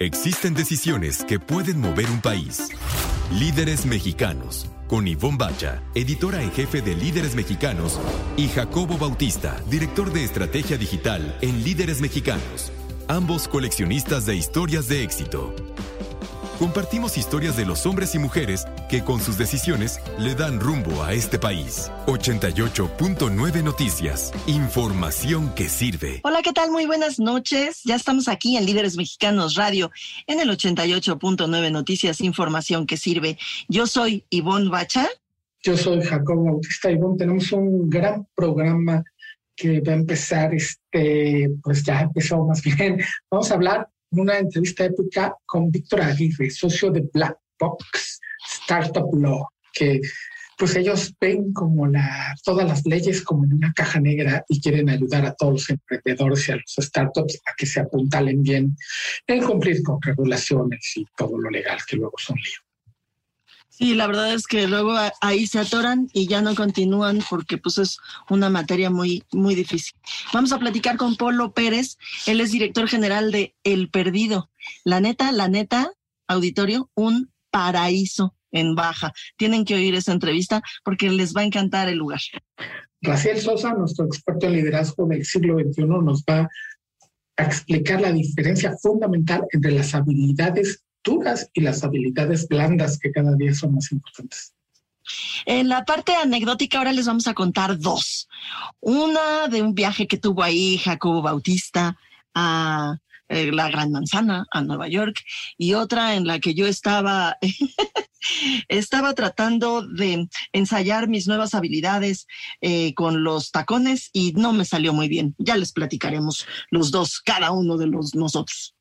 Existen 0.00 0.54
decisiones 0.54 1.22
que 1.22 1.38
pueden 1.38 1.80
mover 1.80 2.10
un 2.10 2.20
país. 2.20 2.68
Líderes 3.32 3.86
mexicanos, 3.86 4.68
con 4.88 5.06
Ivonne 5.06 5.38
Bacha, 5.38 5.82
editora 5.94 6.42
en 6.42 6.50
jefe 6.50 6.82
de 6.82 6.96
Líderes 6.96 7.36
Mexicanos, 7.36 8.00
y 8.36 8.48
Jacobo 8.48 8.98
Bautista, 8.98 9.56
director 9.70 10.12
de 10.12 10.24
estrategia 10.24 10.78
digital 10.78 11.38
en 11.42 11.62
Líderes 11.62 12.00
Mexicanos, 12.00 12.72
ambos 13.06 13.46
coleccionistas 13.46 14.26
de 14.26 14.34
historias 14.34 14.88
de 14.88 15.04
éxito. 15.04 15.54
Compartimos 16.58 17.18
historias 17.18 17.56
de 17.56 17.66
los 17.66 17.84
hombres 17.84 18.14
y 18.14 18.18
mujeres 18.20 18.66
que 18.88 19.02
con 19.02 19.20
sus 19.20 19.36
decisiones 19.36 19.98
le 20.18 20.36
dan 20.36 20.60
rumbo 20.60 21.02
a 21.02 21.12
este 21.12 21.38
país. 21.38 21.90
88.9 22.06 23.64
Noticias. 23.64 24.32
Información 24.46 25.52
que 25.54 25.68
sirve. 25.68 26.20
Hola, 26.22 26.42
¿qué 26.42 26.52
tal? 26.52 26.70
Muy 26.70 26.86
buenas 26.86 27.18
noches. 27.18 27.82
Ya 27.84 27.96
estamos 27.96 28.28
aquí 28.28 28.56
en 28.56 28.66
Líderes 28.66 28.96
Mexicanos 28.96 29.56
Radio, 29.56 29.90
en 30.28 30.38
el 30.38 30.48
88.9 30.48 31.72
Noticias. 31.72 32.20
Información 32.20 32.86
que 32.86 32.96
sirve. 32.98 33.36
Yo 33.68 33.88
soy 33.88 34.24
Ivonne 34.30 34.70
Bacha. 34.70 35.08
Yo 35.64 35.76
soy 35.76 36.02
Jacobo 36.02 36.44
Bautista. 36.44 36.88
Ivonne, 36.88 37.18
tenemos 37.18 37.50
un 37.50 37.90
gran 37.90 38.28
programa 38.36 39.02
que 39.56 39.80
va 39.80 39.92
a 39.92 39.96
empezar, 39.96 40.54
este, 40.54 41.50
pues 41.64 41.82
ya 41.82 42.02
empezó 42.02 42.44
más 42.44 42.62
bien. 42.78 43.00
Vamos 43.28 43.50
a 43.50 43.54
hablar 43.54 43.88
una 44.22 44.38
entrevista 44.38 44.84
épica 44.84 45.36
con 45.46 45.70
Víctor 45.70 46.02
Aguirre, 46.02 46.50
socio 46.50 46.90
de 46.90 47.08
Black 47.12 47.38
Box 47.58 48.20
Startup 48.62 49.08
Law, 49.14 49.46
que 49.72 50.00
pues 50.56 50.76
ellos 50.76 51.12
ven 51.20 51.52
como 51.52 51.86
la, 51.86 52.34
todas 52.44 52.66
las 52.66 52.84
leyes 52.86 53.22
como 53.22 53.44
en 53.44 53.54
una 53.54 53.72
caja 53.72 54.00
negra 54.00 54.44
y 54.48 54.60
quieren 54.60 54.88
ayudar 54.88 55.26
a 55.26 55.34
todos 55.34 55.52
los 55.52 55.70
emprendedores 55.70 56.48
y 56.48 56.52
a 56.52 56.56
los 56.56 56.76
startups 56.78 57.40
a 57.46 57.54
que 57.56 57.66
se 57.66 57.80
apuntalen 57.80 58.42
bien 58.42 58.76
en 59.26 59.42
cumplir 59.42 59.82
con 59.82 60.00
regulaciones 60.00 60.92
y 60.96 61.04
todo 61.16 61.38
lo 61.38 61.50
legal 61.50 61.78
que 61.86 61.96
luego 61.96 62.14
son 62.18 62.36
lío. 62.36 62.73
Sí, 63.76 63.94
la 63.94 64.06
verdad 64.06 64.32
es 64.32 64.46
que 64.46 64.68
luego 64.68 64.94
ahí 65.20 65.48
se 65.48 65.58
atoran 65.58 66.08
y 66.12 66.28
ya 66.28 66.40
no 66.40 66.54
continúan 66.54 67.18
porque 67.28 67.58
pues 67.58 67.78
es 67.78 67.98
una 68.30 68.48
materia 68.48 68.88
muy, 68.88 69.24
muy 69.32 69.56
difícil. 69.56 69.94
Vamos 70.32 70.52
a 70.52 70.60
platicar 70.60 70.96
con 70.96 71.16
Polo 71.16 71.52
Pérez, 71.52 71.98
él 72.26 72.40
es 72.40 72.52
director 72.52 72.86
general 72.86 73.32
de 73.32 73.56
El 73.64 73.90
Perdido. 73.90 74.48
La 74.84 75.00
neta, 75.00 75.32
la 75.32 75.48
neta, 75.48 75.90
auditorio, 76.28 76.88
un 76.94 77.32
paraíso 77.50 78.36
en 78.52 78.76
Baja. 78.76 79.12
Tienen 79.36 79.64
que 79.64 79.74
oír 79.74 79.96
esa 79.96 80.12
entrevista 80.12 80.62
porque 80.84 81.10
les 81.10 81.34
va 81.34 81.40
a 81.40 81.44
encantar 81.44 81.88
el 81.88 81.98
lugar. 81.98 82.20
Raciel 83.02 83.40
Sosa, 83.40 83.74
nuestro 83.74 84.06
experto 84.06 84.46
en 84.46 84.52
liderazgo 84.52 85.04
del 85.06 85.24
siglo 85.24 85.58
XXI, 85.58 85.82
nos 85.84 86.22
va 86.22 86.48
a 87.36 87.42
explicar 87.42 88.00
la 88.00 88.12
diferencia 88.12 88.76
fundamental 88.80 89.42
entre 89.50 89.72
las 89.72 89.96
habilidades 89.96 90.83
duras 91.04 91.50
y 91.52 91.60
las 91.60 91.84
habilidades 91.84 92.48
blandas 92.48 92.98
que 92.98 93.12
cada 93.12 93.34
día 93.36 93.54
son 93.54 93.74
más 93.74 93.92
importantes. 93.92 94.54
En 95.44 95.68
la 95.68 95.84
parte 95.84 96.14
anecdótica 96.14 96.78
ahora 96.78 96.92
les 96.92 97.06
vamos 97.06 97.26
a 97.26 97.34
contar 97.34 97.78
dos. 97.78 98.28
Una 98.80 99.48
de 99.48 99.62
un 99.62 99.74
viaje 99.74 100.06
que 100.06 100.16
tuvo 100.16 100.42
ahí 100.42 100.78
Jacobo 100.78 101.22
Bautista 101.22 101.96
a 102.34 102.98
eh, 103.28 103.52
la 103.52 103.70
Gran 103.70 103.90
Manzana, 103.90 104.46
a 104.50 104.62
Nueva 104.62 104.88
York, 104.88 105.22
y 105.56 105.74
otra 105.74 106.14
en 106.14 106.26
la 106.26 106.40
que 106.40 106.54
yo 106.54 106.66
estaba, 106.66 107.38
estaba 108.68 109.14
tratando 109.14 109.86
de 109.86 110.28
ensayar 110.52 111.08
mis 111.08 111.26
nuevas 111.26 111.54
habilidades 111.54 112.26
eh, 112.60 112.92
con 112.94 113.24
los 113.24 113.50
tacones 113.50 114.10
y 114.12 114.32
no 114.32 114.52
me 114.52 114.64
salió 114.64 114.92
muy 114.92 115.08
bien. 115.08 115.34
Ya 115.38 115.56
les 115.56 115.72
platicaremos 115.72 116.46
los 116.70 116.90
dos, 116.90 117.20
cada 117.20 117.50
uno 117.50 117.76
de 117.76 117.86
los 117.86 118.14
nosotros. 118.14 118.74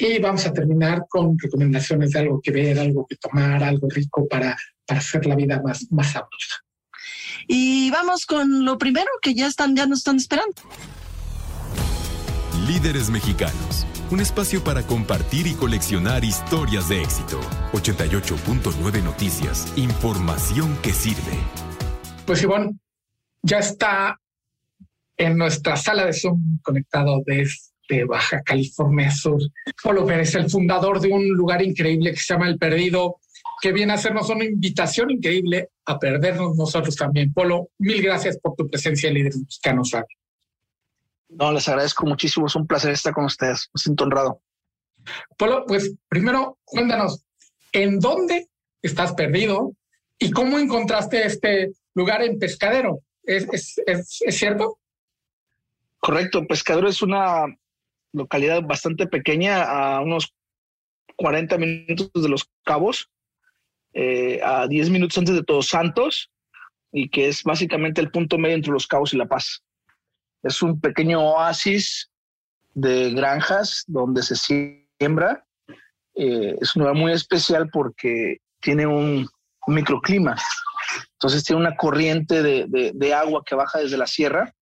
Y 0.00 0.18
vamos 0.20 0.46
a 0.46 0.52
terminar 0.52 1.06
con 1.08 1.36
recomendaciones 1.38 2.12
de 2.12 2.20
algo 2.20 2.40
que 2.40 2.52
ver, 2.52 2.78
algo 2.78 3.04
que 3.08 3.16
tomar, 3.16 3.62
algo 3.64 3.88
rico 3.90 4.28
para, 4.28 4.56
para 4.86 5.00
hacer 5.00 5.26
la 5.26 5.34
vida 5.34 5.60
más, 5.60 5.90
más 5.90 6.12
sabrosa. 6.12 6.64
Y 7.48 7.90
vamos 7.90 8.24
con 8.24 8.64
lo 8.64 8.78
primero 8.78 9.08
que 9.20 9.34
ya 9.34 9.48
están, 9.48 9.74
ya 9.74 9.86
nos 9.86 9.98
están 9.98 10.16
esperando. 10.16 10.62
Líderes 12.66 13.10
mexicanos. 13.10 13.86
Un 14.10 14.20
espacio 14.20 14.62
para 14.62 14.82
compartir 14.82 15.46
y 15.46 15.54
coleccionar 15.54 16.24
historias 16.24 16.88
de 16.88 17.02
éxito. 17.02 17.40
88.9 17.72 19.02
Noticias. 19.02 19.72
Información 19.76 20.76
que 20.82 20.92
sirve. 20.92 21.36
Pues 22.24 22.42
Ivonne, 22.42 22.78
ya 23.42 23.58
está 23.58 24.18
en 25.16 25.36
nuestra 25.36 25.76
sala 25.76 26.06
de 26.06 26.12
Zoom 26.12 26.58
conectado 26.62 27.22
desde 27.26 27.67
de 27.88 28.04
Baja 28.04 28.42
California 28.42 29.10
Sur. 29.10 29.40
Polo 29.82 30.06
Pérez, 30.06 30.34
el 30.34 30.50
fundador 30.50 31.00
de 31.00 31.08
un 31.08 31.28
lugar 31.28 31.62
increíble 31.62 32.12
que 32.12 32.18
se 32.18 32.34
llama 32.34 32.48
El 32.48 32.58
Perdido, 32.58 33.16
que 33.60 33.72
viene 33.72 33.92
a 33.92 33.96
hacernos 33.96 34.28
una 34.28 34.44
invitación 34.44 35.10
increíble 35.10 35.70
a 35.86 35.98
perdernos 35.98 36.56
nosotros 36.56 36.94
también. 36.94 37.32
Polo, 37.32 37.70
mil 37.78 38.02
gracias 38.02 38.38
por 38.38 38.54
tu 38.54 38.68
presencia 38.68 39.08
en 39.08 39.14
Líderes 39.14 39.38
Mexicanos 39.38 39.92
No, 41.28 41.52
les 41.52 41.68
agradezco 41.68 42.06
muchísimo, 42.06 42.46
es 42.46 42.54
un 42.54 42.66
placer 42.66 42.92
estar 42.92 43.12
con 43.12 43.24
ustedes, 43.24 43.68
me 43.74 43.80
siento 43.80 44.04
honrado. 44.04 44.42
Polo, 45.36 45.64
pues 45.66 45.94
primero 46.08 46.58
cuéntanos, 46.64 47.24
¿en 47.72 47.98
dónde 47.98 48.48
estás 48.82 49.14
perdido 49.14 49.72
y 50.18 50.30
cómo 50.30 50.58
encontraste 50.58 51.26
este 51.26 51.72
lugar 51.94 52.22
en 52.22 52.38
Pescadero? 52.38 53.00
¿Es, 53.24 53.46
es, 53.52 53.80
es 53.86 54.38
cierto? 54.38 54.78
Correcto, 55.98 56.46
Pescadero 56.46 56.88
es 56.88 57.02
una 57.02 57.46
localidad 58.12 58.62
bastante 58.62 59.06
pequeña, 59.06 59.62
a 59.62 60.00
unos 60.00 60.34
40 61.16 61.58
minutos 61.58 62.10
de 62.22 62.28
Los 62.28 62.48
Cabos, 62.64 63.10
eh, 63.92 64.40
a 64.42 64.66
10 64.66 64.90
minutos 64.90 65.18
antes 65.18 65.34
de 65.34 65.42
Todos 65.42 65.68
Santos, 65.68 66.30
y 66.92 67.08
que 67.10 67.28
es 67.28 67.42
básicamente 67.42 68.00
el 68.00 68.10
punto 68.10 68.38
medio 68.38 68.56
entre 68.56 68.72
Los 68.72 68.86
Cabos 68.86 69.12
y 69.12 69.16
La 69.16 69.26
Paz. 69.26 69.62
Es 70.42 70.62
un 70.62 70.80
pequeño 70.80 71.20
oasis 71.20 72.10
de 72.74 73.10
granjas 73.12 73.84
donde 73.86 74.22
se 74.22 74.36
siembra. 74.36 75.44
Eh, 76.14 76.56
es 76.60 76.76
un 76.76 76.82
lugar 76.82 76.96
muy 76.96 77.12
especial 77.12 77.68
porque 77.70 78.38
tiene 78.60 78.86
un, 78.86 79.28
microclima. 79.66 80.34
Entonces 81.12 81.44
tiene 81.44 81.60
una 81.60 81.76
corriente 81.76 82.42
de 82.42 83.14
agua 83.14 83.42
que 83.44 83.54
baja 83.54 83.80
desde 83.80 83.98
la 83.98 84.06
sierra 84.06 84.54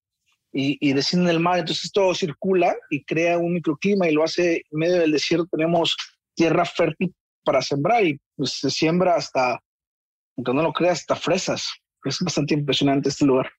y, 0.57 0.79
y 0.81 0.95
desciende 0.95 1.31
en 1.31 1.37
el 1.37 1.43
mar, 1.43 1.59
entonces 1.59 1.93
todo 1.93 2.15
circula 2.15 2.75
y 2.89 3.05
crea 3.05 3.37
un 3.37 3.53
microclima 3.53 4.09
y 4.09 4.13
lo 4.13 4.25
hace 4.25 4.63
en 4.71 4.79
medio 4.79 4.99
del 5.01 5.13
desierto. 5.13 5.47
Tenemos 5.51 5.95
tierra 6.35 6.65
fértil 6.65 7.15
para 7.45 7.61
sembrar 7.61 8.03
y 8.03 8.19
pues, 8.37 8.53
se 8.53 8.71
siembra 8.71 9.17
hasta, 9.17 9.61
aunque 10.35 10.55
no 10.55 10.63
lo 10.63 10.73
creas, 10.73 11.01
hasta 11.01 11.15
fresas. 11.15 11.69
Es 12.05 12.19
bastante 12.21 12.55
impresionante 12.55 13.11
este 13.11 13.27
lugar. 13.27 13.51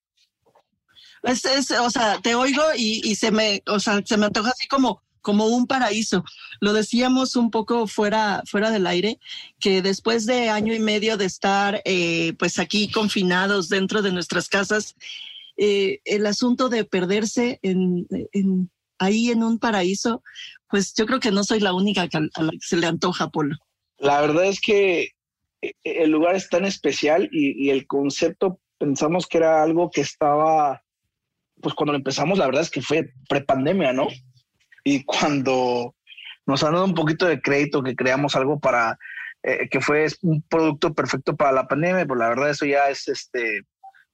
Es, 1.22 1.46
es, 1.46 1.70
o 1.72 1.90
sea, 1.92 2.20
te 2.20 2.34
oigo 2.34 2.64
y, 2.76 3.02
y, 3.04 3.14
se 3.14 3.30
me, 3.30 3.62
o 3.68 3.80
sea, 3.80 4.02
se 4.04 4.18
me 4.18 4.26
antoja 4.26 4.50
así 4.50 4.68
como, 4.68 5.04
como 5.22 5.46
un 5.46 5.68
paraíso. 5.68 6.24
Lo 6.62 6.74
decíamos 6.74 7.36
un 7.36 7.52
poco 7.52 7.86
fuera, 7.86 8.42
fuera 8.48 8.72
del 8.72 8.88
aire, 8.88 9.20
que 9.60 9.84
después 9.84 10.26
de 10.26 10.50
año 10.50 10.74
y 10.74 10.80
medio 10.80 11.16
de 11.16 11.26
estar, 11.26 11.80
eh, 11.86 12.34
pues 12.40 12.58
aquí 12.58 12.90
confinados 12.90 13.70
dentro 13.70 14.02
de 14.02 14.12
nuestras 14.12 14.50
casas, 14.50 14.96
eh, 15.58 16.00
el 16.06 16.26
asunto 16.26 16.70
de 16.70 16.86
perderse 16.86 17.60
en, 17.64 18.08
ahí 19.00 19.32
en 19.32 19.44
un 19.44 19.60
paraíso, 19.60 20.24
pues 20.70 20.94
yo 20.94 21.06
creo 21.06 21.20
que 21.20 21.32
no 21.32 21.44
soy 21.44 21.60
la 21.60 21.74
única 21.74 22.08
que 22.08 22.18
a 22.18 22.42
la 22.42 22.52
que 22.52 22.58
se 22.62 22.78
le 22.78 22.88
antoja, 22.88 23.30
Polo. 23.30 23.56
La 23.98 24.22
verdad 24.22 24.46
es 24.46 24.62
que 24.62 25.12
eh, 25.62 25.74
el 25.84 26.12
lugar 26.12 26.36
es 26.36 26.50
tan 26.50 26.66
especial 26.66 27.30
y, 27.32 27.70
el 27.70 27.88
concepto 27.88 28.60
pensamos 28.78 29.26
que 29.26 29.40
era 29.40 29.64
algo 29.64 29.90
que 29.90 30.02
estaba, 30.02 30.84
pues 31.62 31.74
cuando 31.74 31.94
lo 31.94 31.98
empezamos, 31.98 32.38
la 32.38 32.46
verdad 32.46 32.62
es 32.62 32.70
que 32.70 32.82
fue 32.82 33.12
prepandemia, 33.28 33.94
¿no? 33.94 34.08
Y 34.84 35.04
cuando 35.04 35.96
nos 36.46 36.64
han 36.64 36.74
dado 36.74 36.86
un 36.86 36.94
poquito 36.94 37.26
de 37.26 37.42
crédito 37.42 37.82
que 37.82 37.96
creamos 37.96 38.36
algo 38.36 38.60
para, 38.60 39.00
eh, 39.42 39.68
que 39.70 39.82
fue 39.82 40.06
un 40.22 40.44
producto 40.44 40.94
perfecto 40.94 41.36
para 41.36 41.52
la 41.52 41.68
pandemia, 41.68 42.06
pues 42.06 42.20
la 42.20 42.30
verdad 42.30 42.52
eso 42.52 42.66
ya 42.66 42.90
es 42.90 43.08
este 43.08 43.64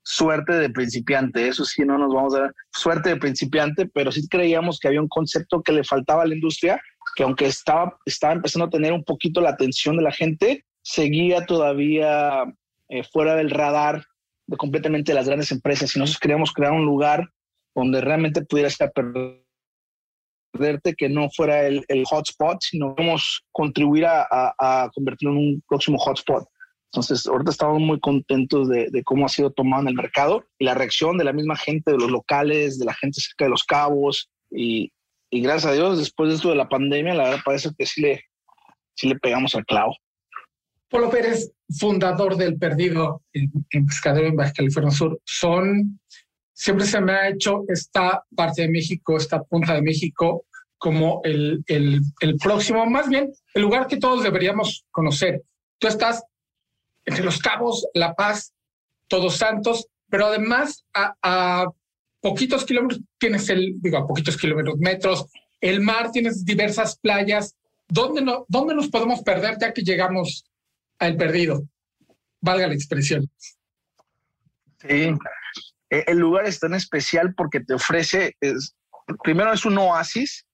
suerte 0.03 0.53
de 0.53 0.69
principiante, 0.69 1.47
eso 1.47 1.63
sí, 1.65 1.83
no 1.83 1.97
nos 1.97 2.13
vamos 2.13 2.35
a 2.35 2.41
dar 2.41 2.53
suerte 2.71 3.09
de 3.09 3.17
principiante, 3.17 3.87
pero 3.87 4.11
sí 4.11 4.27
creíamos 4.27 4.79
que 4.79 4.89
había 4.89 5.01
un 5.01 5.07
concepto 5.07 5.63
que 5.63 5.71
le 5.71 5.83
faltaba 5.83 6.23
a 6.23 6.25
la 6.25 6.35
industria, 6.35 6.81
que 7.15 7.23
aunque 7.23 7.45
estaba, 7.45 7.97
estaba 8.05 8.33
empezando 8.33 8.65
a 8.65 8.69
tener 8.69 8.91
un 8.91 9.03
poquito 9.03 9.41
la 9.41 9.51
atención 9.51 9.97
de 9.97 10.03
la 10.03 10.11
gente, 10.11 10.65
seguía 10.81 11.45
todavía 11.45 12.43
eh, 12.89 13.03
fuera 13.03 13.35
del 13.35 13.49
radar 13.49 14.05
de 14.45 14.57
completamente 14.57 15.13
las 15.13 15.27
grandes 15.27 15.51
empresas 15.51 15.95
y 15.95 15.99
nosotros 15.99 16.19
queríamos 16.19 16.51
crear 16.51 16.73
un 16.73 16.85
lugar 16.85 17.29
donde 17.73 18.01
realmente 18.01 18.43
pudieras 18.43 18.77
perderte, 18.77 19.43
que 20.95 21.09
no 21.09 21.29
fuera 21.29 21.65
el, 21.65 22.03
hotspot, 22.05 22.57
sino 22.61 22.93
queremos 22.93 23.43
contribuir 23.51 24.05
a, 24.05 24.27
a 24.29 24.89
convertirlo 24.93 25.33
en 25.33 25.39
un 25.39 25.63
próximo 25.67 25.97
hotspot. 25.97 26.47
Entonces, 26.93 27.25
ahorita 27.25 27.49
estamos 27.49 27.81
muy 27.81 27.99
contentos 27.99 28.69
de, 28.69 29.01
cómo 29.03 29.25
ha 29.25 29.29
sido 29.29 29.51
tomado 29.51 29.81
en 29.81 29.87
el 29.87 29.95
mercado 29.95 30.45
y 30.59 30.65
la 30.65 30.75
reacción 30.75 31.17
de 31.17 31.23
la 31.23 31.33
misma 31.33 31.55
gente, 31.55 31.91
de 31.91 31.97
los 31.97 32.11
locales, 32.11 32.77
de 32.77 32.85
la 32.85 32.93
gente 32.93 33.19
cerca 33.19 33.45
de 33.45 33.49
los 33.49 33.63
cabos 33.63 34.29
y, 34.51 34.93
y 35.31 35.41
gracias 35.41 35.71
a 35.71 35.73
Dios, 35.73 35.97
después 35.97 36.29
de 36.29 36.35
esto 36.35 36.49
de 36.49 36.55
la 36.55 36.69
pandemia, 36.69 37.15
la 37.15 37.23
verdad 37.23 37.39
parece 37.43 37.71
que 37.75 37.87
sí 37.87 38.01
le, 38.01 38.25
sí 38.93 39.07
le 39.07 39.15
pegamos 39.15 39.55
al 39.55 39.65
clavo. 39.65 39.97
Polo 40.87 41.09
Pérez, 41.09 41.51
fundador 41.79 42.37
del 42.37 42.59
Perdido 42.59 43.23
en, 43.33 43.51
en 43.71 43.87
Pescadero 43.87 44.27
en 44.27 44.35
Baja 44.35 44.53
California 44.53 44.91
Sur, 44.91 45.19
son, 45.25 45.99
siempre 46.53 46.85
se 46.85 47.01
me 47.01 47.13
ha 47.13 47.29
hecho 47.29 47.63
esta 47.69 48.23
parte 48.35 48.61
de 48.61 48.69
México, 48.69 49.17
esta 49.17 49.41
punta 49.41 49.73
de 49.73 49.81
México, 49.81 50.45
como 50.77 51.21
el, 51.23 51.63
el, 51.65 52.01
el 52.19 52.35
próximo, 52.35 52.85
más 52.85 53.09
bien 53.09 53.33
el 53.55 53.63
lugar 53.63 53.87
que 53.87 53.97
todos 53.97 54.21
deberíamos 54.21 54.85
conocer. 54.91 55.41
Tú 55.79 55.87
estás 55.87 56.23
entre 57.05 57.23
Los 57.23 57.39
Cabos, 57.39 57.87
La 57.93 58.13
Paz, 58.13 58.53
Todos 59.07 59.37
Santos, 59.37 59.87
pero 60.09 60.27
además 60.27 60.85
a, 60.93 61.65
poquitos 62.21 62.65
kilómetros 62.65 63.01
tienes 63.17 63.49
el, 63.49 63.73
digo, 63.81 63.97
a 63.97 64.07
poquitos 64.07 64.37
kilómetros, 64.37 64.77
metros, 64.77 65.25
el 65.59 65.81
mar, 65.81 66.11
tienes 66.11 66.45
diversas 66.45 66.97
playas. 66.97 67.55
¿Dónde, 67.87 68.21
no, 68.21 68.45
¿Dónde 68.47 68.75
nos 68.75 68.89
podemos 68.89 69.21
perder 69.23 69.57
ya 69.59 69.73
que 69.73 69.81
llegamos 69.81 70.45
al 70.99 71.17
perdido? 71.17 71.63
Valga 72.39 72.67
la 72.67 72.73
expresión. 72.73 73.29
Sí, 74.79 75.13
e, 75.89 76.03
el 76.07 76.17
lugar 76.17 76.45
es 76.45 76.59
tan 76.59 76.73
especial 76.73 77.33
porque 77.35 77.59
te 77.59 77.73
ofrece, 77.73 78.35
es, 78.39 78.75
primero 79.23 79.53
es 79.53 79.65
un 79.65 79.77
oasis 79.77 80.45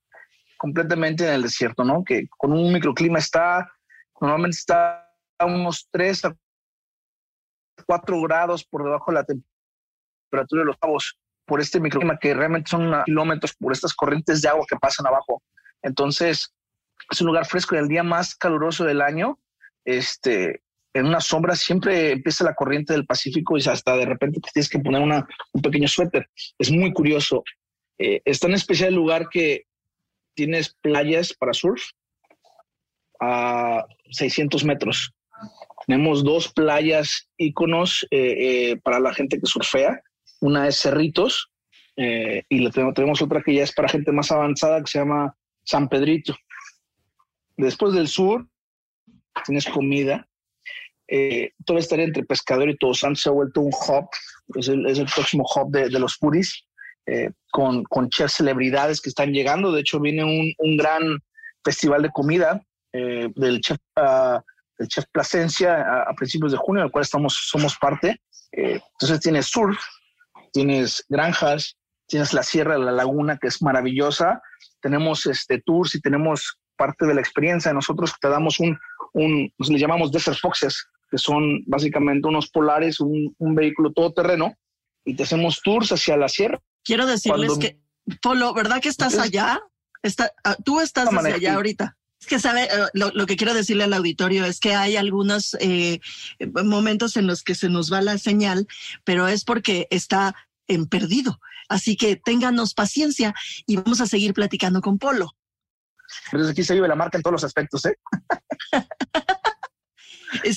completamente 0.57 1.25
en 1.25 1.33
el 1.33 1.43
desierto, 1.43 1.83
¿no? 1.83 2.03
Que 2.03 2.27
con 2.37 2.51
un 2.51 2.73
microclima 2.73 3.19
está, 3.19 3.71
normalmente 4.19 4.57
está 4.57 5.08
unos 5.45 5.87
3 5.91 6.25
a 6.25 6.35
4 7.85 8.21
grados 8.21 8.65
por 8.65 8.83
debajo 8.83 9.11
de 9.11 9.15
la 9.15 9.25
temperatura 9.25 10.61
de 10.61 10.65
los 10.65 10.77
cabos 10.77 11.17
por 11.45 11.61
este 11.61 11.79
microclima 11.79 12.19
que 12.19 12.33
realmente 12.33 12.69
son 12.69 13.03
kilómetros 13.05 13.55
por 13.55 13.73
estas 13.73 13.93
corrientes 13.93 14.41
de 14.41 14.49
agua 14.49 14.65
que 14.69 14.77
pasan 14.77 15.07
abajo. 15.07 15.41
Entonces, 15.81 16.53
es 17.09 17.21
un 17.21 17.27
lugar 17.27 17.45
fresco 17.47 17.75
y 17.75 17.79
el 17.79 17.87
día 17.87 18.03
más 18.03 18.35
caluroso 18.35 18.85
del 18.85 19.01
año, 19.01 19.39
este, 19.83 20.61
en 20.93 21.07
una 21.07 21.21
sombra 21.21 21.55
siempre 21.55 22.11
empieza 22.11 22.43
la 22.43 22.53
corriente 22.53 22.93
del 22.93 23.05
Pacífico 23.05 23.57
y 23.57 23.67
hasta 23.67 23.95
de 23.95 24.05
repente 24.05 24.39
te 24.39 24.51
tienes 24.51 24.69
que 24.69 24.79
poner 24.79 25.01
una, 25.01 25.27
un 25.53 25.61
pequeño 25.61 25.87
suéter. 25.87 26.29
Es 26.57 26.71
muy 26.71 26.93
curioso. 26.93 27.43
Eh, 27.97 28.21
es 28.25 28.39
tan 28.39 28.53
especial 28.53 28.89
el 28.89 28.95
lugar 28.95 29.29
que 29.29 29.65
tienes 30.35 30.75
playas 30.81 31.33
para 31.33 31.53
surf 31.53 31.81
a 33.19 33.85
600 34.11 34.63
metros. 34.65 35.13
Tenemos 35.89 36.23
dos 36.23 36.53
playas 36.53 37.27
íconos 37.39 38.05
eh, 38.11 38.35
eh, 38.69 38.77
para 38.83 38.99
la 38.99 39.11
gente 39.11 39.39
que 39.39 39.47
surfea 39.47 39.99
una 40.39 40.67
es 40.67 40.79
Cerritos 40.79 41.49
eh, 41.97 42.43
y 42.47 42.59
la 42.59 42.69
tenemos, 42.69 43.23
otra 43.23 43.41
que 43.41 43.55
ya 43.55 43.63
es 43.63 43.73
para 43.73 43.89
gente 43.89 44.11
más 44.11 44.31
avanzada 44.31 44.81
que 44.81 44.91
se 44.91 44.99
llama 44.99 45.35
San 45.63 45.89
Pedrito. 45.89 46.37
Después 47.57 47.93
del 47.93 48.07
sur 48.07 48.47
tienes 49.43 49.65
comida. 49.65 50.27
Eh, 51.07 51.53
todo 51.65 51.79
estaría 51.79 52.05
entre 52.05 52.23
pescador 52.23 52.69
y 52.69 52.77
todo 52.77 52.93
Santos 52.93 53.23
se 53.23 53.29
ha 53.29 53.31
vuelto 53.31 53.61
un 53.61 53.73
hub, 53.73 54.09
es 54.59 54.67
el, 54.67 54.85
es 54.85 54.99
el 54.99 55.07
próximo 55.07 55.43
hub 55.55 55.71
de, 55.71 55.89
de 55.89 55.99
los 55.99 56.19
puris, 56.19 56.67
eh, 57.07 57.31
con, 57.49 57.83
con 57.85 58.11
chefs 58.11 58.33
celebridades 58.33 59.01
que 59.01 59.09
están 59.09 59.33
llegando. 59.33 59.71
De 59.71 59.81
hecho, 59.81 59.99
viene 59.99 60.23
un, 60.23 60.53
un 60.59 60.77
gran 60.77 61.01
festival 61.65 62.03
de 62.03 62.11
comida 62.11 62.63
eh, 62.93 63.27
del 63.35 63.59
chef, 63.59 63.79
uh, 63.97 64.39
del 64.79 64.87
chef 64.87 65.05
Plasencia 65.11 65.75
a, 65.75 66.09
a, 66.09 66.13
principios 66.15 66.53
de 66.53 66.57
junio, 66.57 66.81
del 66.81 66.91
cual 66.91 67.03
estamos, 67.03 67.37
somos 67.47 67.77
parte. 67.77 68.21
Eh, 68.53 68.81
entonces 68.93 69.19
tiene 69.19 69.43
surf, 69.43 69.77
tienes 70.51 71.05
granjas, 71.09 71.77
tienes 72.07 72.33
la 72.33 72.41
Sierra 72.41 72.73
de 72.73 72.85
la 72.85 72.91
Laguna, 72.91 73.37
que 73.37 73.47
es 73.47 73.61
maravillosa, 73.61 74.41
tenemos 74.81 75.25
este 75.25 75.61
tours 75.61 75.93
y 75.95 76.01
tenemos 76.01 76.59
parte 76.77 77.05
de 77.05 77.13
la 77.13 77.21
experiencia. 77.21 77.73
Nosotros 77.73 78.13
te 78.19 78.29
damos 78.29 78.59
un, 78.59 78.79
un 79.13 79.53
pues, 79.57 79.69
le 79.69 79.77
llamamos 79.77 80.11
Desert 80.11 80.39
Foxes, 80.39 80.87
que 81.11 81.17
son 81.17 81.63
básicamente 81.65 82.27
unos 82.27 82.49
polares, 82.49 82.99
un, 82.99 83.35
un 83.37 83.55
vehículo 83.55 83.91
todoterreno, 83.91 84.55
y 85.05 85.15
te 85.15 85.23
hacemos 85.23 85.61
tours 85.63 85.91
hacia 85.91 86.17
la 86.17 86.29
sierra. 86.29 86.59
Quiero 86.83 87.05
decirles 87.05 87.49
Cuando, 87.49 87.59
que, 87.59 87.79
Polo, 88.21 88.53
¿verdad 88.53 88.81
que 88.81 88.89
estás 88.89 89.17
allá? 89.17 89.59
Está, 90.01 90.31
uh, 90.47 90.61
tú 90.63 90.79
estás 90.79 91.09
hacia 91.09 91.35
allá 91.35 91.55
ahorita. 91.55 91.97
Es 92.19 92.27
que 92.27 92.39
sabe, 92.39 92.65
uh, 92.65 92.87
lo, 92.93 93.11
lo, 93.11 93.25
que 93.25 93.37
quiero 93.37 93.53
decirle 93.53 93.85
al 93.85 93.93
auditorio 93.93 94.45
es 94.45 94.59
que 94.59 94.75
hay 94.75 94.97
algunos 94.97 95.55
eh, 95.61 96.01
momentos 96.63 97.15
en 97.15 97.27
los 97.27 97.43
que 97.43 97.55
se 97.55 97.69
nos 97.69 97.91
va 97.91 98.01
la 98.01 98.17
señal, 98.17 98.67
pero 99.05 99.27
es 99.27 99.45
porque 99.45 99.87
está 99.89 100.35
en 100.67 100.87
perdido. 100.87 101.39
Así 101.69 101.95
que 101.95 102.15
ténganos 102.15 102.73
paciencia 102.73 103.33
y 103.65 103.77
vamos 103.77 104.01
a 104.01 104.07
seguir 104.07 104.33
platicando 104.33 104.81
con 104.81 104.97
Polo. 104.97 105.35
Pero 106.31 106.47
aquí 106.47 106.63
se 106.63 106.73
vive 106.73 106.87
la 106.87 106.95
marca 106.95 107.17
en 107.17 107.21
todos 107.21 107.33
los 107.33 107.43
aspectos, 107.43 107.85
¿eh? 107.85 107.95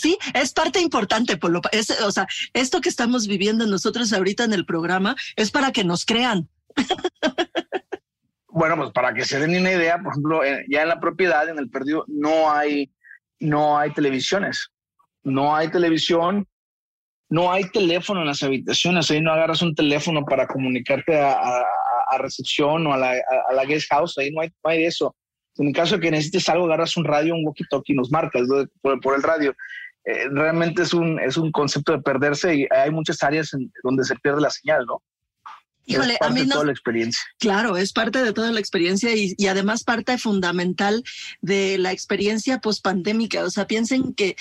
Sí, 0.00 0.18
es 0.34 0.52
parte 0.52 0.80
importante, 0.80 1.38
Polo. 1.38 1.62
Es, 1.72 1.90
o 2.02 2.12
sea, 2.12 2.26
esto 2.52 2.82
que 2.82 2.90
estamos 2.90 3.26
viviendo 3.26 3.66
nosotros 3.66 4.12
ahorita 4.12 4.44
en 4.44 4.52
el 4.52 4.66
programa 4.66 5.16
es 5.34 5.50
para 5.50 5.72
que 5.72 5.82
nos 5.82 6.04
crean. 6.04 6.48
Bueno, 8.52 8.76
pues 8.76 8.90
para 8.90 9.14
que 9.14 9.24
se 9.24 9.38
den 9.38 9.58
una 9.58 9.72
idea, 9.72 9.98
por 9.98 10.12
ejemplo, 10.12 10.40
ya 10.68 10.82
en 10.82 10.88
la 10.88 11.00
propiedad, 11.00 11.48
en 11.48 11.58
el 11.58 11.70
perdido, 11.70 12.04
no 12.06 12.52
hay, 12.52 12.92
no 13.40 13.78
hay 13.78 13.92
televisiones. 13.92 14.70
No 15.24 15.56
hay 15.56 15.70
televisión, 15.70 16.46
no 17.30 17.50
hay 17.50 17.64
teléfono 17.70 18.20
en 18.20 18.26
las 18.26 18.42
habitaciones. 18.42 19.10
Ahí 19.10 19.22
no 19.22 19.32
agarras 19.32 19.62
un 19.62 19.74
teléfono 19.74 20.24
para 20.24 20.46
comunicarte 20.46 21.18
a, 21.18 21.64
recepción 22.18 22.86
o 22.86 22.92
a 22.92 22.98
la, 22.98 23.64
guest 23.66 23.88
house. 23.90 24.18
Ahí 24.18 24.30
no 24.30 24.42
hay, 24.42 24.48
no 24.62 24.70
hay 24.70 24.84
eso. 24.84 25.16
En 25.56 25.68
el 25.68 25.74
caso 25.74 25.94
de 25.94 26.02
que 26.02 26.10
necesites 26.10 26.46
algo, 26.50 26.66
agarras 26.66 26.96
un 26.98 27.04
radio, 27.04 27.34
un 27.34 27.46
walkie-talkie 27.46 27.94
nos 27.94 28.10
marcas 28.10 28.42
por, 28.82 29.14
el 29.16 29.22
radio. 29.22 29.54
Eh, 30.04 30.28
realmente 30.30 30.82
es 30.82 30.92
un, 30.92 31.18
es 31.20 31.38
un 31.38 31.50
concepto 31.52 31.92
de 31.92 32.02
perderse 32.02 32.54
y 32.54 32.66
hay 32.70 32.90
muchas 32.90 33.22
áreas 33.22 33.50
donde 33.82 34.04
se 34.04 34.16
pierde 34.16 34.42
la 34.42 34.50
señal, 34.50 34.84
¿no? 34.84 35.00
Híjole, 35.84 36.16
a 36.20 36.30
mí 36.30 36.42
no, 36.46 36.54
toda 36.54 36.66
la 36.66 36.72
experiencia. 36.72 37.20
Claro, 37.38 37.76
es 37.76 37.92
parte 37.92 38.22
de 38.22 38.32
toda 38.32 38.52
la 38.52 38.60
experiencia 38.60 39.14
y, 39.16 39.34
y 39.36 39.46
además 39.48 39.82
parte 39.82 40.16
fundamental 40.16 41.02
de 41.40 41.76
la 41.78 41.90
experiencia 41.90 42.60
pospandémica. 42.60 43.42
O 43.44 43.50
sea, 43.50 43.66
piensen 43.66 44.14
que 44.14 44.36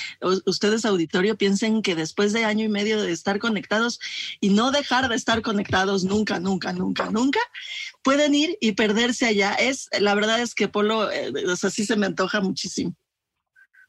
ustedes 0.45 0.85
auditorio 0.85 1.37
piensen 1.37 1.81
que 1.81 1.95
después 1.95 2.31
de 2.31 2.45
año 2.45 2.65
y 2.65 2.69
medio 2.69 3.01
de 3.01 3.11
estar 3.11 3.39
conectados 3.39 3.99
y 4.39 4.49
no 4.49 4.71
dejar 4.71 5.09
de 5.09 5.15
estar 5.15 5.41
conectados 5.41 6.03
nunca, 6.03 6.39
nunca, 6.39 6.73
nunca, 6.73 7.09
nunca, 7.09 7.39
pueden 8.03 8.35
ir 8.35 8.57
y 8.61 8.73
perderse 8.73 9.25
allá. 9.25 9.53
Es 9.55 9.89
la 9.99 10.13
verdad 10.13 10.39
es 10.41 10.53
que 10.53 10.67
Polo, 10.67 11.11
eh, 11.11 11.31
o 11.47 11.55
sea, 11.55 11.71
sí 11.71 11.85
se 11.85 11.95
me 11.95 12.05
antoja 12.05 12.39
muchísimo. 12.41 12.95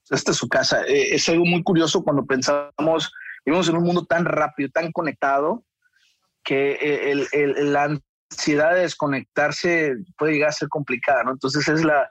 Esta 0.09 0.31
es 0.31 0.37
su 0.37 0.49
casa. 0.49 0.85
Eh, 0.87 1.15
es 1.15 1.29
algo 1.29 1.45
muy 1.45 1.63
curioso 1.63 2.03
cuando 2.03 2.25
pensamos, 2.25 3.13
vivimos 3.45 3.69
en 3.69 3.77
un 3.77 3.85
mundo 3.85 4.05
tan 4.07 4.25
rápido, 4.25 4.71
tan 4.71 4.91
conectado 4.91 5.65
que 6.45 7.11
el, 7.11 7.29
el, 7.33 7.73
la 7.73 7.99
ansiedad 8.31 8.75
de 8.75 8.83
desconectarse 8.83 9.95
puede 10.17 10.33
llegar 10.33 10.51
a 10.51 10.53
ser 10.53 10.69
complicada, 10.69 11.25
¿no? 11.25 11.33
Entonces 11.33 11.69
es 11.69 11.85
la, 11.85 12.09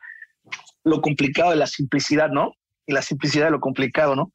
lo 0.84 1.02
complicado 1.02 1.52
de 1.52 1.58
la 1.58 1.68
simplicidad, 1.68 2.30
¿no? 2.30 2.54
Y 2.86 2.94
la 2.94 3.02
simplicidad 3.02 3.46
de 3.46 3.52
lo 3.52 3.60
complicado, 3.60 4.16
¿no? 4.16 4.32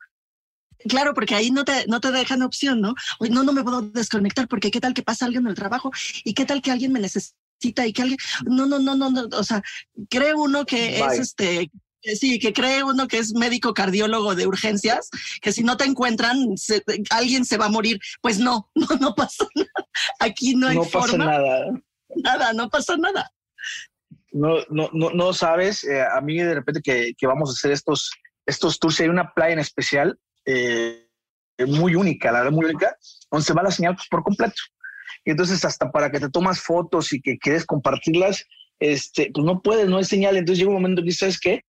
Claro, 0.88 1.14
porque 1.14 1.34
ahí 1.34 1.50
no 1.50 1.64
te, 1.64 1.86
no 1.88 2.00
te 2.00 2.12
dejan 2.12 2.42
opción, 2.42 2.80
¿no? 2.80 2.94
Oye, 3.18 3.30
no, 3.30 3.42
no 3.42 3.52
me 3.52 3.64
puedo 3.64 3.82
desconectar 3.82 4.46
porque 4.46 4.70
qué 4.70 4.80
tal 4.80 4.94
que 4.94 5.02
pasa 5.02 5.24
alguien 5.24 5.44
en 5.44 5.50
el 5.50 5.54
trabajo 5.54 5.90
y 6.24 6.34
qué 6.34 6.44
tal 6.44 6.62
que 6.62 6.70
alguien 6.70 6.92
me 6.92 7.00
necesita 7.00 7.86
y 7.86 7.92
que 7.92 8.02
alguien, 8.02 8.18
no, 8.44 8.66
no, 8.66 8.78
no, 8.78 8.94
no, 8.94 9.10
no, 9.10 9.28
o 9.32 9.44
sea, 9.44 9.62
cree 10.10 10.34
uno 10.34 10.66
que 10.66 11.02
Bye. 11.02 11.14
es 11.14 11.18
este, 11.20 11.70
sí, 12.14 12.38
que 12.38 12.52
cree 12.52 12.84
uno 12.84 13.08
que 13.08 13.18
es 13.18 13.34
médico 13.34 13.74
cardiólogo 13.74 14.34
de 14.34 14.46
urgencias, 14.46 15.08
que 15.40 15.52
si 15.52 15.64
no 15.64 15.76
te 15.76 15.84
encuentran, 15.84 16.56
se, 16.56 16.82
alguien 17.10 17.44
se 17.44 17.56
va 17.56 17.66
a 17.66 17.70
morir. 17.70 17.98
Pues 18.20 18.38
no, 18.38 18.70
no, 18.74 18.86
no 19.00 19.14
pasa 19.14 19.46
nada. 19.54 19.88
Aquí 20.20 20.54
no 20.54 20.68
hay 20.68 20.76
no 20.76 20.84
forma. 20.84 21.24
pasa 21.24 21.38
nada. 21.38 21.66
Nada, 22.14 22.52
no 22.52 22.68
pasa 22.68 22.96
nada. 22.96 23.30
No, 24.32 24.58
no, 24.68 24.90
no, 24.92 25.10
no 25.10 25.32
sabes, 25.32 25.82
eh, 25.84 26.02
a 26.02 26.20
mí 26.20 26.36
de 26.36 26.54
repente 26.54 26.82
que, 26.82 27.14
que, 27.16 27.26
vamos 27.26 27.48
a 27.48 27.52
hacer 27.52 27.72
estos, 27.72 28.10
estos 28.44 28.78
tours, 28.78 29.00
hay 29.00 29.08
una 29.08 29.32
playa 29.32 29.54
en 29.54 29.60
especial 29.60 30.18
eh, 30.44 31.06
muy 31.66 31.94
única, 31.94 32.30
la 32.30 32.40
verdad 32.40 32.52
muy 32.52 32.66
única, 32.66 32.96
donde 33.30 33.46
se 33.46 33.54
va 33.54 33.62
la 33.62 33.70
señal 33.70 33.94
pues, 33.94 34.08
por 34.10 34.22
completo. 34.22 34.60
Y 35.24 35.30
entonces 35.30 35.64
hasta 35.64 35.90
para 35.90 36.10
que 36.10 36.20
te 36.20 36.28
tomas 36.28 36.60
fotos 36.60 37.12
y 37.12 37.20
que 37.20 37.38
quieres 37.38 37.64
compartirlas, 37.64 38.44
este, 38.78 39.30
pues 39.32 39.44
no 39.44 39.62
puedes, 39.62 39.88
no 39.88 39.96
hay 39.96 40.04
señal. 40.04 40.36
Entonces 40.36 40.58
llega 40.58 40.70
un 40.70 40.82
momento 40.82 41.02
que 41.02 41.12
sabes 41.12 41.40
qué, 41.40 41.64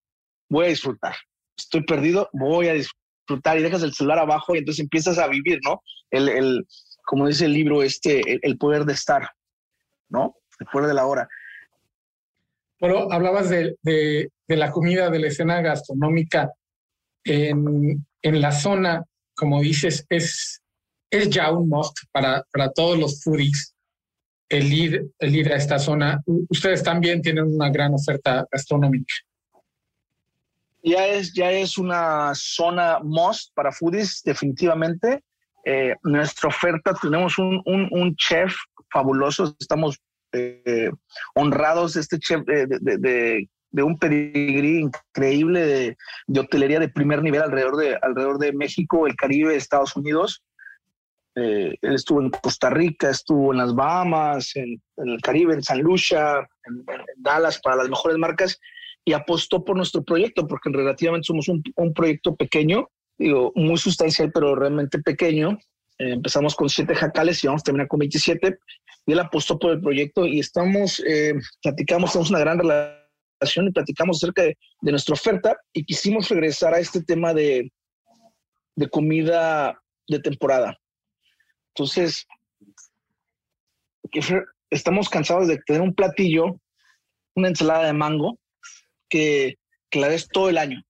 voy 0.50 0.66
a 0.66 0.70
disfrutar. 0.70 1.16
Estoy 1.58 1.84
perdido, 1.84 2.30
voy 2.34 2.68
a 2.68 2.74
disfrutar 2.74 3.58
y 3.58 3.64
dejas 3.64 3.84
el 3.84 3.94
celular 3.94 4.20
abajo 4.20 4.56
y 4.56 4.60
entonces 4.60 4.84
empiezas 4.84 5.18
a 5.18 5.28
vivir, 5.28 5.60
¿no? 5.64 5.82
El, 6.12 6.30
el 6.30 6.68
como 7.06 7.28
dice 7.28 7.46
el 7.46 7.54
libro, 7.54 7.84
este, 7.84 8.40
el, 8.46 8.58
poder 8.58 8.84
de 8.84 8.94
estar, 8.94 9.30
¿no? 10.10 10.36
El 10.60 10.68
poder 10.68 10.90
de 10.90 10.94
la 10.94 11.06
hora. 11.06 11.28
Pero 12.80 13.12
hablabas 13.12 13.50
de, 13.50 13.76
de, 13.82 14.30
de 14.48 14.58
la 14.58 14.72
comida, 14.72 15.10
de 15.10 15.20
la 15.20 15.28
escena 15.28 15.62
gastronómica 15.62 16.52
en, 17.24 18.06
en 18.22 18.42
la 18.42 18.52
zona, 18.52 19.04
como 19.36 19.62
dices, 19.62 20.06
es, 20.10 20.62
es 21.10 21.30
ya 21.30 21.52
un 21.52 21.70
must 21.70 21.98
para, 22.12 22.44
para 22.52 22.72
todos 22.72 23.00
los 23.00 23.24
foodies. 23.24 23.74
el 24.50 24.72
ir, 24.72 25.08
el 25.20 25.36
ir 25.36 25.52
a 25.52 25.56
esta 25.56 25.80
zona. 25.80 26.22
Ustedes 26.50 26.84
también 26.84 27.22
tienen 27.22 27.46
una 27.46 27.70
gran 27.70 27.94
oferta 27.94 28.46
gastronómica. 28.52 29.14
Ya 30.88 31.06
es, 31.06 31.34
ya 31.34 31.52
es 31.52 31.78
una 31.78 32.32
zona 32.34 33.00
must 33.04 33.54
para 33.54 33.74
foodies, 33.74 34.22
definitivamente. 34.24 35.22
Eh, 35.66 35.94
nuestra 36.04 36.48
oferta, 36.48 36.94
tenemos 36.94 37.38
un, 37.38 37.62
un, 37.66 37.90
un 37.92 38.16
chef 38.16 38.56
fabuloso, 38.90 39.54
estamos 39.60 40.00
eh, 40.32 40.90
honrados 41.36 41.96
de 41.96 42.00
este 42.00 42.20
chef 42.20 42.46
de, 42.46 42.68
de, 42.68 43.50
de, 43.70 43.84
un 43.84 44.00
pedigrí 44.00 44.80
increíble 44.80 45.60
de, 45.60 45.98
de, 46.28 46.40
hotelería 46.40 46.80
de 46.80 46.88
primer 46.88 47.22
nivel 47.22 47.42
alrededor 47.42 47.76
de, 47.76 48.00
alrededor 48.02 48.38
de 48.38 48.54
México, 48.54 49.08
el 49.08 49.18
Caribe, 49.18 49.58
Estados 49.58 49.94
Unidos. 49.98 50.42
Eh, 51.36 51.76
él 51.82 51.96
estuvo 51.96 52.22
en 52.22 52.30
Costa 52.30 52.70
Rica, 52.70 53.10
estuvo 53.10 53.52
en 53.52 53.58
las 53.58 53.76
Bahamas, 53.76 54.56
en, 54.56 54.82
el 54.96 55.22
Caribe, 55.22 55.54
en 55.54 55.64
San 55.64 55.82
Lucia, 55.82 56.48
en, 56.64 56.86
Dallas 57.18 57.60
para 57.60 57.76
las 57.76 57.90
mejores 57.90 58.18
marcas 58.18 58.58
y 59.08 59.14
apostó 59.14 59.64
por 59.64 59.78
nuestro 59.78 60.04
proyecto 60.04 60.46
porque 60.46 60.70
relativamente 60.70 61.28
somos 61.28 61.48
un, 61.48 61.64
un 61.78 61.94
proyecto 61.94 62.36
pequeño, 62.36 62.90
digo, 63.18 63.54
muy 63.56 63.78
sustancial, 63.78 64.34
pero 64.34 64.54
realmente 64.54 65.00
pequeño. 65.00 65.58
Eh, 65.98 66.12
empezamos 66.12 66.54
con 66.56 66.68
siete 66.68 66.94
jacales 66.94 67.42
y 67.42 67.48
vamos 67.48 67.62
a 67.62 67.64
terminar 67.64 67.88
con 67.88 68.00
27 68.00 68.60
y 69.06 69.12
él 69.14 69.20
apostó 69.20 69.58
por 69.58 69.72
el 69.72 69.80
proyecto 69.80 70.26
y 70.26 70.42
estamos, 70.42 71.02
eh, 71.08 71.36
platicamos, 71.64 72.12
tenemos 72.12 72.30
una 72.32 72.40
gran 72.40 72.60
relación 72.60 73.70
y 73.70 73.72
platicamos 73.72 74.18
acerca 74.18 74.42
de, 74.42 74.58
de, 74.82 74.92
nuestra 74.92 75.14
oferta 75.14 75.56
y 75.72 75.86
quisimos 75.86 76.28
regresar 76.28 76.74
a 76.74 76.80
este 76.80 77.02
tema 77.02 77.34
de, 77.34 77.72
de 78.76 78.90
comida 78.90 79.82
de 80.10 80.20
temporada. 80.20 80.78
Entonces, 81.74 82.28
estamos 84.70 85.08
cansados 85.08 85.48
de 85.48 85.60
tener 85.60 85.82
un 85.82 85.96
platillo, 85.96 86.60
una 87.36 87.48
ensalada 87.48 87.86
de 87.86 87.94
mango, 87.94 88.38
que, 89.10 89.58
que 89.90 90.00
la 90.00 90.10
des 90.10 90.28
todo 90.28 90.50
el 90.50 90.58
año. 90.58 90.82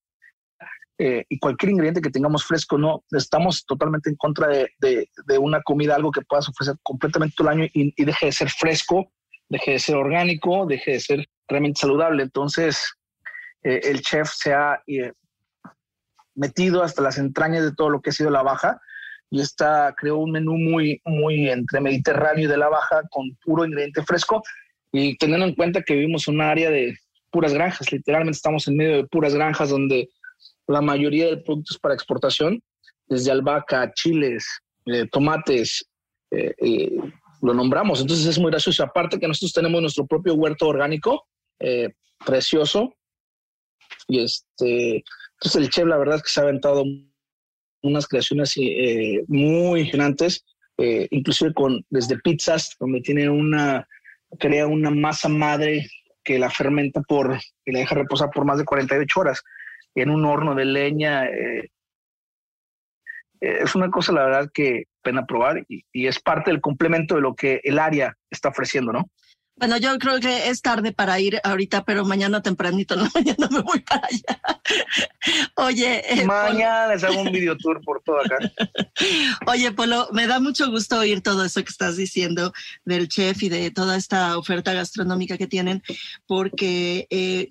Eh, 0.99 1.25
y 1.29 1.37
cualquier 1.37 1.71
ingrediente 1.71 2.01
que 2.01 2.09
tengamos 2.09 2.43
fresco, 2.43 2.77
no, 2.77 3.03
estamos 3.11 3.65
totalmente 3.65 4.09
en 4.09 4.15
contra 4.15 4.47
de, 4.47 4.71
de, 4.79 5.07
de 5.27 5.37
una 5.37 5.61
comida, 5.61 5.95
algo 5.95 6.11
que 6.11 6.23
puedas 6.23 6.49
ofrecer 6.49 6.75
completamente 6.81 7.35
todo 7.37 7.49
el 7.49 7.59
año 7.59 7.69
y, 7.71 7.93
y, 7.95 8.05
deje 8.05 8.27
de 8.27 8.31
ser 8.31 8.49
fresco, 8.49 9.11
deje 9.47 9.71
de 9.71 9.79
ser 9.79 9.95
orgánico, 9.95 10.65
deje 10.65 10.93
de 10.93 10.99
ser 10.99 11.27
realmente 11.47 11.81
saludable. 11.81 12.23
Entonces, 12.23 12.97
eh, 13.63 13.81
el 13.83 14.01
chef 14.01 14.29
se 14.31 14.53
ha 14.53 14.81
eh, 14.87 15.13
metido 16.35 16.83
hasta 16.83 17.01
las 17.01 17.17
entrañas 17.17 17.63
de 17.63 17.73
todo 17.75 17.89
lo 17.89 18.01
que 18.01 18.09
ha 18.09 18.13
sido 18.13 18.29
la 18.29 18.43
baja 18.43 18.79
y 19.29 19.41
está, 19.41 19.93
creó 19.97 20.17
un 20.17 20.31
menú 20.31 20.53
muy, 20.53 21.01
muy 21.05 21.49
entre 21.49 21.81
mediterráneo 21.81 22.45
y 22.45 22.47
de 22.47 22.57
la 22.57 22.69
baja 22.69 23.01
con 23.09 23.35
puro 23.43 23.65
ingrediente 23.65 24.03
fresco 24.03 24.41
y 24.91 25.17
teniendo 25.17 25.45
en 25.45 25.55
cuenta 25.55 25.81
que 25.81 25.95
vivimos 25.95 26.27
en 26.27 26.35
un 26.35 26.41
área 26.41 26.69
de 26.69 26.97
puras 27.31 27.53
granjas, 27.53 27.91
literalmente 27.91 28.37
estamos 28.37 28.67
en 28.67 28.77
medio 28.77 28.97
de 28.97 29.07
puras 29.07 29.33
granjas 29.33 29.69
donde 29.69 30.09
la 30.67 30.81
mayoría 30.81 31.27
de 31.27 31.37
productos 31.37 31.77
para 31.79 31.93
exportación, 31.93 32.61
desde 33.07 33.31
albahaca, 33.31 33.91
chiles, 33.93 34.45
eh, 34.85 35.05
tomates, 35.11 35.85
eh, 36.31 36.53
eh, 36.57 36.97
lo 37.41 37.53
nombramos. 37.53 38.01
Entonces 38.01 38.25
es 38.25 38.39
muy 38.39 38.51
gracioso. 38.51 38.83
Aparte 38.83 39.19
que 39.19 39.27
nosotros 39.27 39.53
tenemos 39.53 39.81
nuestro 39.81 40.05
propio 40.05 40.35
huerto 40.35 40.67
orgánico, 40.67 41.27
precioso. 42.25 42.93
Y 44.07 44.19
este, 44.19 45.03
entonces 45.33 45.55
el 45.55 45.69
chef 45.69 45.85
la 45.85 45.97
verdad 45.97 46.17
es 46.17 46.23
que 46.23 46.29
se 46.29 46.39
ha 46.39 46.43
aventado 46.43 46.83
unas 47.81 48.07
creaciones 48.07 48.55
muy 49.27 49.89
eh, 50.79 51.07
inclusive 51.09 51.53
con 51.53 51.83
desde 51.89 52.19
pizzas, 52.19 52.75
donde 52.79 53.01
tiene 53.01 53.29
una, 53.29 53.87
crea 54.39 54.67
una 54.67 54.91
masa 54.91 55.27
madre 55.27 55.87
que 56.27 56.37
la 56.37 56.49
fermenta 56.49 56.99
por, 56.99 57.39
y 57.63 57.71
la 57.71 57.79
deja 57.79 57.95
reposar 57.95 58.29
por 58.31 58.43
más 58.43 58.57
de 58.57 58.65
48 58.65 59.17
horas 59.17 59.41
en 59.95 60.09
un 60.09 60.25
horno 60.25 60.55
de 60.55 60.65
leña. 60.65 61.25
Eh, 61.25 61.69
es 63.39 63.75
una 63.75 63.89
cosa, 63.89 64.11
la 64.11 64.25
verdad, 64.25 64.49
que 64.53 64.87
pena 65.01 65.25
probar 65.25 65.63
y 65.69 66.07
es 66.07 66.19
parte 66.19 66.51
del 66.51 66.59
complemento 66.59 67.15
de 67.15 67.21
lo 67.21 67.33
que 67.33 67.61
el 67.63 67.79
área 67.79 68.17
está 68.29 68.49
ofreciendo, 68.49 68.91
¿no? 68.91 69.09
Bueno, 69.57 69.77
yo 69.77 69.97
creo 69.97 70.19
que 70.19 70.49
es 70.49 70.61
tarde 70.61 70.91
para 70.91 71.19
ir 71.19 71.41
ahorita, 71.43 71.83
pero 71.83 72.05
mañana 72.05 72.41
tempranito, 72.43 72.95
no, 72.95 73.09
mañana 73.15 73.47
me 73.49 73.61
voy 73.61 73.79
para 73.79 74.07
allá. 74.07 74.61
Oye. 75.55 76.03
Eh, 76.07 76.25
mañana 76.25 76.87
les 76.87 77.03
hago 77.03 77.21
un 77.21 77.31
video 77.31 77.57
tour 77.57 77.81
por 77.83 78.01
todo 78.03 78.19
acá. 78.19 78.37
Oye, 79.47 79.71
Polo, 79.71 80.09
me 80.13 80.27
da 80.27 80.39
mucho 80.39 80.69
gusto 80.69 80.99
oír 80.99 81.21
todo 81.21 81.43
eso 81.43 81.63
que 81.63 81.71
estás 81.71 81.97
diciendo 81.97 82.53
del 82.85 83.07
chef 83.07 83.41
y 83.43 83.49
de 83.49 83.71
toda 83.71 83.97
esta 83.97 84.37
oferta 84.37 84.73
gastronómica 84.73 85.37
que 85.37 85.47
tienen, 85.47 85.81
porque 86.27 87.07
eh, 87.09 87.49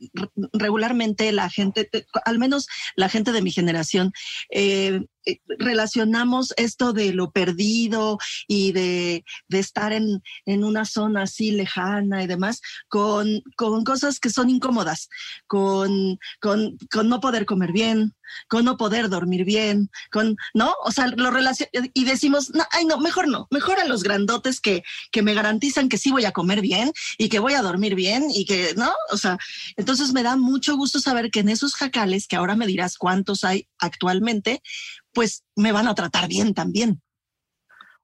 regularmente 0.52 1.32
la 1.32 1.50
gente, 1.50 1.90
al 2.24 2.38
menos 2.38 2.68
la 2.94 3.08
gente 3.08 3.32
de 3.32 3.42
mi 3.42 3.50
generación, 3.50 4.12
eh, 4.50 5.00
relacionamos 5.58 6.54
esto 6.56 6.92
de 6.92 7.12
lo 7.12 7.30
perdido 7.30 8.18
y 8.46 8.72
de, 8.72 9.24
estar 9.50 9.92
en, 9.92 10.22
en, 10.44 10.64
una 10.64 10.84
zona 10.84 11.22
así 11.22 11.50
lejana 11.50 12.22
y 12.22 12.26
demás 12.26 12.60
con, 12.88 13.42
con 13.56 13.84
cosas 13.84 14.20
que 14.20 14.30
son 14.30 14.50
incómodas, 14.50 15.08
con, 15.46 16.18
con, 16.40 16.78
no 17.04 17.20
poder 17.20 17.46
comer 17.46 17.72
bien, 17.72 18.14
con 18.48 18.64
no 18.64 18.76
poder 18.76 19.08
dormir 19.08 19.44
bien, 19.44 19.90
con, 20.10 20.36
¿no? 20.54 20.74
O 20.84 20.90
sea, 20.90 21.08
lo 21.08 21.30
relacion 21.30 21.68
y 21.72 22.04
decimos, 22.04 22.50
no, 22.54 22.64
ay, 22.70 22.84
no, 22.84 22.98
mejor 22.98 23.28
no, 23.28 23.46
mejor 23.50 23.78
a 23.78 23.84
los 23.84 24.02
grandotes 24.02 24.60
que, 24.60 24.82
que 25.10 25.22
me 25.22 25.34
garantizan 25.34 25.88
que 25.88 25.98
sí 25.98 26.10
voy 26.10 26.24
a 26.24 26.32
comer 26.32 26.60
bien 26.60 26.92
y 27.18 27.28
que 27.28 27.38
voy 27.38 27.54
a 27.54 27.62
dormir 27.62 27.94
bien 27.94 28.26
y 28.30 28.44
que, 28.44 28.74
¿no? 28.76 28.92
O 29.10 29.16
sea, 29.16 29.38
entonces 29.76 30.12
me 30.12 30.22
da 30.22 30.36
mucho 30.36 30.76
gusto 30.76 31.00
saber 31.00 31.30
que 31.30 31.40
en 31.40 31.48
esos 31.48 31.74
jacales, 31.74 32.26
que 32.26 32.36
ahora 32.36 32.56
me 32.56 32.66
dirás 32.66 32.98
cuántos 32.98 33.44
hay 33.44 33.68
actualmente, 33.78 34.62
pues 35.12 35.44
me 35.54 35.72
van 35.72 35.88
a 35.88 35.94
tratar 35.94 36.28
bien 36.28 36.54
también. 36.54 37.02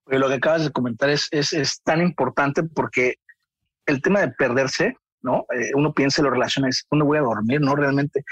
Lo 0.07 0.29
que 0.29 0.35
acabas 0.35 0.65
de 0.65 0.73
comentar 0.73 1.11
es, 1.11 1.29
es, 1.31 1.53
es 1.53 1.81
tan 1.83 2.03
importante 2.03 2.63
porque 2.63 3.17
el 3.87 4.03
tema 4.03 4.21
de 4.21 4.29
perderse, 4.29 4.97
¿no? 5.23 5.47
Eh, 5.55 5.71
uno 5.75 5.93
piensa 5.93 6.21
en 6.21 6.27
las 6.27 6.35
relaciones, 6.35 6.87
¿dónde 6.91 7.07
voy 7.07 7.19
a 7.19 7.23
dormir? 7.23 7.61
No, 7.61 7.75
realmente. 7.75 8.25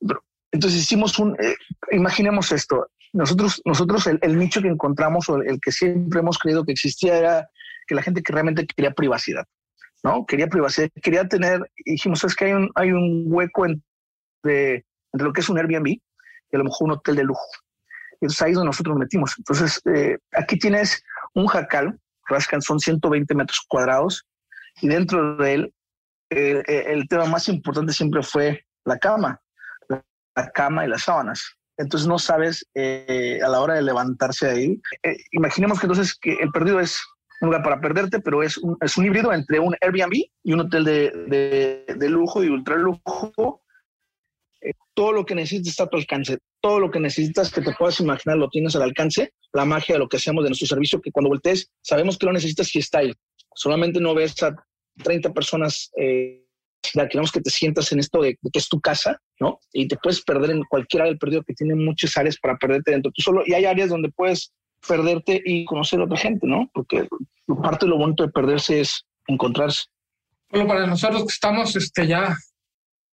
Pero, 0.00 0.22
entonces 0.54 0.82
hicimos 0.82 1.18
un, 1.18 1.34
eh, 1.42 1.56
imaginemos 1.90 2.52
esto, 2.52 2.86
nosotros, 3.12 3.60
nosotros 3.64 4.06
el, 4.06 4.38
nicho 4.38 4.62
que 4.62 4.68
encontramos 4.68 5.28
o 5.28 5.42
el, 5.42 5.60
que 5.60 5.72
siempre 5.72 6.20
hemos 6.20 6.38
creído 6.38 6.64
que 6.64 6.70
existía 6.70 7.18
era 7.18 7.50
que 7.88 7.96
la 7.96 8.02
gente 8.02 8.22
que 8.22 8.32
realmente 8.32 8.64
quería 8.64 8.92
privacidad, 8.92 9.44
¿no? 10.04 10.24
Quería 10.26 10.46
privacidad, 10.46 10.88
quería 11.02 11.26
tener, 11.26 11.68
dijimos, 11.84 12.22
es 12.22 12.36
que 12.36 12.44
hay 12.44 12.52
un, 12.52 12.70
hay 12.76 12.92
un 12.92 13.24
hueco 13.26 13.66
entre, 13.66 14.84
lo 15.12 15.32
que 15.32 15.40
es 15.40 15.48
un 15.48 15.58
Airbnb 15.58 15.88
y 15.88 16.00
a 16.52 16.58
lo 16.58 16.64
mejor 16.64 16.86
un 16.86 16.92
hotel 16.92 17.16
de 17.16 17.24
lujo. 17.24 17.46
Entonces 18.12 18.40
ahí 18.40 18.52
es 18.52 18.56
donde 18.56 18.68
nosotros 18.68 18.94
nos 18.94 19.00
metimos. 19.00 19.34
Entonces 19.36 19.80
eh, 19.92 20.18
aquí 20.32 20.56
tienes 20.56 21.02
un 21.34 21.48
jacal, 21.48 21.98
rascan 22.28 22.62
son 22.62 22.78
120 22.78 23.34
metros 23.34 23.60
cuadrados 23.66 24.24
y 24.80 24.86
dentro 24.86 25.36
de 25.36 25.54
él 25.54 25.74
eh, 26.30 26.62
el 26.66 27.08
tema 27.08 27.24
más 27.24 27.48
importante 27.48 27.92
siempre 27.92 28.22
fue 28.22 28.64
la 28.84 28.98
cama, 28.98 29.40
la, 30.34 30.50
cama 30.50 30.84
y 30.84 30.88
las 30.88 31.04
sábanas. 31.04 31.56
Entonces 31.76 32.06
no 32.06 32.18
sabes 32.18 32.66
eh, 32.74 33.40
a 33.44 33.48
la 33.48 33.60
hora 33.60 33.74
de 33.74 33.82
levantarse 33.82 34.48
ahí. 34.48 34.80
Eh, 35.02 35.16
imaginemos 35.32 35.80
que 35.80 35.86
entonces 35.86 36.14
que 36.14 36.34
el 36.34 36.50
perdido 36.50 36.80
es 36.80 37.00
un 37.40 37.48
lugar 37.48 37.62
para 37.62 37.80
perderte, 37.80 38.20
pero 38.20 38.42
es 38.42 38.56
un, 38.58 38.76
es 38.80 38.96
un 38.96 39.06
híbrido 39.06 39.32
entre 39.32 39.58
un 39.58 39.76
Airbnb 39.80 40.14
y 40.42 40.52
un 40.52 40.60
hotel 40.60 40.84
de, 40.84 41.10
de, 41.28 41.94
de 41.96 42.08
lujo 42.08 42.44
y 42.44 42.48
ultra 42.48 42.76
lujo 42.76 43.62
todo 44.94 45.12
lo 45.12 45.26
que 45.26 45.34
necesitas 45.34 45.70
está 45.70 45.84
a 45.84 45.88
tu 45.88 45.96
alcance. 45.96 46.38
Todo 46.60 46.80
lo 46.80 46.90
que 46.90 47.00
necesitas 47.00 47.52
que 47.52 47.60
te 47.60 47.74
puedas 47.74 48.00
imaginar 48.00 48.38
lo 48.38 48.48
tienes 48.48 48.74
al 48.76 48.82
alcance. 48.82 49.34
La 49.52 49.64
magia 49.64 49.96
de 49.96 49.98
lo 49.98 50.08
que 50.08 50.16
hacemos 50.16 50.44
de 50.44 50.50
nuestro 50.50 50.68
servicio, 50.68 51.00
que 51.00 51.10
cuando 51.10 51.28
voltees, 51.28 51.70
sabemos 51.82 52.16
que 52.16 52.26
lo 52.26 52.32
necesitas 52.32 52.74
y 52.74 52.78
está 52.78 53.00
ahí. 53.00 53.12
Solamente 53.54 54.00
no 54.00 54.14
ves 54.14 54.40
a 54.42 54.54
30 55.02 55.32
personas. 55.32 55.90
Eh, 56.00 56.43
queremos 56.92 57.32
que 57.32 57.40
te 57.40 57.50
sientas 57.50 57.90
en 57.92 58.00
esto 58.00 58.22
de, 58.22 58.38
de, 58.40 58.50
que 58.50 58.58
es 58.58 58.68
tu 58.68 58.80
casa, 58.80 59.20
¿no? 59.40 59.60
Y 59.72 59.88
te 59.88 59.96
puedes 59.96 60.22
perder 60.22 60.50
en 60.50 60.62
cualquier 60.64 61.04
del 61.04 61.18
perdido 61.18 61.42
que 61.42 61.54
tiene 61.54 61.74
muchas 61.74 62.16
áreas 62.16 62.36
para 62.38 62.56
perderte 62.56 62.92
dentro 62.92 63.12
tú 63.12 63.22
solo. 63.22 63.42
Y 63.46 63.54
hay 63.54 63.64
áreas 63.64 63.88
donde 63.88 64.10
puedes 64.10 64.52
perderte 64.86 65.42
y 65.44 65.64
conocer 65.64 66.00
a 66.00 66.04
otra 66.04 66.16
gente, 66.16 66.46
¿no? 66.46 66.70
Porque 66.72 67.08
parte 67.62 67.86
de 67.86 67.90
lo 67.90 67.98
bonito 67.98 68.24
de 68.24 68.32
perderse 68.32 68.80
es 68.80 69.04
encontrarse. 69.26 69.84
Bueno, 70.50 70.68
para 70.68 70.86
nosotros 70.86 71.22
que 71.22 71.32
estamos 71.32 71.74
este, 71.76 72.06
ya 72.06 72.36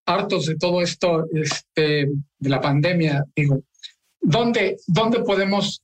hartos 0.05 0.45
de 0.45 0.57
todo 0.57 0.81
esto 0.81 1.25
este, 1.33 2.07
de 2.37 2.49
la 2.49 2.61
pandemia, 2.61 3.23
digo, 3.35 3.61
¿dónde, 4.19 4.77
¿dónde 4.87 5.21
podemos 5.21 5.81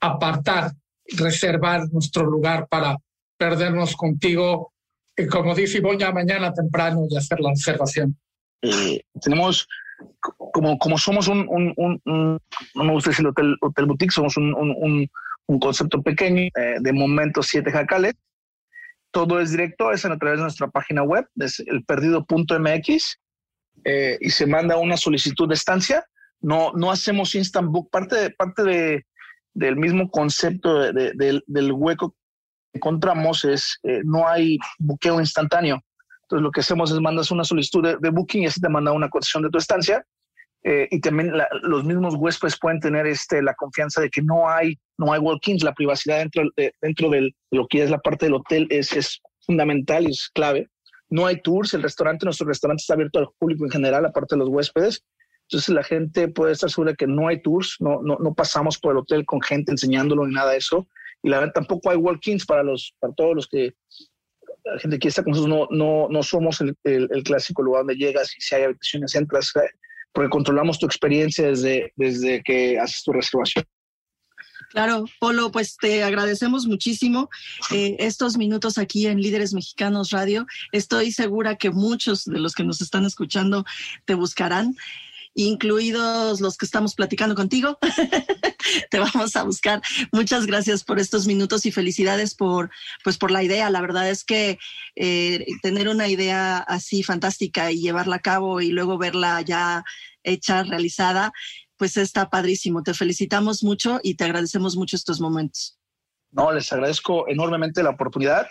apartar, 0.00 0.72
reservar 1.06 1.88
nuestro 1.92 2.24
lugar 2.24 2.66
para 2.68 2.96
perdernos 3.36 3.96
contigo, 3.96 4.71
y 5.16 5.26
como 5.26 5.54
dice 5.54 5.78
Ivonne, 5.78 6.10
mañana 6.12 6.52
temprano 6.52 7.06
y 7.08 7.16
hacer 7.16 7.40
la 7.40 7.50
reservación? 7.50 8.16
Eh, 8.62 9.02
tenemos, 9.20 9.68
como, 10.36 10.78
como 10.78 10.98
somos 10.98 11.28
un, 11.28 11.46
un, 11.48 11.74
un, 11.76 12.00
un, 12.04 12.38
no 12.74 12.84
me 12.84 12.92
gusta 12.92 13.10
decir 13.10 13.26
hotel, 13.26 13.56
hotel 13.60 13.86
boutique, 13.86 14.12
somos 14.12 14.36
un, 14.36 15.08
concepto 15.60 16.02
pequeño, 16.02 16.42
eh, 16.42 16.76
de 16.80 16.92
momento 16.92 17.42
siete 17.42 17.70
jacales, 17.70 18.14
todo 19.10 19.38
es 19.40 19.50
directo, 19.50 19.92
es 19.92 20.04
a 20.06 20.16
través 20.16 20.38
de 20.38 20.44
nuestra 20.44 20.68
página 20.68 21.02
web, 21.02 21.28
es 21.36 21.60
elperdido.mx, 21.60 23.18
eh, 23.84 24.18
y 24.20 24.30
se 24.30 24.46
manda 24.46 24.78
una 24.78 24.96
solicitud 24.96 25.48
de 25.48 25.54
estancia. 25.54 26.06
No, 26.40 26.72
no 26.72 26.90
hacemos 26.90 27.34
instant 27.34 27.68
book, 27.68 27.90
parte, 27.90 28.16
de, 28.16 28.30
parte 28.30 28.62
de, 28.62 29.06
del 29.54 29.76
mismo 29.76 30.10
concepto 30.10 30.80
del 30.92 31.72
hueco 31.72 32.10
que 32.10 32.21
encontramos 32.72 33.44
es 33.44 33.78
eh, 33.82 34.00
no 34.04 34.26
hay 34.26 34.58
buqueo 34.78 35.20
instantáneo. 35.20 35.80
Entonces 36.22 36.42
lo 36.42 36.50
que 36.50 36.60
hacemos 36.60 36.90
es 36.90 37.00
mandas 37.00 37.30
una 37.30 37.44
solicitud 37.44 37.98
de, 38.00 38.10
booking 38.10 38.42
y 38.42 38.46
así 38.46 38.60
te 38.60 38.68
manda 38.68 38.92
una 38.92 39.10
cotización 39.10 39.42
de 39.42 39.50
tu 39.50 39.58
estancia. 39.58 40.04
Eh, 40.64 40.86
y 40.92 41.00
también 41.00 41.32
los 41.62 41.84
mismos 41.84 42.14
huéspedes 42.14 42.58
pueden 42.58 42.78
tener 42.78 43.06
este, 43.06 43.42
la 43.42 43.52
confianza 43.54 44.00
de 44.00 44.08
que 44.08 44.22
no 44.22 44.48
hay, 44.48 44.78
no 44.96 45.12
hay 45.12 45.18
walk-ins, 45.18 45.64
la 45.64 45.74
privacidad 45.74 46.18
dentro, 46.18 46.44
de, 46.56 46.72
dentro 46.80 47.10
de 47.10 47.34
lo 47.50 47.66
que 47.66 47.82
es 47.82 47.90
la 47.90 47.98
parte 47.98 48.26
del 48.26 48.34
hotel 48.34 48.68
es, 48.70 48.92
es 48.92 49.20
fundamental 49.44 50.04
y 50.04 50.12
es 50.12 50.30
clave. 50.32 50.68
No 51.10 51.26
hay 51.26 51.42
tours, 51.42 51.74
el 51.74 51.82
restaurante, 51.82 52.24
nuestro 52.24 52.46
restaurante 52.46 52.80
está 52.80 52.94
abierto 52.94 53.18
al 53.18 53.28
público 53.38 53.64
en 53.64 53.70
general, 53.70 54.06
aparte 54.06 54.34
de 54.34 54.38
los 54.38 54.48
huéspedes. 54.48 55.04
Entonces 55.42 55.74
la 55.74 55.82
gente 55.82 56.28
puede 56.28 56.52
estar 56.52 56.70
segura 56.70 56.94
que 56.94 57.06
no 57.06 57.28
hay 57.28 57.42
tours, 57.42 57.76
no, 57.80 58.00
no, 58.02 58.16
no 58.18 58.32
pasamos 58.32 58.78
por 58.78 58.92
el 58.92 58.98
hotel 58.98 59.26
con 59.26 59.42
gente 59.42 59.72
enseñándolo 59.72 60.26
ni 60.26 60.34
nada 60.34 60.52
de 60.52 60.58
eso. 60.58 60.88
Y 61.22 61.28
la 61.28 61.40
verdad 61.40 61.54
tampoco 61.54 61.90
hay 61.90 61.96
walk-ins 61.96 62.44
para, 62.44 62.62
los, 62.62 62.94
para 62.98 63.12
todos 63.14 63.34
los 63.34 63.48
que 63.48 63.74
la 64.64 64.78
gente 64.78 64.98
que 64.98 65.08
está 65.08 65.22
con 65.22 65.32
nosotros. 65.32 65.56
No, 65.56 65.68
no, 65.70 66.08
no 66.08 66.22
somos 66.22 66.60
el, 66.60 66.76
el, 66.84 67.22
clásico 67.22 67.62
lugar 67.62 67.80
donde 67.80 67.96
llegas 67.96 68.36
y 68.36 68.40
si 68.40 68.54
hay 68.54 68.64
habitaciones 68.64 69.14
entras, 69.14 69.52
eh, 69.56 69.70
porque 70.12 70.30
controlamos 70.30 70.78
tu 70.78 70.86
experiencia 70.86 71.48
desde, 71.48 71.92
desde 71.96 72.42
que 72.42 72.78
haces 72.78 73.02
tu 73.02 73.12
reservación. 73.12 73.64
Claro, 74.70 75.04
Polo, 75.20 75.52
pues 75.52 75.76
te 75.76 76.02
agradecemos 76.02 76.66
muchísimo 76.66 77.28
eh, 77.72 77.96
estos 77.98 78.38
minutos 78.38 78.78
aquí 78.78 79.06
en 79.06 79.20
Líderes 79.20 79.52
Mexicanos 79.52 80.10
Radio. 80.10 80.46
Estoy 80.72 81.12
segura 81.12 81.56
que 81.56 81.70
muchos 81.70 82.24
de 82.24 82.38
los 82.38 82.54
que 82.54 82.64
nos 82.64 82.80
están 82.80 83.04
escuchando 83.04 83.66
te 84.06 84.14
buscarán 84.14 84.74
incluidos 85.34 86.40
los 86.40 86.56
que 86.56 86.66
estamos 86.66 86.94
platicando 86.94 87.34
contigo. 87.34 87.78
Te 88.90 88.98
vamos 88.98 89.36
a 89.36 89.42
buscar. 89.44 89.80
Muchas 90.12 90.46
gracias 90.46 90.84
por 90.84 90.98
estos 90.98 91.26
minutos 91.26 91.66
y 91.66 91.72
felicidades 91.72 92.34
por, 92.34 92.70
pues, 93.02 93.18
por 93.18 93.30
la 93.30 93.42
idea. 93.42 93.70
La 93.70 93.80
verdad 93.80 94.08
es 94.08 94.24
que 94.24 94.58
eh, 94.96 95.44
tener 95.62 95.88
una 95.88 96.08
idea 96.08 96.58
así 96.58 97.02
fantástica 97.02 97.70
y 97.72 97.80
llevarla 97.80 98.16
a 98.16 98.20
cabo 98.20 98.60
y 98.60 98.70
luego 98.70 98.98
verla 98.98 99.40
ya 99.42 99.84
hecha, 100.22 100.62
realizada, 100.62 101.32
pues 101.76 101.96
está 101.96 102.30
padrísimo. 102.30 102.82
Te 102.82 102.94
felicitamos 102.94 103.62
mucho 103.62 104.00
y 104.02 104.14
te 104.14 104.24
agradecemos 104.24 104.76
mucho 104.76 104.96
estos 104.96 105.20
momentos. 105.20 105.78
No, 106.30 106.52
les 106.52 106.72
agradezco 106.72 107.28
enormemente 107.28 107.82
la 107.82 107.90
oportunidad. 107.90 108.48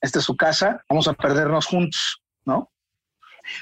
Esta 0.00 0.20
es 0.20 0.24
su 0.24 0.36
casa. 0.36 0.82
Vamos 0.88 1.08
a 1.08 1.14
perdernos 1.14 1.66
juntos, 1.66 2.22
¿no? 2.44 2.70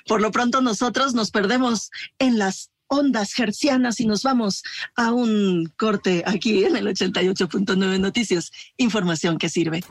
Por 0.06 0.20
lo 0.20 0.30
pronto 0.30 0.60
nosotros 0.60 1.14
nos 1.14 1.30
perdemos 1.30 1.90
en 2.18 2.38
las 2.38 2.70
ondas 2.88 3.38
hercianas 3.38 4.00
y 4.00 4.06
nos 4.06 4.22
vamos 4.22 4.62
a 4.96 5.12
un 5.12 5.72
corte 5.76 6.24
aquí 6.26 6.64
en 6.64 6.76
el 6.76 6.86
88.9 6.86 8.00
Noticias. 8.00 8.50
Información 8.76 9.38
que 9.38 9.48
sirve. 9.48 9.84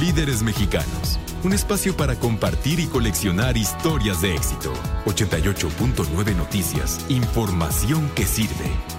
Líderes 0.00 0.42
mexicanos. 0.42 1.18
Un 1.44 1.52
espacio 1.52 1.96
para 1.96 2.18
compartir 2.18 2.80
y 2.80 2.86
coleccionar 2.86 3.56
historias 3.56 4.20
de 4.20 4.34
éxito. 4.34 4.72
88.9 5.04 6.34
Noticias. 6.34 7.04
Información 7.08 8.10
que 8.14 8.26
sirve. 8.26 8.95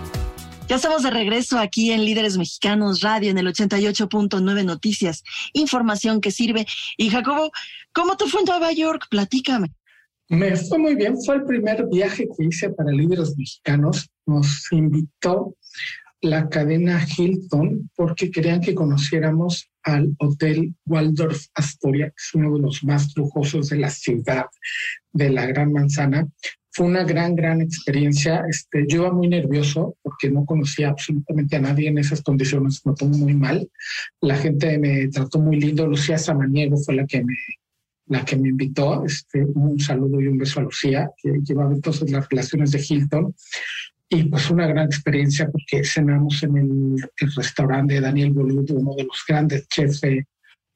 Ya 0.68 0.76
estamos 0.76 1.04
de 1.04 1.12
regreso 1.12 1.58
aquí 1.58 1.92
en 1.92 2.04
Líderes 2.04 2.38
Mexicanos 2.38 3.00
Radio 3.00 3.32
en 3.32 3.38
el 3.38 3.48
88.9 3.48 4.66
Noticias, 4.66 5.24
información 5.54 6.20
que 6.20 6.30
sirve. 6.30 6.66
Y 6.98 7.10
Jacobo, 7.10 7.52
¿cómo 7.94 8.18
te 8.18 8.26
fue 8.26 8.42
en 8.42 8.48
Nueva 8.48 8.74
York? 8.74 9.08
Platícame. 9.10 9.72
Me 10.28 10.58
fue 10.58 10.78
muy 10.78 10.96
bien, 10.96 11.16
fue 11.26 11.36
el 11.36 11.46
primer 11.46 11.88
viaje 11.88 12.28
que 12.38 12.44
hice 12.44 12.70
para 12.72 12.92
Líderes 12.92 13.38
Mexicanos. 13.38 14.10
Nos 14.26 14.70
invitó 14.74 15.56
la 16.20 16.50
cadena 16.50 17.06
Hilton 17.18 17.90
porque 17.96 18.30
querían 18.30 18.60
que 18.60 18.75
conociéramos 18.75 19.70
al 19.84 20.16
Hotel 20.20 20.75
Waldorf 20.86 21.46
Astoria, 21.53 22.08
que 22.08 22.16
es 22.18 22.34
uno 22.34 22.53
de 22.53 22.60
los 22.60 22.84
más 22.84 23.16
lujosos 23.16 23.70
de 23.70 23.77
la 23.77 23.90
ciudad 23.90 24.48
de 25.14 25.30
la 25.30 25.46
Gran 25.46 25.72
Manzana 25.72 26.27
fue 26.77 26.85
una 26.85 27.03
gran, 27.03 27.35
gran 27.35 27.59
experiencia. 27.59 28.46
Este, 28.48 28.85
yo 28.87 29.01
iba 29.01 29.11
muy 29.11 29.27
nervioso 29.27 29.98
porque 30.03 30.29
no 30.29 30.46
conocía 30.46 30.90
absolutamente 30.90 31.55
a 31.55 31.59
nadie 31.59 31.87
en 31.87 31.98
esas 31.98 32.22
condiciones. 32.22 32.85
Me 32.85 32.94
tomó 32.94 33.18
muy 33.18 33.33
mal. 33.33 33.68
La 34.22 34.35
gente 34.35 34.77
me 34.77 35.07
trató 35.07 35.40
muy 35.40 35.59
lindo. 35.59 35.87
Lucía 35.87 36.20
Samaniego 36.20 36.77
fue 36.77 36.94
la 36.94 37.07
que 37.07 37.24
me, 37.24 37.33
la 38.05 38.24
que 38.24 38.35
me 38.35 38.50
invitó. 38.50 39.03
Este, 39.03 39.44
un 39.44 39.79
saludo 39.79 40.22
y 40.22 40.27
un 40.27 40.37
beso 40.37 40.59
a 40.59 40.63
Lucía, 40.63 41.09
que 41.20 41.31
llevaba 41.44 41.74
entonces 41.74 42.11
las 42.11 42.29
relaciones 42.29 42.70
de 42.70 42.85
Hilton. 42.87 43.33
Y 44.07 44.25
pues 44.25 44.48
una 44.51 44.68
gran 44.68 44.85
experiencia 44.85 45.50
porque 45.50 45.83
cenamos 45.83 46.44
en 46.44 46.57
el, 46.57 47.09
restaurante 47.35 47.96
de 47.96 48.01
Daniel 48.01 48.33
Boludo, 48.33 48.75
uno 48.75 48.94
de 48.96 49.03
los 49.03 49.24
grandes 49.27 49.68
chefs 49.68 50.01
de 50.01 50.27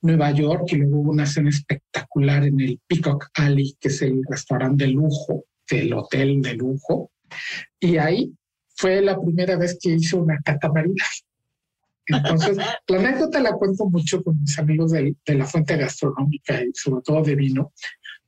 Nueva 0.01 0.31
York, 0.31 0.63
y 0.69 0.77
luego 0.77 0.97
hubo 0.97 1.11
una 1.11 1.27
cena 1.27 1.49
espectacular 1.49 2.43
en 2.43 2.59
el 2.59 2.79
Peacock 2.87 3.29
Alley, 3.35 3.75
que 3.79 3.89
es 3.89 4.01
el 4.01 4.19
restaurante 4.27 4.85
de 4.85 4.93
lujo 4.93 5.45
del 5.71 5.93
hotel 5.93 6.41
de 6.41 6.53
lujo. 6.53 7.12
Y 7.79 7.97
ahí 7.97 8.34
fue 8.75 9.01
la 9.01 9.19
primera 9.19 9.57
vez 9.57 9.77
que 9.81 9.91
hice 9.91 10.15
una 10.15 10.39
catamarina. 10.43 11.05
Entonces, 12.07 12.57
la 12.88 12.97
anécdota 12.99 13.39
la 13.39 13.53
cuento 13.53 13.86
mucho 13.86 14.23
con 14.23 14.39
mis 14.41 14.57
amigos 14.60 14.91
de, 14.91 15.15
de, 15.25 15.36
la 15.36 15.45
fuente 15.45 15.77
gastronómica 15.77 16.62
y 16.63 16.71
sobre 16.73 17.01
todo 17.03 17.21
de 17.21 17.36
vino, 17.36 17.71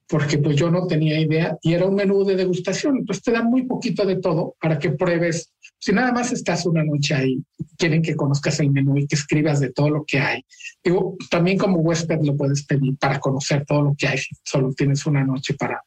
porque 0.07 0.37
pues 0.37 0.55
yo 0.55 0.69
no 0.69 0.85
tenía 0.85 1.19
idea 1.19 1.57
y 1.61 1.73
era 1.73 1.85
un 1.87 1.95
menú 1.95 2.23
de 2.23 2.35
degustación, 2.35 2.97
entonces 2.97 3.23
te 3.23 3.31
dan 3.31 3.49
muy 3.49 3.63
poquito 3.63 4.05
de 4.05 4.17
todo 4.17 4.55
para 4.61 4.77
que 4.77 4.91
pruebes. 4.91 5.51
Si 5.79 5.91
nada 5.91 6.11
más 6.11 6.31
estás 6.31 6.65
una 6.65 6.83
noche 6.83 7.15
ahí, 7.15 7.43
quieren 7.77 8.01
que 8.01 8.15
conozcas 8.15 8.59
el 8.59 8.71
menú 8.71 8.97
y 8.97 9.07
que 9.07 9.15
escribas 9.15 9.59
de 9.59 9.71
todo 9.71 9.89
lo 9.89 10.05
que 10.05 10.19
hay. 10.19 10.45
Digo, 10.83 11.17
también 11.29 11.57
como 11.57 11.79
huésped 11.79 12.19
lo 12.21 12.37
puedes 12.37 12.65
pedir 12.65 12.95
para 12.97 13.19
conocer 13.19 13.65
todo 13.65 13.81
lo 13.81 13.95
que 13.97 14.07
hay, 14.07 14.19
solo 14.43 14.71
tienes 14.73 15.05
una 15.05 15.23
noche 15.23 15.55
para, 15.55 15.81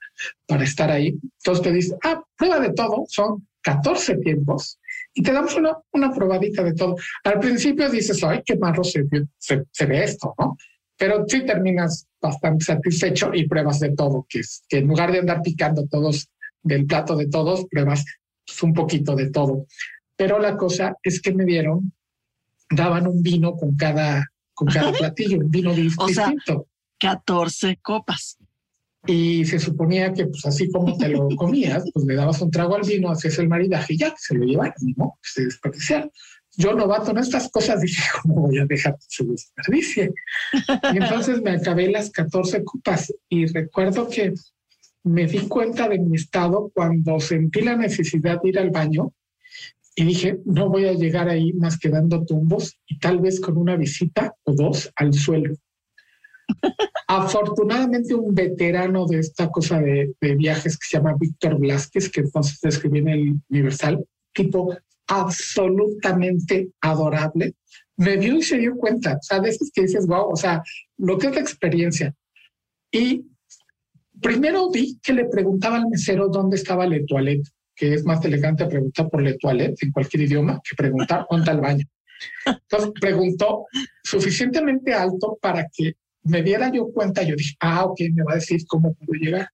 para 0.47 0.65
estar 0.65 0.91
ahí. 0.91 1.15
Entonces 1.39 1.63
te 1.63 1.73
dices, 1.73 1.95
ah, 2.05 2.23
prueba 2.37 2.61
de 2.61 2.73
todo, 2.73 3.05
son 3.09 3.47
14 3.63 4.17
tiempos 4.19 4.79
y 5.15 5.23
te 5.23 5.33
damos 5.33 5.55
una, 5.57 5.77
una 5.93 6.13
probadita 6.13 6.63
de 6.63 6.75
todo. 6.75 6.97
Al 7.25 7.41
principio 7.41 7.89
dices, 7.89 8.23
ay, 8.25 8.43
qué 8.45 8.57
malo 8.57 8.85
se, 8.85 9.05
se, 9.39 9.65
se 9.71 9.87
ve 9.87 10.05
esto, 10.05 10.35
¿no? 10.39 10.57
pero 10.97 11.25
sí 11.27 11.45
terminas 11.45 12.07
bastante 12.21 12.65
satisfecho 12.65 13.31
y 13.35 13.47
pruebas 13.47 13.81
de 13.81 13.95
todo, 13.95 14.27
que 14.29 14.41
es 14.41 14.65
que 14.69 14.79
en 14.79 14.89
lugar 14.89 15.13
de 15.13 15.19
andar 15.19 15.43
picando 15.43 15.87
todos 15.87 16.29
del 16.63 16.87
plato 16.87 17.17
de 17.17 17.29
todos, 17.29 17.67
pruebas 17.71 18.05
pues, 18.45 18.63
un 18.63 18.73
poquito 18.73 19.15
de 19.15 19.31
todo. 19.31 19.67
Pero 20.17 20.39
la 20.39 20.57
cosa 20.57 20.97
es 21.03 21.21
que 21.21 21.33
me 21.33 21.45
dieron, 21.45 21.93
daban 22.71 23.07
un 23.07 23.23
vino 23.23 23.55
con 23.57 23.77
cada, 23.77 24.27
con 24.55 24.69
cada 24.69 24.93
platillo, 24.93 25.39
un 25.39 25.51
vino 25.51 25.75
distinto. 25.75 26.67
Sea, 26.99 27.11
14 27.11 27.77
copas. 27.83 28.39
Y 29.07 29.45
se 29.45 29.59
suponía 29.59 30.13
que, 30.13 30.27
pues 30.27 30.45
así 30.47 30.71
como 30.71 30.97
te 30.97 31.09
lo 31.09 31.29
comías, 31.37 31.85
pues 31.93 32.07
le 32.07 32.17
dabas 32.17 32.41
un 32.43 32.51
trago 32.51 32.75
al 32.75 32.83
vino, 32.83 33.11
hacías 33.11 33.39
el 33.39 33.49
maridaje 33.49 33.95
y 33.95 33.99
ya, 33.99 34.15
se 34.17 34.35
lo 34.35 34.45
llevaron, 34.45 34.75
¿no? 34.97 35.19
Se 35.23 35.45
desperdiciaron 35.45 36.11
yo 36.57 36.73
novato 36.73 37.11
en 37.11 37.19
estas 37.19 37.51
cosas 37.51 37.83
dije, 37.83 38.03
¿cómo 38.23 38.43
voy 38.43 38.59
a 38.59 38.67
dejar 38.67 38.95
que 38.95 39.07
se 39.09 39.25
desperdicie? 39.25 40.13
Y 40.93 40.97
entonces 40.97 41.43
me 41.43 41.53
acabé 41.53 41.91
las 41.91 42.11
14 42.11 42.65
copas 42.65 43.13
y 43.29 43.47
recuerdo 43.47 44.09
que 44.09 44.33
me 45.05 45.27
di 45.27 45.47
cuenta 45.47 45.89
de 45.89 45.99
mi 45.99 46.17
estado 46.17 46.71
cuando 46.75 47.21
sentí 47.21 47.61
la 47.61 47.77
necesidad 47.77 48.41
de 48.43 48.49
ir 48.49 48.59
al 48.59 48.71
baño 48.71 49.13
y 49.95 50.05
dije, 50.05 50.41
no 50.45 50.69
voy 50.69 50.87
a 50.87 50.93
llegar 50.93 51.29
ahí 51.29 51.53
más 51.53 51.79
que 51.79 51.89
dando 51.89 52.25
tumbos 52.25 52.79
y 52.87 52.99
tal 52.99 53.21
vez 53.21 53.41
con 53.41 53.57
una 53.57 53.77
visita 53.77 54.35
o 54.45 54.53
dos 54.53 54.91
al 54.97 55.15
suelo. 55.15 55.55
Afortunadamente 57.09 58.15
un 58.15 58.35
veterano 58.35 59.07
de 59.07 59.21
esta 59.21 59.49
cosa 59.49 59.81
de, 59.81 60.15
de 60.21 60.35
viajes 60.35 60.77
que 60.77 60.87
se 60.89 60.97
llama 60.97 61.17
Víctor 61.19 61.59
Blasquez, 61.59 62.11
que 62.11 62.23
entonces 62.23 62.59
escribió 62.63 63.03
en 63.03 63.09
el 63.09 63.35
Universal, 63.49 64.05
tipo 64.33 64.77
absolutamente 65.07 66.71
adorable, 66.81 67.55
me 67.97 68.17
vio 68.17 68.37
y 68.37 68.43
se 68.43 68.59
dio 68.59 68.77
cuenta. 68.77 69.15
O 69.15 69.23
sea, 69.23 69.39
de 69.39 69.49
veces 69.49 69.71
que 69.73 69.83
dices, 69.83 70.07
wow, 70.07 70.31
o 70.31 70.37
sea, 70.37 70.63
lo 70.99 71.19
que 71.19 71.29
es 71.29 71.35
la 71.35 71.41
experiencia. 71.41 72.15
Y 72.91 73.25
primero 74.21 74.71
vi 74.71 74.99
que 75.03 75.13
le 75.13 75.27
preguntaba 75.27 75.77
al 75.77 75.89
mesero 75.89 76.29
dónde 76.29 76.57
estaba 76.57 76.87
la 76.87 76.99
toilette, 77.07 77.49
que 77.75 77.95
es 77.95 78.05
más 78.05 78.25
elegante 78.25 78.67
preguntar 78.67 79.09
por 79.09 79.23
la 79.23 79.37
toilette 79.37 79.83
en 79.83 79.93
cualquier 79.93 80.25
idioma 80.25 80.61
que 80.69 80.77
preguntar 80.77 81.27
dónde 81.31 81.43
está 81.43 81.53
el 81.53 81.61
baño. 81.61 81.87
Entonces 82.47 82.91
preguntó 83.01 83.67
suficientemente 84.03 84.95
alto 84.95 85.39
para 85.41 85.67
que 85.73 85.95
me 86.27 86.43
diera 86.43 86.71
yo 86.73 86.89
cuenta. 86.93 87.23
Yo 87.23 87.35
dije, 87.37 87.57
ah, 87.61 87.85
ok, 87.85 88.01
me 88.13 88.23
va 88.23 88.33
a 88.33 88.37
decir 88.37 88.67
cómo 88.67 88.95
puedo 88.95 89.13
llegar. 89.19 89.49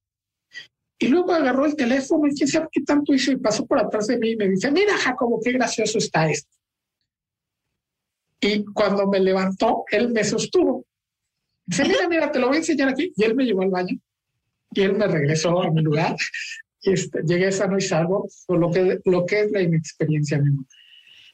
Y 0.99 1.09
luego 1.09 1.33
agarró 1.33 1.67
el 1.67 1.75
teléfono 1.75 2.29
y 2.29 2.35
quién 2.35 2.49
sabe 2.49 2.69
qué 2.71 2.83
tanto 2.83 3.13
hizo 3.13 3.33
y 3.33 3.37
pasó 3.37 3.67
por 3.67 3.79
atrás 3.79 4.07
de 4.07 4.19
mí 4.19 4.31
y 4.31 4.37
me 4.37 4.49
dice, 4.49 4.71
mira 4.71 4.97
Jacobo, 4.97 5.41
qué 5.43 5.53
gracioso 5.53 5.99
está 5.99 6.31
esto. 6.31 6.57
Y 8.41 8.65
cuando 8.67 9.07
me 9.09 9.21
levantó, 9.21 9.85
él 9.91 10.11
me 10.11 10.23
sostuvo. 10.25 10.85
Dice, 11.67 11.85
mira, 11.85 12.09
mira, 12.09 12.31
te 12.31 12.39
lo 12.39 12.49
voy 12.49 12.57
a 12.57 12.61
enseñar 12.61 12.89
aquí. 12.89 13.13
Y 13.17 13.25
él 13.25 13.35
me 13.35 13.45
llevó 13.45 13.63
al 13.63 13.71
baño 13.71 13.99
y 14.75 14.81
él 14.81 14.95
me 14.95 15.07
regresó 15.07 15.63
a 15.63 15.71
mi 15.71 15.83
lugar. 15.83 16.17
Y 16.83 16.93
este, 16.93 17.23
llegué 17.25 17.53
sano 17.53 17.79
y 17.79 17.81
salvo 17.81 18.29
por 18.47 18.59
lo 18.59 18.71
que, 18.71 19.01
lo 19.05 19.25
que 19.27 19.41
es 19.43 19.53
la 19.53 19.63
inexperiencia 19.63 20.39
misma. 20.39 20.65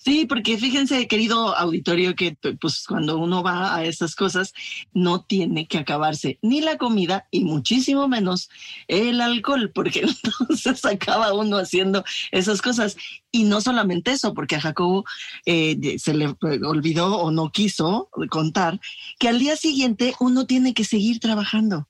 Sí, 0.09 0.25
porque 0.25 0.57
fíjense, 0.57 1.07
querido 1.07 1.55
auditorio, 1.55 2.15
que 2.15 2.35
pues 2.59 2.87
cuando 2.89 3.19
uno 3.19 3.43
va 3.43 3.77
a 3.77 3.85
esas 3.85 4.15
cosas 4.15 4.55
no 4.95 5.23
tiene 5.23 5.67
que 5.69 5.77
acabarse 5.77 6.39
ni 6.41 6.63
la 6.63 6.79
comida 6.79 7.29
y 7.31 7.45
muchísimo 7.45 8.09
menos 8.09 8.49
el 8.87 9.21
alcohol, 9.21 9.71
porque 9.75 10.01
entonces 10.25 10.83
acaba 10.87 11.35
uno 11.35 11.59
haciendo 11.59 12.05
esas 12.31 12.63
cosas. 12.63 12.97
Y 13.31 13.45
no 13.45 13.61
solamente 13.61 14.13
eso, 14.13 14.33
porque 14.33 14.57
a 14.57 14.61
Jacobo 14.61 15.05
eh, 15.45 15.99
se 15.99 16.15
le 16.15 16.35
olvidó 16.41 17.19
o 17.19 17.31
no 17.31 17.51
quiso 17.51 18.09
contar 18.31 18.81
que 19.19 19.29
al 19.29 19.39
día 19.39 19.57
siguiente 19.57 20.15
uno 20.19 20.47
tiene 20.47 20.73
que 20.73 20.85
seguir 20.85 21.21
trabajando 21.21 21.89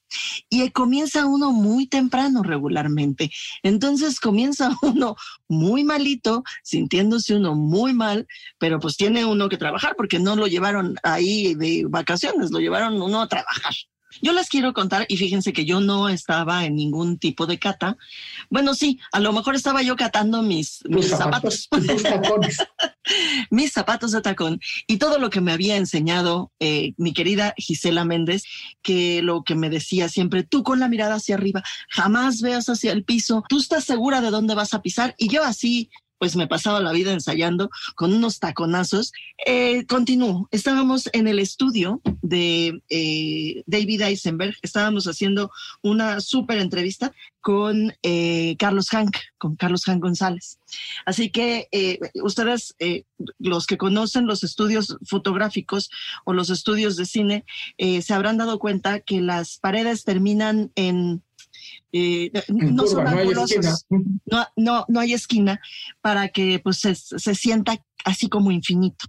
y 0.51 0.68
comienza 0.70 1.27
uno 1.27 1.53
muy 1.53 1.87
temprano 1.87 2.42
regularmente. 2.42 3.31
Entonces 3.62 4.18
comienza 4.18 4.70
uno 4.83 5.16
muy 5.48 5.85
malito, 5.85 6.42
sintiéndose 6.62 7.37
uno 7.37 7.55
muy 7.55 7.92
mal, 7.92 8.27
pero 8.59 8.81
pues 8.81 8.96
tiene 8.96 9.24
uno 9.24 9.48
que 9.48 9.57
trabajar 9.57 9.94
porque 9.96 10.18
no 10.18 10.35
lo 10.35 10.46
llevaron 10.46 10.96
ahí 11.03 11.55
de 11.55 11.85
vacaciones, 11.88 12.51
lo 12.51 12.59
llevaron 12.59 13.01
uno 13.01 13.20
a 13.22 13.29
trabajar. 13.29 13.74
Yo 14.23 14.33
les 14.33 14.49
quiero 14.49 14.73
contar, 14.73 15.07
y 15.09 15.16
fíjense 15.16 15.53
que 15.53 15.64
yo 15.64 15.81
no 15.81 16.09
estaba 16.09 16.64
en 16.64 16.77
ningún 16.77 17.18
tipo 17.18 17.47
de 17.47 17.59
cata. 17.59 17.97
Bueno, 18.49 18.75
sí, 18.75 18.99
a 19.12 19.21
lo 19.21 19.33
mejor 19.33 19.55
estaba 19.55 19.83
yo 19.83 19.97
catando 19.97 20.42
mis, 20.42 20.81
mis 20.88 21.09
zapatos. 21.09 21.68
mis 23.51 23.73
zapatos 23.73 24.12
de 24.12 24.21
tacón. 24.21 24.61
Y 24.87 24.97
todo 24.97 25.18
lo 25.18 25.31
que 25.31 25.40
me 25.40 25.53
había 25.53 25.77
enseñado 25.77 26.53
eh, 26.59 26.94
mi 26.97 27.12
querida 27.12 27.55
Gisela 27.57 28.05
Méndez, 28.05 28.44
que 28.83 29.23
lo 29.23 29.42
que 29.42 29.55
me 29.55 29.71
decía 29.71 30.09
siempre, 30.09 30.42
tú 30.42 30.62
con 30.62 30.81
la 30.81 30.88
mirada 30.88 31.16
hacia 31.16 31.35
arriba, 31.35 31.62
jamás 31.90 32.40
veas 32.40 32.68
hacia 32.68 32.92
el 32.92 33.05
piso, 33.05 33.44
tú 33.49 33.59
estás 33.59 33.85
segura 33.85 34.21
de 34.21 34.31
dónde 34.31 34.55
vas 34.55 34.75
a 34.75 34.83
pisar. 34.83 35.14
Y 35.18 35.29
yo 35.29 35.44
así 35.44 35.90
pues 36.19 36.37
me 36.37 36.47
pasaba 36.47 36.81
la 36.81 36.93
vida 36.93 37.13
ensayando 37.13 37.71
con 37.95 38.13
unos 38.13 38.39
taconazos. 38.39 39.13
Eh, 39.47 39.87
continúo, 39.87 40.49
estábamos 40.51 41.09
en 41.13 41.29
el 41.29 41.39
estudio 41.39 42.01
de 42.23 42.83
eh, 42.91 43.63
David 43.67 44.03
Eisenberg, 44.03 44.55
estábamos 44.63 45.07
haciendo 45.07 45.51
una 45.83 46.21
súper 46.21 46.59
entrevista 46.59 47.13
con 47.41 47.95
eh, 48.03 48.57
Carlos 48.59 48.89
Hank, 48.91 49.17
con 49.39 49.57
Carlos 49.57 49.85
Hank 49.85 50.03
González. 50.03 50.59
Así 51.07 51.31
que 51.31 51.69
ustedes, 52.23 52.75
los 53.39 53.67
que 53.67 53.79
conocen 53.79 54.27
los 54.27 54.45
estudios 54.45 54.99
fotográficos 55.07 55.89
o 56.25 56.35
los 56.35 56.51
estudios 56.51 56.97
de 56.97 57.07
cine, 57.07 57.45
se 57.79 58.13
habrán 58.13 58.37
dado 58.37 58.59
cuenta 58.59 59.01
que 59.01 59.23
las 59.23 59.59
paredes 59.59 60.05
terminan 60.05 60.73
en 60.75 61.23
eh, 61.92 62.31
no 62.48 62.87
son 62.87 63.05
no 63.05 63.11
hay, 63.11 63.29
no, 64.57 64.85
no, 64.88 65.01
hay 65.01 65.12
esquina 65.14 65.61
para 66.01 66.29
que 66.29 66.61
pues 66.62 66.79
se, 66.81 67.35
sienta 67.35 67.77
así 68.05 68.29
como 68.29 68.51
infinito. 68.51 69.07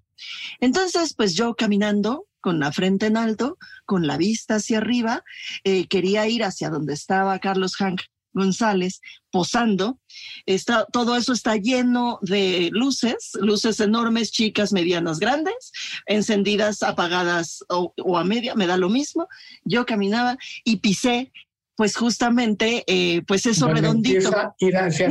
Entonces, 0.60 1.14
pues 1.14 1.36
yo 1.36 1.56
caminando 1.56 2.26
con 2.42 2.60
la 2.60 2.72
frente 2.72 3.08
en 3.08 3.18
alto, 3.18 3.58
con 3.86 4.08
la 4.08 4.18
vista 4.18 4.56
hacia 4.56 4.78
arriba, 4.78 5.24
eh, 5.64 5.88
quería 5.88 6.28
ir 6.28 6.44
hacia 6.44 6.70
donde 6.70 6.94
estaba 6.94 7.40
Carlos 7.40 7.76
Hank 7.76 8.02
González 8.32 9.02
posando. 9.32 10.00
Está, 10.46 10.86
todo 10.86 11.16
eso 11.18 11.34
está 11.34 11.58
lleno 11.58 12.20
de 12.22 12.70
luces, 12.72 13.32
luces 13.42 13.80
enormes, 13.80 14.32
chicas, 14.32 14.72
medianas, 14.72 15.20
grandes, 15.20 15.72
encendidas, 16.06 16.82
apagadas 16.84 17.64
o, 17.70 17.94
o, 18.04 18.18
a 18.18 18.24
media, 18.24 18.56
me 18.56 18.68
da 18.68 18.78
lo 18.78 18.90
mismo. 18.90 19.28
Yo 19.64 19.86
caminaba 19.86 20.38
y 20.64 20.78
pisé 20.78 21.32
pues 21.80 21.96
justamente, 21.96 22.84
eh, 22.88 23.22
pues 23.26 23.46
eso 23.46 23.70
redondito. 23.70 24.32
Ir 24.60 24.76
hacia 24.76 25.10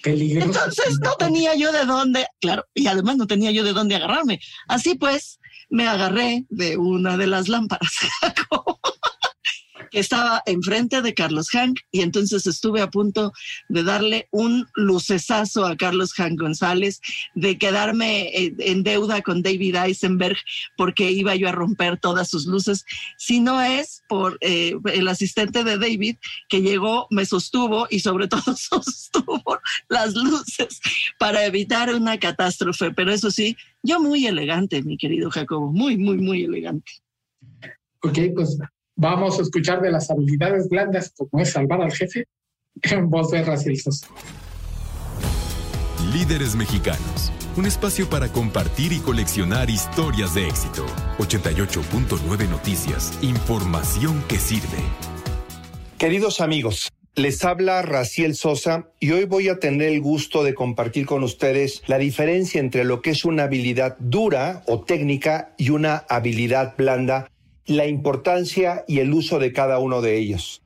Peligroso. 0.00 0.46
Entonces 0.46 1.00
no 1.02 1.14
tenía 1.14 1.56
yo 1.56 1.72
de 1.72 1.84
dónde, 1.86 2.28
claro, 2.40 2.66
y 2.72 2.86
además 2.86 3.16
no 3.16 3.26
tenía 3.26 3.50
yo 3.50 3.64
de 3.64 3.72
dónde 3.72 3.96
agarrarme. 3.96 4.38
Así 4.68 4.94
pues, 4.94 5.40
me 5.68 5.88
agarré 5.88 6.46
de 6.50 6.76
una 6.76 7.16
de 7.16 7.26
las 7.26 7.48
lámparas. 7.48 7.90
estaba 9.92 10.42
enfrente 10.46 11.02
de 11.02 11.14
Carlos 11.14 11.48
Hank 11.50 11.80
y 11.90 12.00
entonces 12.00 12.46
estuve 12.46 12.80
a 12.80 12.90
punto 12.90 13.32
de 13.68 13.82
darle 13.82 14.28
un 14.30 14.66
lucesazo 14.74 15.66
a 15.66 15.76
Carlos 15.76 16.12
Hank 16.14 16.40
González, 16.40 17.00
de 17.34 17.58
quedarme 17.58 18.28
eh, 18.28 18.54
en 18.58 18.82
deuda 18.82 19.22
con 19.22 19.42
David 19.42 19.76
Eisenberg 19.76 20.36
porque 20.76 21.10
iba 21.10 21.34
yo 21.34 21.48
a 21.48 21.52
romper 21.52 21.98
todas 21.98 22.28
sus 22.28 22.46
luces, 22.46 22.84
si 23.18 23.40
no 23.40 23.60
es 23.62 24.02
por 24.08 24.38
eh, 24.40 24.74
el 24.92 25.08
asistente 25.08 25.64
de 25.64 25.78
David 25.78 26.16
que 26.48 26.62
llegó, 26.62 27.06
me 27.10 27.24
sostuvo 27.26 27.86
y 27.90 28.00
sobre 28.00 28.28
todo 28.28 28.42
sostuvo 28.56 29.42
las 29.88 30.14
luces 30.14 30.80
para 31.18 31.44
evitar 31.44 31.94
una 31.94 32.18
catástrofe. 32.18 32.90
Pero 32.92 33.12
eso 33.12 33.30
sí, 33.30 33.56
yo 33.82 34.00
muy 34.00 34.26
elegante, 34.26 34.82
mi 34.82 34.96
querido 34.96 35.30
Jacobo, 35.30 35.72
muy, 35.72 35.96
muy, 35.96 36.18
muy 36.18 36.44
elegante. 36.44 36.92
Ok, 38.00 38.18
pues 38.34 38.58
Vamos 39.02 39.36
a 39.40 39.42
escuchar 39.42 39.82
de 39.82 39.90
las 39.90 40.08
habilidades 40.12 40.68
blandas 40.68 41.12
como 41.16 41.42
es 41.42 41.50
salvar 41.50 41.82
al 41.82 41.90
jefe 41.90 42.28
en 42.82 43.10
voz 43.10 43.32
de 43.32 43.42
Raciel 43.42 43.76
Líderes 46.14 46.54
mexicanos. 46.54 47.32
Un 47.56 47.66
espacio 47.66 48.08
para 48.08 48.28
compartir 48.28 48.92
y 48.92 49.00
coleccionar 49.00 49.70
historias 49.70 50.36
de 50.36 50.46
éxito. 50.46 50.86
88.9 51.18 52.48
Noticias. 52.48 53.18
Información 53.22 54.22
que 54.28 54.36
sirve. 54.36 54.78
Queridos 55.98 56.40
amigos, 56.40 56.88
les 57.16 57.44
habla 57.44 57.82
Raciel 57.82 58.36
Sosa 58.36 58.92
y 59.00 59.10
hoy 59.10 59.24
voy 59.24 59.48
a 59.48 59.58
tener 59.58 59.88
el 59.88 60.00
gusto 60.00 60.44
de 60.44 60.54
compartir 60.54 61.06
con 61.06 61.24
ustedes 61.24 61.82
la 61.88 61.98
diferencia 61.98 62.60
entre 62.60 62.84
lo 62.84 63.02
que 63.02 63.10
es 63.10 63.24
una 63.24 63.42
habilidad 63.42 63.96
dura 63.98 64.62
o 64.68 64.82
técnica 64.82 65.54
y 65.58 65.70
una 65.70 66.04
habilidad 66.08 66.76
blanda 66.78 67.31
la 67.66 67.86
importancia 67.86 68.84
y 68.88 68.98
el 68.98 69.12
uso 69.12 69.38
de 69.38 69.52
cada 69.52 69.78
uno 69.78 70.00
de 70.00 70.18
ellos. 70.18 70.62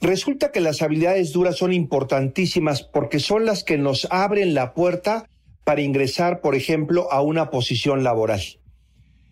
Resulta 0.00 0.52
que 0.52 0.60
las 0.60 0.80
habilidades 0.82 1.32
duras 1.32 1.56
son 1.56 1.72
importantísimas 1.72 2.82
porque 2.82 3.18
son 3.18 3.44
las 3.44 3.64
que 3.64 3.78
nos 3.78 4.06
abren 4.10 4.54
la 4.54 4.72
puerta 4.72 5.28
para 5.64 5.82
ingresar, 5.82 6.40
por 6.40 6.54
ejemplo, 6.54 7.12
a 7.12 7.20
una 7.20 7.50
posición 7.50 8.04
laboral. 8.04 8.40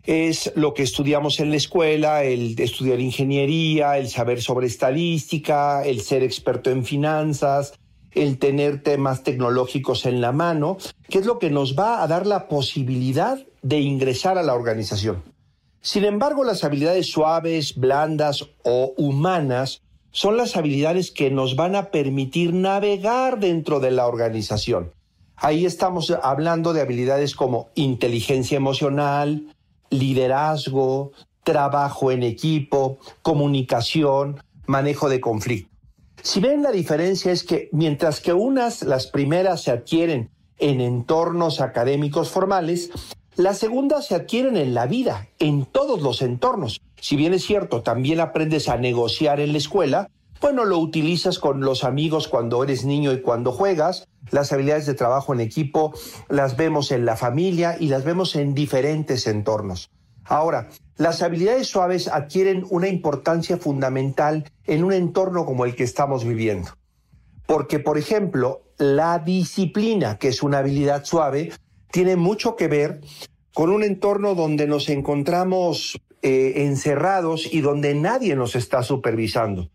Es 0.02 0.52
lo 0.54 0.74
que 0.74 0.82
estudiamos 0.82 1.40
en 1.40 1.50
la 1.50 1.56
escuela, 1.56 2.24
el 2.24 2.58
estudiar 2.60 3.00
ingeniería, 3.00 3.98
el 3.98 4.08
saber 4.08 4.42
sobre 4.42 4.66
estadística, 4.66 5.84
el 5.84 6.00
ser 6.00 6.22
experto 6.22 6.70
en 6.70 6.84
finanzas, 6.84 7.74
el 8.12 8.38
tener 8.38 8.82
temas 8.82 9.22
tecnológicos 9.22 10.06
en 10.06 10.20
la 10.20 10.32
mano, 10.32 10.78
que 11.08 11.18
es 11.18 11.26
lo 11.26 11.38
que 11.38 11.50
nos 11.50 11.76
va 11.78 12.02
a 12.02 12.06
dar 12.06 12.26
la 12.26 12.48
posibilidad 12.48 13.38
de 13.62 13.80
ingresar 13.80 14.38
a 14.38 14.42
la 14.42 14.54
organización. 14.54 15.22
Sin 15.86 16.04
embargo, 16.04 16.42
las 16.42 16.64
habilidades 16.64 17.12
suaves, 17.12 17.76
blandas 17.76 18.44
o 18.64 18.92
humanas 18.96 19.82
son 20.10 20.36
las 20.36 20.56
habilidades 20.56 21.12
que 21.12 21.30
nos 21.30 21.54
van 21.54 21.76
a 21.76 21.92
permitir 21.92 22.52
navegar 22.52 23.38
dentro 23.38 23.78
de 23.78 23.92
la 23.92 24.08
organización. 24.08 24.90
Ahí 25.36 25.64
estamos 25.64 26.10
hablando 26.10 26.72
de 26.72 26.80
habilidades 26.80 27.36
como 27.36 27.68
inteligencia 27.76 28.56
emocional, 28.56 29.54
liderazgo, 29.90 31.12
trabajo 31.44 32.10
en 32.10 32.24
equipo, 32.24 32.98
comunicación, 33.22 34.42
manejo 34.66 35.08
de 35.08 35.20
conflicto. 35.20 35.70
Si 36.20 36.40
ven 36.40 36.64
la 36.64 36.72
diferencia 36.72 37.30
es 37.30 37.44
que 37.44 37.68
mientras 37.70 38.20
que 38.20 38.32
unas, 38.32 38.82
las 38.82 39.06
primeras 39.06 39.62
se 39.62 39.70
adquieren 39.70 40.30
en 40.58 40.80
entornos 40.80 41.60
académicos 41.60 42.28
formales, 42.28 42.90
las 43.36 43.58
segundas 43.58 44.06
se 44.06 44.14
adquieren 44.14 44.56
en 44.56 44.74
la 44.74 44.86
vida, 44.86 45.28
en 45.38 45.66
todos 45.66 46.02
los 46.02 46.22
entornos. 46.22 46.80
Si 47.00 47.16
bien 47.16 47.34
es 47.34 47.44
cierto, 47.44 47.82
también 47.82 48.20
aprendes 48.20 48.68
a 48.68 48.78
negociar 48.78 49.40
en 49.40 49.52
la 49.52 49.58
escuela, 49.58 50.10
bueno, 50.40 50.64
lo 50.64 50.78
utilizas 50.78 51.38
con 51.38 51.60
los 51.60 51.84
amigos 51.84 52.28
cuando 52.28 52.62
eres 52.62 52.84
niño 52.84 53.12
y 53.12 53.22
cuando 53.22 53.52
juegas. 53.52 54.06
Las 54.30 54.52
habilidades 54.52 54.86
de 54.86 54.94
trabajo 54.94 55.32
en 55.32 55.40
equipo 55.40 55.94
las 56.28 56.56
vemos 56.56 56.92
en 56.92 57.06
la 57.06 57.16
familia 57.16 57.76
y 57.78 57.88
las 57.88 58.04
vemos 58.04 58.36
en 58.36 58.54
diferentes 58.54 59.26
entornos. 59.26 59.90
Ahora, 60.24 60.68
las 60.96 61.22
habilidades 61.22 61.68
suaves 61.68 62.08
adquieren 62.08 62.66
una 62.70 62.88
importancia 62.88 63.56
fundamental 63.56 64.50
en 64.66 64.84
un 64.84 64.92
entorno 64.92 65.46
como 65.46 65.64
el 65.64 65.74
que 65.74 65.84
estamos 65.84 66.24
viviendo. 66.24 66.70
Porque, 67.46 67.78
por 67.78 67.96
ejemplo, 67.96 68.62
la 68.78 69.18
disciplina, 69.20 70.18
que 70.18 70.28
es 70.28 70.42
una 70.42 70.58
habilidad 70.58 71.04
suave, 71.04 71.52
tiene 71.90 72.16
mucho 72.16 72.56
que 72.56 72.68
ver 72.68 73.00
con 73.54 73.70
un 73.70 73.82
entorno 73.82 74.34
donde 74.34 74.66
nos 74.66 74.88
encontramos 74.88 76.00
eh, 76.22 76.64
encerrados 76.64 77.52
y 77.52 77.60
donde 77.60 77.94
nadie 77.94 78.36
nos 78.36 78.56
está 78.56 78.82
supervisando. 78.82 79.70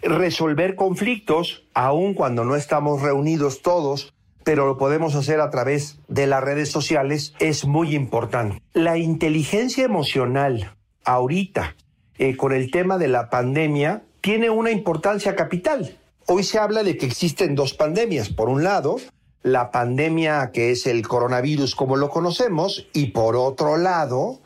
Resolver 0.00 0.74
conflictos, 0.74 1.66
aun 1.74 2.14
cuando 2.14 2.44
no 2.44 2.56
estamos 2.56 3.02
reunidos 3.02 3.62
todos, 3.62 4.14
pero 4.44 4.66
lo 4.66 4.76
podemos 4.76 5.14
hacer 5.14 5.40
a 5.40 5.50
través 5.50 5.98
de 6.08 6.26
las 6.26 6.42
redes 6.42 6.70
sociales, 6.70 7.34
es 7.38 7.64
muy 7.66 7.94
importante. 7.94 8.62
La 8.72 8.96
inteligencia 8.96 9.84
emocional 9.84 10.74
ahorita 11.04 11.76
eh, 12.18 12.36
con 12.36 12.52
el 12.52 12.70
tema 12.70 12.98
de 12.98 13.08
la 13.08 13.30
pandemia 13.30 14.02
tiene 14.20 14.50
una 14.50 14.70
importancia 14.70 15.36
capital. 15.36 15.96
Hoy 16.26 16.42
se 16.42 16.58
habla 16.58 16.82
de 16.82 16.96
que 16.96 17.06
existen 17.06 17.54
dos 17.54 17.72
pandemias. 17.72 18.28
Por 18.28 18.48
un 18.48 18.64
lado, 18.64 18.96
la 19.42 19.70
pandemia 19.70 20.50
que 20.52 20.70
es 20.70 20.86
el 20.86 21.06
coronavirus 21.06 21.74
como 21.74 21.96
lo 21.96 22.10
conocemos 22.10 22.86
y 22.92 23.08
por 23.08 23.36
otro 23.36 23.76
lado, 23.76 24.40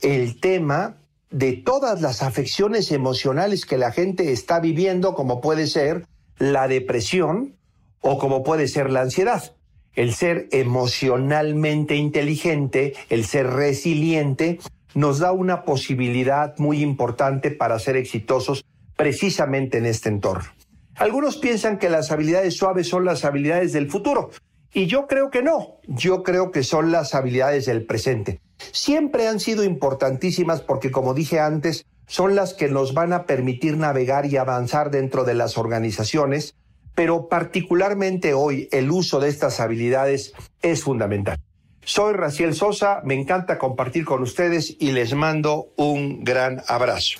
el 0.00 0.40
tema 0.40 0.96
de 1.30 1.52
todas 1.52 2.00
las 2.00 2.22
afecciones 2.22 2.92
emocionales 2.92 3.64
que 3.64 3.78
la 3.78 3.92
gente 3.92 4.32
está 4.32 4.60
viviendo, 4.60 5.14
como 5.14 5.40
puede 5.40 5.66
ser 5.66 6.06
la 6.38 6.68
depresión 6.68 7.56
o 8.00 8.18
como 8.18 8.42
puede 8.42 8.68
ser 8.68 8.90
la 8.90 9.00
ansiedad. 9.00 9.54
El 9.94 10.14
ser 10.14 10.48
emocionalmente 10.52 11.96
inteligente, 11.96 12.94
el 13.08 13.24
ser 13.24 13.48
resiliente, 13.48 14.58
nos 14.94 15.18
da 15.18 15.32
una 15.32 15.64
posibilidad 15.64 16.56
muy 16.58 16.82
importante 16.82 17.50
para 17.50 17.78
ser 17.78 17.96
exitosos 17.96 18.64
precisamente 18.96 19.78
en 19.78 19.86
este 19.86 20.08
entorno. 20.08 20.48
Algunos 20.96 21.38
piensan 21.38 21.78
que 21.78 21.90
las 21.90 22.10
habilidades 22.10 22.56
suaves 22.56 22.88
son 22.88 23.04
las 23.04 23.24
habilidades 23.24 23.72
del 23.72 23.90
futuro 23.90 24.30
y 24.74 24.86
yo 24.86 25.06
creo 25.06 25.30
que 25.30 25.42
no, 25.42 25.76
yo 25.86 26.22
creo 26.22 26.50
que 26.50 26.62
son 26.62 26.92
las 26.92 27.14
habilidades 27.14 27.66
del 27.66 27.84
presente. 27.84 28.40
Siempre 28.72 29.28
han 29.28 29.40
sido 29.40 29.64
importantísimas 29.64 30.62
porque, 30.62 30.90
como 30.90 31.14
dije 31.14 31.40
antes, 31.40 31.84
son 32.06 32.34
las 32.34 32.54
que 32.54 32.68
nos 32.68 32.94
van 32.94 33.12
a 33.12 33.24
permitir 33.24 33.76
navegar 33.76 34.26
y 34.26 34.36
avanzar 34.36 34.90
dentro 34.90 35.24
de 35.24 35.34
las 35.34 35.58
organizaciones, 35.58 36.54
pero 36.94 37.28
particularmente 37.28 38.34
hoy 38.34 38.68
el 38.70 38.90
uso 38.90 39.20
de 39.20 39.28
estas 39.28 39.60
habilidades 39.60 40.32
es 40.62 40.82
fundamental. 40.82 41.38
Soy 41.84 42.12
Raciel 42.12 42.54
Sosa, 42.54 43.00
me 43.04 43.14
encanta 43.14 43.58
compartir 43.58 44.04
con 44.04 44.22
ustedes 44.22 44.76
y 44.78 44.92
les 44.92 45.14
mando 45.14 45.72
un 45.76 46.22
gran 46.22 46.62
abrazo. 46.68 47.18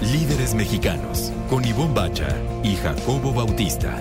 Líderes 0.00 0.54
mexicanos 0.54 1.32
con 1.50 1.66
Ivonne 1.66 1.92
Bacha 1.92 2.28
y 2.62 2.76
Jacobo 2.76 3.34
Bautista. 3.34 3.98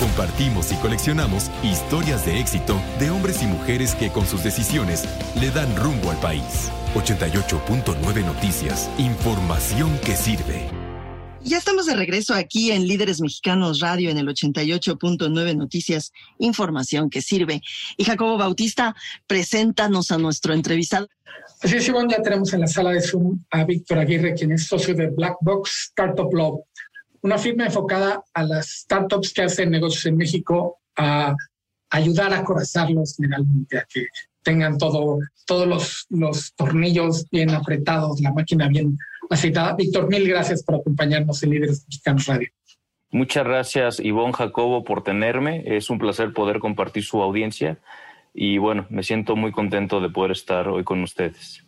Compartimos 0.00 0.72
y 0.72 0.76
coleccionamos 0.76 1.50
historias 1.62 2.24
de 2.24 2.40
éxito 2.40 2.80
de 2.98 3.10
hombres 3.10 3.42
y 3.42 3.46
mujeres 3.46 3.94
que 3.94 4.10
con 4.10 4.26
sus 4.26 4.42
decisiones 4.42 5.04
le 5.38 5.50
dan 5.50 5.76
rumbo 5.76 6.10
al 6.10 6.16
país. 6.16 6.70
88.9 6.94 8.24
Noticias, 8.24 8.90
información 8.96 9.98
que 10.02 10.16
sirve. 10.16 10.66
Ya 11.42 11.58
estamos 11.58 11.86
de 11.86 11.94
regreso 11.94 12.34
aquí 12.34 12.72
en 12.72 12.88
Líderes 12.88 13.20
Mexicanos 13.20 13.80
Radio 13.80 14.10
en 14.10 14.16
el 14.16 14.26
88.9 14.26 15.56
Noticias, 15.56 16.12
información 16.38 17.10
que 17.10 17.20
sirve. 17.20 17.62
Y 17.98 18.04
Jacobo 18.04 18.38
Bautista, 18.38 18.96
preséntanos 19.26 20.10
a 20.10 20.18
nuestro 20.18 20.54
entrevistado. 20.54 21.08
Así 21.66 21.78
es, 21.78 21.84
Simón, 21.84 22.08
ya 22.08 22.22
tenemos 22.22 22.54
en 22.54 22.60
la 22.60 22.68
sala 22.68 22.92
de 22.92 23.00
Zoom 23.00 23.40
a 23.50 23.64
Víctor 23.64 23.98
Aguirre, 23.98 24.34
quien 24.34 24.52
es 24.52 24.68
socio 24.68 24.94
de 24.94 25.08
Black 25.08 25.34
Box 25.40 25.88
Startup 25.88 26.32
Law, 26.32 26.64
una 27.22 27.38
firma 27.38 27.64
enfocada 27.64 28.22
a 28.34 28.44
las 28.44 28.68
startups 28.68 29.32
que 29.32 29.42
hacen 29.42 29.72
negocios 29.72 30.06
en 30.06 30.16
México, 30.16 30.78
a 30.96 31.34
ayudar 31.90 32.32
a 32.34 32.44
corazarlos 32.44 33.16
legalmente, 33.18 33.78
a 33.78 33.86
que 33.92 34.06
tengan 34.44 34.78
todo, 34.78 35.18
todos 35.44 35.66
los, 35.66 36.06
los 36.10 36.54
tornillos 36.54 37.28
bien 37.32 37.50
apretados, 37.50 38.20
la 38.20 38.32
máquina 38.32 38.68
bien 38.68 38.96
aceitada. 39.28 39.74
Víctor, 39.74 40.08
mil 40.08 40.28
gracias 40.28 40.62
por 40.62 40.76
acompañarnos 40.76 41.42
en 41.42 41.50
Líderes 41.50 41.84
Mexicanos 41.88 42.26
Radio. 42.26 42.48
Muchas 43.10 43.44
gracias, 43.44 43.98
Ivonne 43.98 44.34
Jacobo, 44.34 44.84
por 44.84 45.02
tenerme. 45.02 45.64
Es 45.66 45.90
un 45.90 45.98
placer 45.98 46.32
poder 46.32 46.60
compartir 46.60 47.02
su 47.02 47.20
audiencia 47.20 47.80
y 48.38 48.58
bueno, 48.58 48.86
me 48.90 49.02
siento 49.02 49.34
muy 49.34 49.50
contento 49.50 49.98
de 49.98 50.10
poder 50.10 50.32
estar 50.32 50.68
hoy 50.68 50.84
con 50.84 51.02
ustedes. 51.02 51.64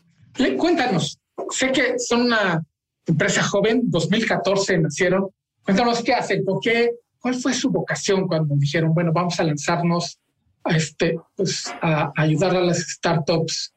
Cuéntanos, 0.59 1.19
sé 1.49 1.73
que 1.73 1.99
son 1.99 2.27
una 2.27 2.63
empresa 3.07 3.43
joven, 3.43 3.81
2014 3.85 4.79
nacieron. 4.79 5.31
Cuéntanos 5.65 6.03
qué 6.03 6.13
hacen, 6.13 6.45
¿por 6.45 6.61
qué? 6.61 6.91
¿Cuál 7.19 7.37
fue 7.37 7.55
su 7.55 7.71
vocación 7.71 8.29
cuando 8.29 8.55
dijeron, 8.55 8.93
bueno, 8.93 9.13
vamos 9.15 9.41
a 9.41 9.45
lanzarnos 9.45 10.19
a, 10.63 10.77
este, 10.77 11.19
pues, 11.35 11.73
a 11.81 12.13
ayudar 12.15 12.55
a 12.55 12.61
las 12.61 12.81
startups 12.81 13.73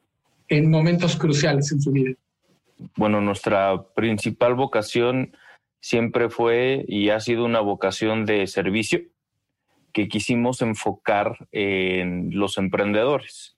en 0.48 0.70
momentos 0.70 1.16
cruciales 1.16 1.72
en 1.72 1.80
su 1.80 1.92
vida? 1.92 2.12
Bueno, 2.96 3.22
nuestra 3.22 3.82
principal 3.94 4.54
vocación 4.54 5.34
siempre 5.80 6.28
fue 6.28 6.84
y 6.86 7.08
ha 7.08 7.20
sido 7.20 7.46
una 7.46 7.60
vocación 7.60 8.26
de 8.26 8.46
servicio 8.46 9.00
que 9.92 10.08
quisimos 10.08 10.62
enfocar 10.62 11.48
en 11.52 12.30
los 12.32 12.58
emprendedores. 12.58 13.56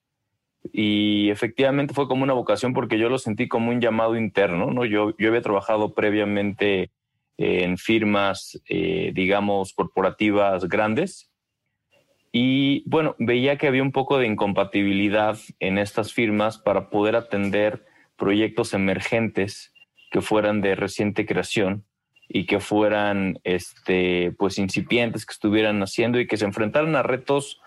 Y 0.73 1.31
efectivamente 1.31 1.95
fue 1.95 2.09
como 2.09 2.23
una 2.23 2.33
vocación 2.33 2.73
porque 2.73 2.99
yo 2.99 3.09
lo 3.09 3.19
sentí 3.19 3.49
como 3.49 3.71
un 3.71 3.81
llamado 3.81 4.17
interno, 4.17 4.71
¿no? 4.71 4.85
Yo, 4.85 5.15
yo 5.19 5.29
había 5.29 5.43
trabajado 5.43 5.95
previamente 5.95 6.91
en 7.37 7.79
firmas, 7.79 8.61
eh, 8.69 9.13
digamos, 9.15 9.73
corporativas 9.75 10.69
grandes 10.69 11.35
y 12.37 12.83
bueno, 12.89 13.15
veía 13.21 13.59
que 13.59 13.69
había 13.69 13.85
un 13.85 13.93
poco 13.93 14.19
de 14.19 14.27
incompatibilidad 14.27 15.39
en 15.61 15.79
estas 15.79 16.13
firmas 16.13 16.59
para 16.59 16.91
poder 16.91 17.15
atender 17.15 17.87
proyectos 18.17 18.75
emergentes 18.75 19.73
que 20.11 20.21
fueran 20.21 20.61
de 20.61 20.75
reciente 20.75 21.27
creación 21.27 21.85
y 22.29 22.47
que 22.47 22.61
fueran 22.61 23.39
este 23.45 24.33
pues 24.39 24.59
incipientes 24.59 25.27
que 25.27 25.33
estuvieran 25.33 25.83
haciendo 25.83 26.19
y 26.19 26.27
que 26.27 26.37
se 26.37 26.45
enfrentaran 26.45 26.97
a 26.97 27.03
retos 27.03 27.61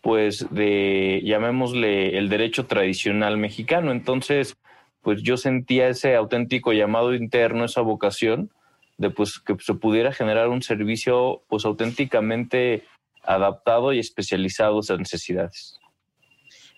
pues 0.00 0.46
de 0.50 1.20
llamémosle 1.24 2.16
el 2.16 2.28
derecho 2.28 2.66
tradicional 2.66 3.36
mexicano. 3.36 3.92
Entonces 3.92 4.56
pues 5.02 5.22
yo 5.22 5.36
sentía 5.36 5.88
ese 5.88 6.16
auténtico 6.16 6.72
llamado 6.72 7.14
interno 7.14 7.64
esa 7.64 7.80
vocación 7.80 8.50
de 8.96 9.10
pues 9.10 9.38
que 9.38 9.56
se 9.60 9.74
pudiera 9.74 10.12
generar 10.12 10.48
un 10.48 10.62
servicio 10.62 11.42
pues 11.48 11.64
auténticamente 11.64 12.84
adaptado 13.22 13.92
y 13.92 13.98
especializado 13.98 14.78
a 14.78 14.80
esas 14.80 14.98
necesidades 14.98 15.78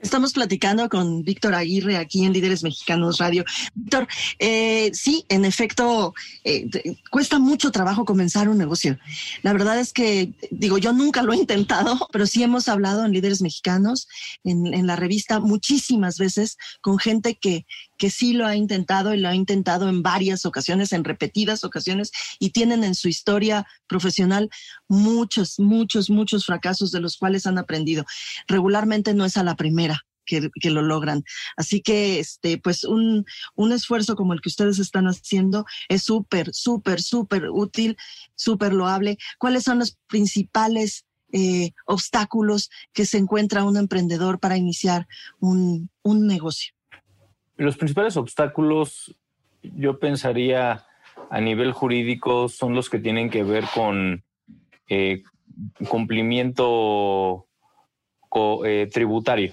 Estamos 0.01 0.33
platicando 0.33 0.89
con 0.89 1.23
Víctor 1.25 1.55
Aguirre 1.55 1.99
aquí 1.99 2.25
en 2.25 2.33
Líderes 2.33 2.63
Mexicanos 2.63 3.19
Radio. 3.19 3.45
Víctor, 3.75 4.09
eh, 4.39 4.91
sí, 4.95 5.27
en 5.29 5.45
efecto, 5.45 6.15
eh, 6.43 6.69
cuesta 7.11 7.39
mucho 7.39 7.71
trabajo 7.71 8.07
comenzar 8.07 8.49
un 8.49 8.57
negocio. 8.57 8.99
La 9.43 9.53
verdad 9.53 9.79
es 9.79 9.93
que, 9.93 10.33
digo, 10.51 10.79
yo 10.79 10.95
nunca 10.95 11.23
lo 11.23 11.35
he 11.35 11.37
intentado, 11.37 12.09
pero 12.13 12.27
sí 12.27 12.43
hemos 12.43 12.69
hablado 12.69 13.05
en 13.05 13.13
Líderes 13.13 13.43
Mexicanos, 13.43 14.09
en, 14.43 14.73
en 14.73 14.87
la 14.87 14.97
revista, 14.97 15.39
muchísimas 15.39 16.17
veces 16.17 16.57
con 16.81 16.99
gente 16.99 17.35
que, 17.35 17.67
que 18.01 18.09
sí 18.11 18.33
lo 18.33 18.47
ha 18.47 18.57
intentado 18.57 19.13
y 19.13 19.19
lo 19.19 19.29
ha 19.29 19.35
intentado 19.35 19.91
en 19.91 20.03
varias 20.03 20.47
ocasiones, 20.47 20.93
en 20.93 21.05
repetidas 21.05 21.65
ocasiones, 21.65 22.11
y 22.39 22.49
tienen 22.49 22.83
en 22.83 22.95
su 22.95 23.09
historia 23.09 23.67
profesional 23.87 24.49
muchos, 24.89 25.61
muchos, 25.61 26.09
muchos 26.09 26.47
fracasos 26.47 26.93
de 26.93 27.01
los 27.01 27.19
cuales 27.19 27.47
han 27.47 27.59
aprendido. 27.59 28.07
Regularmente 28.49 29.13
no 29.13 29.27
es 29.27 29.37
a 29.37 29.45
la 29.45 29.55
primera. 29.55 30.01
Que, 30.25 30.71
lo 30.71 30.83
logran. 30.83 31.25
Así 31.57 31.81
que, 31.81 32.21
este, 32.21 32.57
pues 32.57 32.85
un, 32.85 33.25
un 33.57 33.73
esfuerzo 33.73 34.15
como 34.15 34.33
el 34.33 34.41
que 34.41 34.49
ustedes 34.49 34.79
están 34.79 35.07
haciendo 35.07 35.65
es 35.89 36.05
súper, 36.05 36.55
súper, 36.55 37.03
súper 37.03 37.51
útil, 37.51 37.97
súper 38.37 38.73
loable. 38.73 39.19
¿Cuáles 39.39 39.65
son 39.65 39.81
los 39.81 39.99
principales 40.07 41.05
eh, 41.33 41.73
obstáculos 41.85 42.71
que 42.93 43.07
se 43.07 43.19
encuentra 43.19 43.65
un 43.65 43.77
emprendedor 43.77 44.39
para 44.39 44.57
iniciar 44.57 45.09
un, 45.41 45.91
un 46.03 46.29
negocio? 46.29 46.75
Los 47.61 47.77
principales 47.77 48.17
obstáculos, 48.17 49.15
yo 49.63 49.99
pensaría 49.99 50.87
a 51.29 51.41
nivel 51.43 51.73
jurídico, 51.73 52.49
son 52.49 52.75
los 52.75 52.89
que 52.89 52.99
tienen 52.99 53.29
que 53.29 53.45
ver 53.45 53.65
con 53.75 54.25
eh, 54.89 55.23
cumplimiento 55.87 57.45
eh, 58.65 58.89
tributario. 58.91 59.53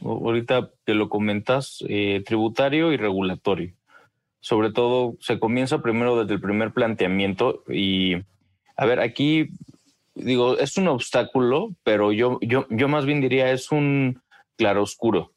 Ahorita 0.00 0.70
te 0.84 0.94
lo 0.94 1.08
comentas, 1.08 1.82
eh, 1.88 2.22
tributario 2.24 2.92
y 2.92 2.96
regulatorio. 2.96 3.74
Sobre 4.38 4.70
todo, 4.70 5.16
se 5.18 5.40
comienza 5.40 5.82
primero 5.82 6.20
desde 6.20 6.34
el 6.34 6.40
primer 6.40 6.72
planteamiento 6.72 7.64
y, 7.68 8.14
a 8.76 8.86
ver, 8.86 9.00
aquí 9.00 9.48
digo, 10.14 10.56
es 10.56 10.76
un 10.76 10.86
obstáculo, 10.86 11.74
pero 11.82 12.12
yo, 12.12 12.38
yo, 12.42 12.68
yo 12.70 12.86
más 12.86 13.06
bien 13.06 13.20
diría 13.20 13.50
es 13.50 13.72
un 13.72 14.22
claroscuro 14.56 15.32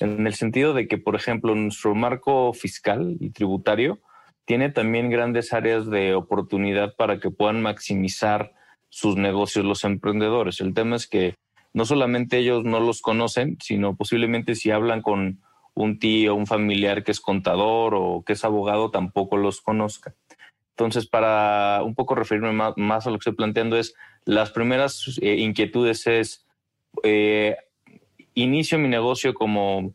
en 0.00 0.26
el 0.26 0.34
sentido 0.34 0.74
de 0.74 0.88
que, 0.88 0.98
por 0.98 1.16
ejemplo, 1.16 1.54
nuestro 1.54 1.94
marco 1.94 2.52
fiscal 2.52 3.16
y 3.20 3.30
tributario 3.30 4.00
tiene 4.44 4.70
también 4.70 5.10
grandes 5.10 5.52
áreas 5.52 5.90
de 5.90 6.14
oportunidad 6.14 6.94
para 6.96 7.20
que 7.20 7.30
puedan 7.30 7.60
maximizar 7.60 8.52
sus 8.88 9.16
negocios 9.16 9.64
los 9.64 9.84
emprendedores. 9.84 10.60
El 10.60 10.74
tema 10.74 10.96
es 10.96 11.06
que 11.06 11.34
no 11.74 11.84
solamente 11.84 12.38
ellos 12.38 12.64
no 12.64 12.80
los 12.80 13.02
conocen, 13.02 13.58
sino 13.62 13.96
posiblemente 13.96 14.54
si 14.54 14.70
hablan 14.70 15.02
con 15.02 15.42
un 15.74 15.98
tío, 15.98 16.34
un 16.34 16.46
familiar 16.46 17.04
que 17.04 17.12
es 17.12 17.20
contador 17.20 17.94
o 17.94 18.24
que 18.26 18.32
es 18.32 18.44
abogado, 18.44 18.90
tampoco 18.90 19.36
los 19.36 19.60
conozca. 19.60 20.14
Entonces, 20.70 21.06
para 21.06 21.82
un 21.84 21.94
poco 21.94 22.14
referirme 22.14 22.52
más, 22.52 23.06
a 23.06 23.10
lo 23.10 23.16
que 23.16 23.30
estoy 23.30 23.34
planteando 23.34 23.76
es, 23.76 23.94
las 24.24 24.50
primeras 24.50 25.18
eh, 25.20 25.36
inquietudes 25.36 26.06
es, 26.06 26.46
eh, 27.02 27.56
inicio 28.42 28.78
mi 28.78 28.88
negocio 28.88 29.34
como 29.34 29.94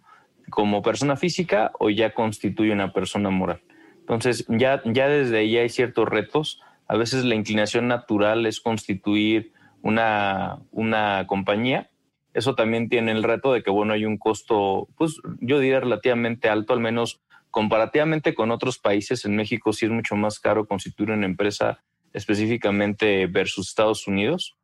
como 0.49 0.81
persona 0.81 1.15
física 1.15 1.71
o 1.79 1.89
ya 1.89 2.13
constituye 2.13 2.71
una 2.71 2.93
persona 2.93 3.29
moral. 3.29 3.61
Entonces, 3.99 4.45
ya, 4.49 4.81
ya 4.85 5.07
desde 5.07 5.39
ahí 5.39 5.57
hay 5.57 5.69
ciertos 5.69 6.07
retos. 6.07 6.61
A 6.87 6.97
veces 6.97 7.23
la 7.23 7.35
inclinación 7.35 7.87
natural 7.87 8.45
es 8.45 8.59
constituir 8.59 9.53
una, 9.81 10.59
una 10.71 11.25
compañía. 11.27 11.89
Eso 12.33 12.55
también 12.55 12.89
tiene 12.89 13.11
el 13.11 13.23
reto 13.23 13.53
de 13.53 13.63
que, 13.63 13.71
bueno, 13.71 13.93
hay 13.93 14.05
un 14.05 14.17
costo, 14.17 14.87
pues 14.97 15.19
yo 15.39 15.59
diría 15.59 15.79
relativamente 15.79 16.49
alto, 16.49 16.73
al 16.73 16.79
menos 16.79 17.21
comparativamente 17.51 18.33
con 18.33 18.51
otros 18.51 18.77
países. 18.79 19.25
En 19.25 19.35
México 19.35 19.71
sí 19.73 19.85
es 19.85 19.91
mucho 19.91 20.15
más 20.15 20.39
caro 20.39 20.67
constituir 20.67 21.11
una 21.11 21.25
empresa 21.25 21.83
específicamente 22.11 23.27
versus 23.27 23.69
Estados 23.69 24.07
Unidos, 24.07 24.55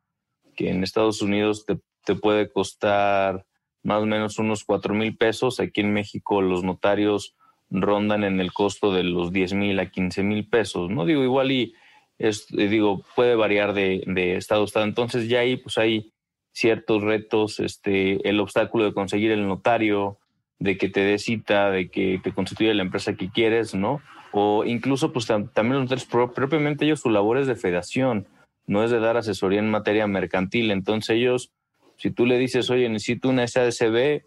que 0.54 0.70
en 0.70 0.84
Estados 0.84 1.22
Unidos 1.22 1.64
te, 1.66 1.78
te 2.04 2.14
puede 2.14 2.50
costar 2.50 3.44
más 3.82 4.02
o 4.02 4.06
menos 4.06 4.38
unos 4.38 4.64
cuatro 4.64 4.94
mil 4.94 5.16
pesos. 5.16 5.60
Aquí 5.60 5.80
en 5.80 5.92
México 5.92 6.42
los 6.42 6.64
notarios 6.64 7.34
rondan 7.70 8.24
en 8.24 8.40
el 8.40 8.52
costo 8.52 8.92
de 8.92 9.04
los 9.04 9.32
10 9.32 9.54
mil 9.54 9.78
a 9.78 9.90
15 9.90 10.22
mil 10.22 10.48
pesos, 10.48 10.90
¿no? 10.90 11.04
Digo, 11.04 11.22
igual 11.22 11.52
y, 11.52 11.74
es, 12.18 12.46
digo, 12.48 13.04
puede 13.14 13.36
variar 13.36 13.72
de, 13.72 14.02
de 14.06 14.36
estado 14.36 14.62
a 14.62 14.64
estado. 14.64 14.84
Entonces 14.84 15.28
ya 15.28 15.40
ahí, 15.40 15.56
pues 15.56 15.78
hay 15.78 16.12
ciertos 16.52 17.02
retos, 17.02 17.60
este, 17.60 18.28
el 18.28 18.40
obstáculo 18.40 18.84
de 18.84 18.92
conseguir 18.92 19.30
el 19.30 19.46
notario, 19.46 20.18
de 20.58 20.76
que 20.76 20.88
te 20.88 21.00
dé 21.00 21.18
cita, 21.18 21.70
de 21.70 21.90
que 21.90 22.20
te 22.22 22.32
constituya 22.32 22.74
la 22.74 22.82
empresa 22.82 23.14
que 23.14 23.30
quieres, 23.30 23.74
¿no? 23.74 24.02
O 24.32 24.64
incluso, 24.64 25.12
pues 25.12 25.26
también 25.26 25.72
los 25.72 25.90
notarios, 25.90 26.06
propiamente 26.34 26.84
ellos, 26.84 27.00
su 27.00 27.10
labor 27.10 27.38
es 27.38 27.46
de 27.46 27.56
federación, 27.56 28.28
no 28.66 28.84
es 28.84 28.90
de 28.90 29.00
dar 29.00 29.16
asesoría 29.16 29.58
en 29.58 29.70
materia 29.70 30.06
mercantil. 30.06 30.70
Entonces 30.70 31.16
ellos, 31.16 31.50
si 32.00 32.10
tú 32.10 32.26
le 32.26 32.38
dices, 32.38 32.70
oye, 32.70 32.88
necesito 32.88 33.28
una 33.28 33.46
SADCB, 33.46 34.22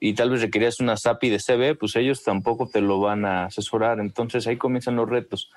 y 0.00 0.14
tal 0.14 0.30
vez 0.30 0.42
requerías 0.42 0.80
una 0.80 0.96
SAPI 0.96 1.30
de 1.30 1.38
CB, 1.38 1.78
pues 1.78 1.94
ellos 1.96 2.24
tampoco 2.24 2.68
te 2.68 2.80
lo 2.80 2.98
van 2.98 3.24
a 3.24 3.44
asesorar. 3.44 4.00
Entonces 4.00 4.46
ahí 4.46 4.56
comienzan 4.56 4.96
los 4.96 5.08
retos. 5.08 5.50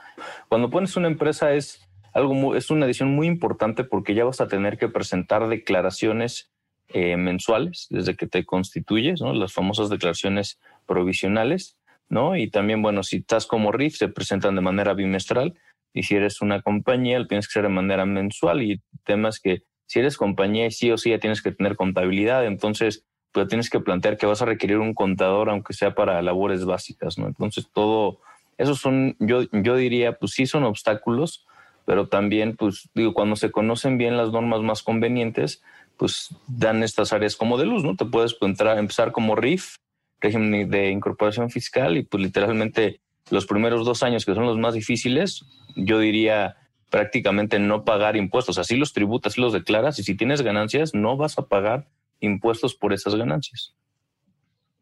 Cuando 0.49 0.69
pones 0.69 0.95
una 0.97 1.08
empresa 1.08 1.54
es 1.54 1.82
algo 2.13 2.56
es 2.56 2.69
una 2.69 2.86
edición 2.86 3.10
muy 3.10 3.28
importante 3.28 3.84
porque 3.84 4.13
ya 4.13 4.23
vas 4.23 4.41
a 4.41 4.47
tener 4.47 4.78
que 4.78 4.88
presentar 4.88 5.47
declaraciones 5.47 6.51
eh, 6.89 7.17
mensuales 7.17 7.88
desde 7.89 8.15
que 8.15 8.28
te 8.28 8.45
constituyes, 8.45 9.21
¿no? 9.21 9.34
Las 9.34 9.51
famosas 9.51 9.89
declaraciones 9.89 10.60
provisionales, 10.86 11.78
¿no? 12.08 12.38
Y 12.38 12.49
también, 12.49 12.82
bueno, 12.82 13.01
si 13.01 13.17
estás 13.17 13.47
como 13.47 13.71
RIF, 13.71 13.97
se 13.97 14.10
presentan 14.10 14.56
de 14.56 14.62
manera 14.62 14.93
bimestral 14.93 15.56
y 15.91 16.04
si 16.04 16.15
eres 16.15 16.41
una 16.41 16.62
compañía, 16.62 17.25
tienes 17.28 17.47
que 17.47 17.54
ser 17.54 17.63
de 17.63 17.69
manera 17.69 18.06
mensual 18.06 18.62
y 18.62 18.82
temas 19.04 19.39
que 19.39 19.63
si 19.88 20.00
eres 20.00 20.17
compañía, 20.17 20.69
sí 20.71 20.91
o 20.91 20.98
sí 20.98 21.12
ya 21.12 21.19
tienes 21.19 21.41
que 21.41 21.52
tener 21.52 21.76
contabilidad, 21.76 22.45
entonces 22.45 23.06
pero 23.36 23.50
tienes 23.50 23.69
que 23.69 23.82
plantear 23.82 24.15
que 24.17 24.26
vas 24.26 24.41
a 24.41 24.45
requerir 24.45 24.78
un 24.78 24.93
contador, 24.93 25.50
aunque 25.50 25.74
sea 25.74 25.93
para 25.93 26.21
labores 26.21 26.63
básicas, 26.63 27.17
¿no? 27.17 27.28
Entonces, 27.28 27.67
todo, 27.74 28.21
esos 28.58 28.80
son, 28.80 29.17
yo, 29.19 29.41
yo 29.52 29.76
diría, 29.76 30.17
pues 30.17 30.32
sí 30.32 30.45
son 30.45 30.63
obstáculos, 30.63 31.45
pero 31.86 32.08
también, 32.08 32.56
pues 32.56 32.89
digo, 32.95 33.13
cuando 33.13 33.36
se 33.36 33.52
conocen 33.52 33.98
bien 33.98 34.15
las 34.15 34.32
normas 34.32 34.62
más 34.62 34.84
convenientes, 34.84 35.62
pues 35.98 36.30
dan 36.48 36.82
estas 36.82 37.12
áreas 37.12 37.36
como 37.36 37.58
de 37.58 37.65
luz, 37.65 37.84
¿no? 37.84 37.98
Te 37.98 38.06
puedes 38.06 38.38
entrar, 38.39 38.78
empezar 38.78 39.12
como 39.12 39.36
RIF, 39.36 39.76
régimen 40.21 40.69
de 40.69 40.91
incorporación 40.91 41.50
fiscal, 41.50 41.98
y 41.98 42.04
pues 42.04 42.24
literalmente 42.24 43.02
los 43.32 43.45
primeros 43.45 43.86
dos 43.86 44.02
años, 44.02 44.24
que 44.24 44.34
son 44.34 44.45
los 44.45 44.58
más 44.58 44.76
difíciles, 44.76 45.43
yo 45.76 46.00
diría 46.00 46.56
prácticamente 46.95 47.60
no 47.60 47.84
pagar 47.84 48.15
impuestos. 48.15 48.58
Así 48.58 48.77
los 48.77 48.93
tributas, 48.93 49.38
los 49.38 49.51
declaras, 49.51 49.99
y 49.99 50.03
si 50.03 50.15
tienes 50.15 50.41
ganancias, 50.41 50.93
no 50.93 51.17
vas 51.17 51.38
a 51.38 51.45
pagar 51.45 51.89
impuestos 52.21 52.73
por 52.73 52.93
esas 52.93 53.15
ganancias. 53.15 53.75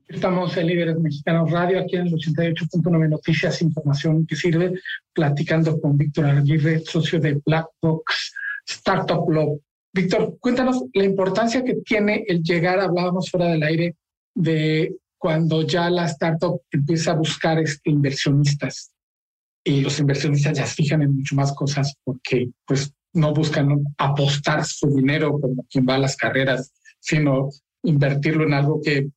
Estamos 0.07 0.55
en 0.57 0.67
Líderes 0.67 0.99
Mexicanos 0.99 1.49
Radio, 1.49 1.79
aquí 1.79 1.95
en 1.95 2.05
el 2.05 2.13
88.9 2.13 3.09
Noticias, 3.09 3.63
información 3.63 4.27
que 4.27 4.35
sirve, 4.35 4.79
platicando 5.11 5.81
con 5.81 5.97
Víctor 5.97 6.25
Aguirre, 6.25 6.81
socio 6.81 7.19
de 7.19 7.41
Black 7.43 7.65
Box 7.81 8.31
Startup 8.67 9.27
Lab. 9.31 9.59
Víctor, 9.91 10.37
cuéntanos 10.39 10.83
la 10.93 11.05
importancia 11.05 11.63
que 11.63 11.77
tiene 11.83 12.25
el 12.27 12.43
llegar, 12.43 12.79
hablábamos 12.79 13.31
fuera 13.31 13.47
del 13.47 13.63
aire, 13.63 13.95
de 14.35 14.95
cuando 15.17 15.63
ya 15.63 15.89
la 15.89 16.05
startup 16.05 16.61
empieza 16.69 17.13
a 17.13 17.15
buscar 17.15 17.57
este, 17.57 17.89
inversionistas. 17.89 18.92
Y 19.63 19.81
los 19.81 19.99
inversionistas 19.99 20.57
ya 20.57 20.65
se 20.65 20.75
fijan 20.75 21.01
en 21.01 21.15
mucho 21.15 21.35
más 21.35 21.53
cosas 21.53 21.95
porque 22.03 22.49
pues 22.65 22.93
no 23.13 23.33
buscan 23.33 23.83
apostar 23.97 24.65
su 24.65 24.95
dinero 24.95 25.39
como 25.39 25.65
quien 25.69 25.85
va 25.87 25.95
a 25.95 25.99
las 25.99 26.17
carreras 26.17 26.73
sino 27.03 27.49
invertirlo 27.83 28.45
en 28.45 28.53
algo 28.53 28.81
que 28.81 29.09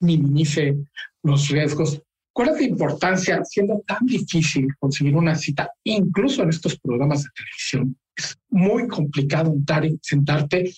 minimice 0.00 0.76
los 1.22 1.48
riesgos. 1.48 2.00
¿Cuál 2.32 2.50
es 2.50 2.60
la 2.60 2.62
importancia, 2.62 3.44
siendo 3.44 3.82
tan 3.86 4.06
difícil 4.06 4.68
conseguir 4.78 5.16
una 5.16 5.34
cita, 5.34 5.70
incluso 5.82 6.42
en 6.42 6.50
estos 6.50 6.78
programas 6.78 7.24
de 7.24 7.30
televisión? 7.34 7.96
Es 8.16 8.36
muy 8.50 8.86
complicado 8.86 9.52
entrar 9.52 9.84
y 9.84 9.98
sentarte 10.00 10.72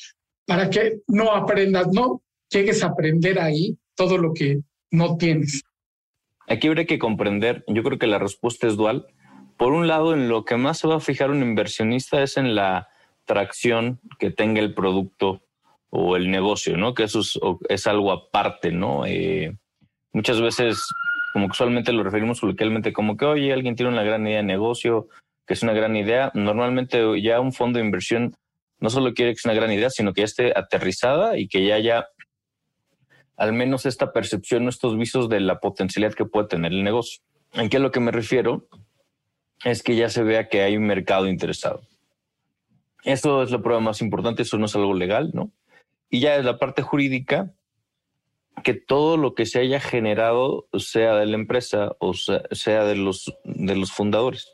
para 0.47 0.71
que 0.71 1.01
no 1.09 1.33
aprendas, 1.35 1.89
no 1.93 2.23
llegues 2.49 2.83
a 2.83 2.87
aprender 2.87 3.39
ahí 3.39 3.77
todo 3.95 4.17
lo 4.17 4.33
que 4.33 4.61
no 4.91 5.17
tienes. 5.17 5.63
Aquí 6.49 6.69
habría 6.69 6.87
que 6.87 6.99
comprender, 6.99 7.65
yo 7.67 7.83
creo 7.83 7.99
que 7.99 8.07
la 8.07 8.19
respuesta 8.19 8.67
es 8.67 8.77
dual. 8.77 9.07
Por 9.57 9.73
un 9.73 9.89
lado, 9.89 10.15
en 10.15 10.29
lo 10.29 10.45
que 10.45 10.57
más 10.57 10.79
se 10.79 10.89
va 10.89 10.97
a 10.97 11.01
fijar 11.01 11.31
un 11.31 11.43
inversionista 11.43 12.23
es 12.23 12.37
en 12.37 12.55
la 12.55 12.89
tracción 13.25 14.01
que 14.19 14.31
tenga 14.31 14.61
el 14.61 14.75
producto 14.75 15.43
o 15.91 16.17
el 16.17 16.31
negocio, 16.31 16.77
¿no? 16.77 16.95
Que 16.95 17.05
eso 17.05 17.21
es, 17.69 17.87
algo 17.87 18.13
aparte, 18.13 18.71
¿no? 18.71 19.07
Eh, 19.07 19.57
muchas 20.13 20.41
veces, 20.41 20.87
como 21.33 21.47
usualmente 21.47 21.93
lo 21.93 22.03
referimos 22.03 22.41
coloquialmente 22.41 22.93
como 22.93 23.17
que, 23.17 23.25
oye, 23.25 23.53
alguien 23.53 23.77
tiene 23.77 23.93
una 23.93 24.03
gran 24.03 24.27
idea 24.27 24.39
de 24.39 24.43
negocio, 24.43 25.09
que 25.47 25.55
es 25.55 25.63
una 25.63 25.73
gran 25.73 25.97
idea. 25.97 26.31
Normalmente 26.35 27.21
ya 27.21 27.41
un 27.41 27.53
fondo 27.53 27.79
de 27.79 27.85
inversión 27.85 28.35
no 28.79 28.91
solo 28.91 29.15
quiere 29.15 29.33
que 29.33 29.39
sea 29.39 29.53
una 29.53 29.61
gran 29.61 29.73
idea, 29.73 29.91
sino 29.91 30.13
que 30.13 30.21
ya 30.21 30.27
esté 30.27 30.53
aterrizada 30.57 31.39
y 31.39 31.49
que 31.49 31.67
ya 31.67 31.77
haya 31.77 32.09
al 33.37 33.53
menos 33.53 33.87
esta 33.87 34.13
percepción, 34.13 34.69
estos 34.69 34.97
visos 34.97 35.29
de 35.29 35.41
la 35.41 35.61
potencialidad 35.61 36.15
que 36.15 36.25
puede 36.25 36.49
tener 36.49 36.73
el 36.73 36.85
negocio. 36.85 37.23
¿En 37.53 37.69
qué 37.69 37.79
lo 37.79 37.91
que 37.91 38.01
me 38.01 38.13
refiero? 38.13 38.67
Es 39.65 39.83
que 39.83 39.97
ya 39.97 40.09
se 40.09 40.23
vea 40.23 40.49
que 40.49 40.63
hay 40.63 40.77
un 40.77 40.87
mercado 40.87 41.29
interesado. 41.29 41.83
Esto 43.05 43.43
es 43.43 43.51
la 43.51 43.63
prueba 43.63 43.81
más 43.81 44.01
importante, 44.03 44.43
eso 44.43 44.59
no 44.59 44.67
es 44.67 44.75
algo 44.75 44.95
legal, 44.95 45.31
¿no? 45.33 45.53
Y 46.11 46.21
ya 46.21 46.37
es 46.37 46.45
la 46.45 46.59
parte 46.59 46.83
jurídica, 46.83 47.53
que 48.63 48.75
todo 48.75 49.17
lo 49.17 49.35
que 49.35 49.47
se 49.47 49.61
haya 49.61 49.81
generado 49.81 50.67
sea 50.79 51.15
de 51.15 51.27
la 51.27 51.37
empresa 51.37 51.95
o 51.99 52.15
sea, 52.15 52.85
de, 52.85 52.97
los, 52.97 53.35
de 53.45 53.77
los 53.77 53.93
fundadores. 53.93 54.53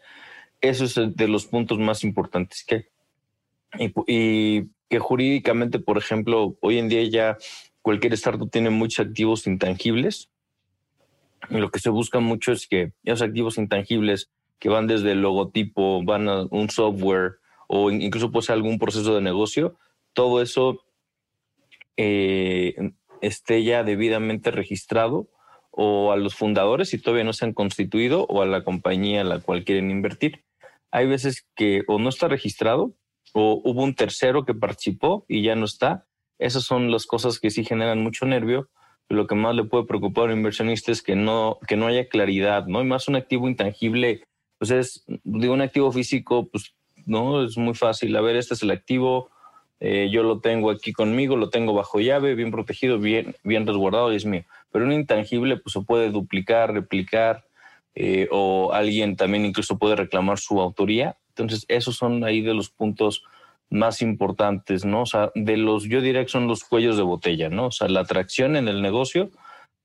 Eso 0.61 0.85
es 0.85 0.95
de 0.95 1.29
los 1.29 1.47
puntos 1.47 1.79
más 1.79 2.05
importantes 2.05 2.64
que 2.64 2.75
hay. 3.73 3.92
Y, 4.07 4.71
que 4.88 4.99
jurídicamente, 4.99 5.79
por 5.79 5.97
ejemplo, 5.97 6.59
hoy 6.61 6.77
en 6.77 6.90
día 6.90 7.03
ya 7.05 7.38
cualquier 7.83 8.14
startup 8.14 8.51
tiene 8.51 8.71
muchos 8.71 9.07
activos 9.07 9.47
intangibles. 9.47 10.31
Y 11.51 11.59
lo 11.59 11.71
que 11.71 11.81
se 11.81 11.90
busca 11.90 12.21
mucho 12.21 12.53
es 12.53 12.66
que 12.66 12.92
esos 13.05 13.23
activos 13.23 13.59
intangibles 13.59 14.31
que 14.59 14.68
van 14.68 14.87
desde 14.87 15.12
el 15.12 15.23
logotipo, 15.23 16.05
van 16.05 16.29
a 16.29 16.45
un 16.45 16.71
software 16.71 17.40
o 17.66 17.90
incluso 17.90 18.31
puede 18.31 18.47
ser 18.47 18.55
algún 18.55 18.79
proceso 18.79 19.14
de 19.14 19.21
negocio, 19.21 19.77
todo 20.12 20.40
eso 20.40 20.85
eh, 21.97 22.92
esté 23.21 23.64
ya 23.64 23.83
debidamente 23.83 24.51
registrado 24.51 25.29
o 25.71 26.12
a 26.12 26.16
los 26.16 26.35
fundadores 26.35 26.90
si 26.90 26.99
todavía 26.99 27.25
no 27.25 27.33
se 27.33 27.47
han 27.47 27.55
constituido 27.55 28.27
o 28.29 28.42
a 28.42 28.47
la 28.47 28.62
compañía 28.62 29.23
a 29.23 29.25
la 29.25 29.40
cual 29.40 29.64
quieren 29.64 29.90
invertir. 29.90 30.45
Hay 30.90 31.07
veces 31.07 31.47
que 31.57 31.83
o 31.88 31.99
no 31.99 32.11
está 32.11 32.29
registrado 32.29 32.95
o 33.33 33.61
hubo 33.64 33.83
un 33.83 33.95
tercero 33.95 34.45
que 34.45 34.55
participó 34.55 35.25
y 35.29 35.42
ya 35.42 35.57
no 35.57 35.64
está. 35.64 36.07
Esas 36.42 36.64
son 36.64 36.90
las 36.90 37.07
cosas 37.07 37.38
que 37.38 37.50
sí 37.50 37.64
generan 37.64 38.02
mucho 38.02 38.26
nervio. 38.26 38.68
Lo 39.09 39.26
que 39.26 39.35
más 39.35 39.55
le 39.55 39.64
puede 39.64 39.85
preocupar 39.85 40.24
a 40.24 40.33
un 40.33 40.38
inversionista 40.38 40.90
es 40.90 41.02
que 41.02 41.17
no, 41.17 41.58
que 41.69 41.77
no 41.77 41.87
haya 41.87 42.08
claridad, 42.08 42.67
¿no? 42.67 42.81
Y 42.83 42.85
más 42.85 43.08
un 43.08 43.17
activo 43.17 43.48
intangible, 43.48 44.25
pues 44.58 44.71
es, 44.71 45.04
de 45.06 45.48
un 45.48 45.60
activo 45.60 45.92
físico, 45.92 46.48
pues 46.48 46.75
no, 47.06 47.44
es 47.44 47.56
muy 47.56 47.75
fácil. 47.75 48.17
A 48.17 48.21
ver, 48.21 48.37
este 48.37 48.54
es 48.54 48.62
el 48.62 48.71
activo, 48.71 49.31
eh, 49.81 50.08
yo 50.10 50.23
lo 50.23 50.40
tengo 50.40 50.71
aquí 50.71 50.92
conmigo, 50.92 51.37
lo 51.37 51.50
tengo 51.50 51.75
bajo 51.75 52.00
llave, 52.00 52.35
bien 52.35 52.50
protegido, 52.50 52.98
bien, 52.98 53.35
bien 53.42 53.67
resguardado 53.67 54.12
y 54.12 54.17
es 54.17 54.25
mío. 54.25 54.44
Pero 54.71 54.85
un 54.85 54.92
intangible 54.92 55.56
pues, 55.56 55.73
se 55.73 55.81
puede 55.81 56.10
duplicar, 56.10 56.73
replicar, 56.73 57.44
eh, 57.94 58.29
o 58.31 58.73
alguien 58.73 59.17
también 59.17 59.44
incluso 59.44 59.79
puede 59.79 59.96
reclamar 59.96 60.38
su 60.38 60.60
autoría. 60.60 61.17
Entonces, 61.31 61.64
esos 61.69 61.96
son 61.96 62.25
ahí 62.25 62.40
de 62.40 62.54
los 62.54 62.71
puntos 62.71 63.25
más 63.73 64.02
importantes, 64.02 64.85
¿no? 64.85 65.02
O 65.02 65.06
sea, 65.06 65.33
de 65.35 65.56
los, 65.56 65.85
yo 65.85 66.00
diría 66.00 66.23
que 66.23 66.29
son 66.29 66.46
los 66.46 66.64
cuellos 66.64 66.96
de 66.96 67.02
botella, 67.02 67.48
¿no? 67.48 67.66
O 67.66 67.70
sea, 67.70 67.88
la 67.88 68.00
atracción 68.00 68.56
en 68.56 68.68
el 68.68 68.83
negocio 68.83 69.31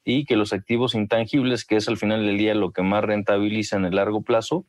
y 0.03 0.25
que 0.25 0.35
los 0.35 0.53
activos 0.53 0.93
intangibles, 0.93 1.65
que 1.65 1.77
es 1.77 1.87
al 1.87 1.97
final 1.97 2.25
del 2.25 2.37
día 2.37 2.53
lo 2.53 2.71
que 2.71 2.83
más 2.83 3.03
rentabiliza 3.03 3.77
en 3.77 3.85
el 3.85 3.95
largo 3.95 4.21
plazo, 4.21 4.65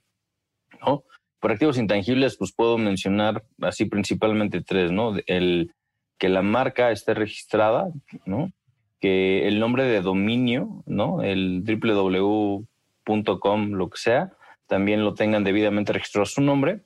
¿no? 0.81 1.05
Por 1.41 1.53
activos 1.53 1.79
intangibles, 1.79 2.37
pues 2.37 2.53
puedo 2.53 2.79
mencionar 2.79 3.45
así 3.61 3.85
principalmente 3.85 4.63
tres, 4.63 4.91
¿no? 4.91 5.15
El 5.27 5.73
que 6.19 6.29
la 6.29 6.43
marca 6.43 6.91
esté 6.91 7.15
registrada, 7.15 7.89
¿no? 8.25 8.53
que 9.01 9.47
el 9.47 9.61
nombre 9.61 9.85
de 9.85 10.01
dominio, 10.01 10.83
¿no? 10.87 11.23
El 11.23 11.63
www.com, 11.65 12.67
lo 13.71 13.91
que 13.91 13.99
sea, 13.99 14.33
también 14.67 15.05
lo 15.05 15.15
tengan 15.15 15.45
debidamente 15.45 15.93
registrado 15.93 16.27
su 16.27 16.43
nombre 16.43 16.81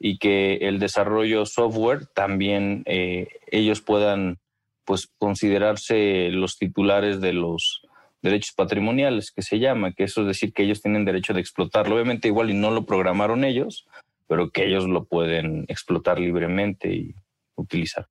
y 0.00 0.18
que 0.18 0.54
el 0.62 0.78
desarrollo 0.78 1.44
software 1.44 2.06
también 2.06 2.82
eh, 2.86 3.28
ellos 3.52 3.82
puedan 3.82 4.38
pues 4.84 5.08
considerarse 5.18 6.30
los 6.30 6.56
titulares 6.56 7.20
de 7.20 7.34
los 7.34 7.82
derechos 8.22 8.54
patrimoniales 8.56 9.30
que 9.30 9.42
se 9.42 9.58
llama, 9.58 9.92
que 9.92 10.04
eso 10.04 10.22
es 10.22 10.26
decir 10.26 10.52
que 10.52 10.62
ellos 10.62 10.80
tienen 10.80 11.04
derecho 11.04 11.34
de 11.34 11.40
explotarlo. 11.40 11.94
Obviamente 11.94 12.28
igual 12.28 12.50
y 12.50 12.54
no 12.54 12.70
lo 12.70 12.86
programaron 12.86 13.44
ellos, 13.44 13.86
pero 14.26 14.50
que 14.50 14.66
ellos 14.66 14.88
lo 14.88 15.04
pueden 15.04 15.66
explotar 15.68 16.18
libremente 16.18 16.92
y 16.92 17.14
utilizar. 17.54 18.06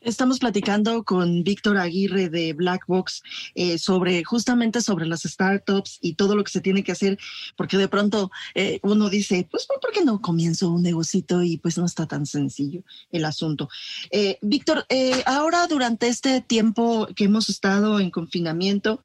Estamos 0.00 0.38
platicando 0.38 1.04
con 1.04 1.44
Víctor 1.44 1.76
Aguirre 1.76 2.30
de 2.30 2.54
Blackbox 2.54 3.22
eh, 3.54 3.78
sobre 3.78 4.24
justamente 4.24 4.80
sobre 4.80 5.04
las 5.04 5.24
startups 5.24 5.98
y 6.00 6.14
todo 6.14 6.34
lo 6.34 6.42
que 6.42 6.50
se 6.50 6.62
tiene 6.62 6.82
que 6.82 6.92
hacer, 6.92 7.18
porque 7.54 7.76
de 7.76 7.86
pronto 7.86 8.30
eh, 8.54 8.80
uno 8.82 9.10
dice, 9.10 9.46
pues 9.50 9.66
¿por 9.66 9.92
qué 9.92 10.02
no 10.02 10.22
comienzo 10.22 10.70
un 10.70 10.82
negocito 10.82 11.42
y 11.42 11.58
pues 11.58 11.76
no 11.76 11.84
está 11.84 12.06
tan 12.06 12.24
sencillo 12.24 12.82
el 13.12 13.26
asunto? 13.26 13.68
Eh, 14.10 14.38
Víctor, 14.40 14.86
ahora 15.26 15.66
durante 15.66 16.08
este 16.08 16.40
tiempo 16.40 17.06
que 17.14 17.24
hemos 17.24 17.50
estado 17.50 18.00
en 18.00 18.10
confinamiento, 18.10 19.04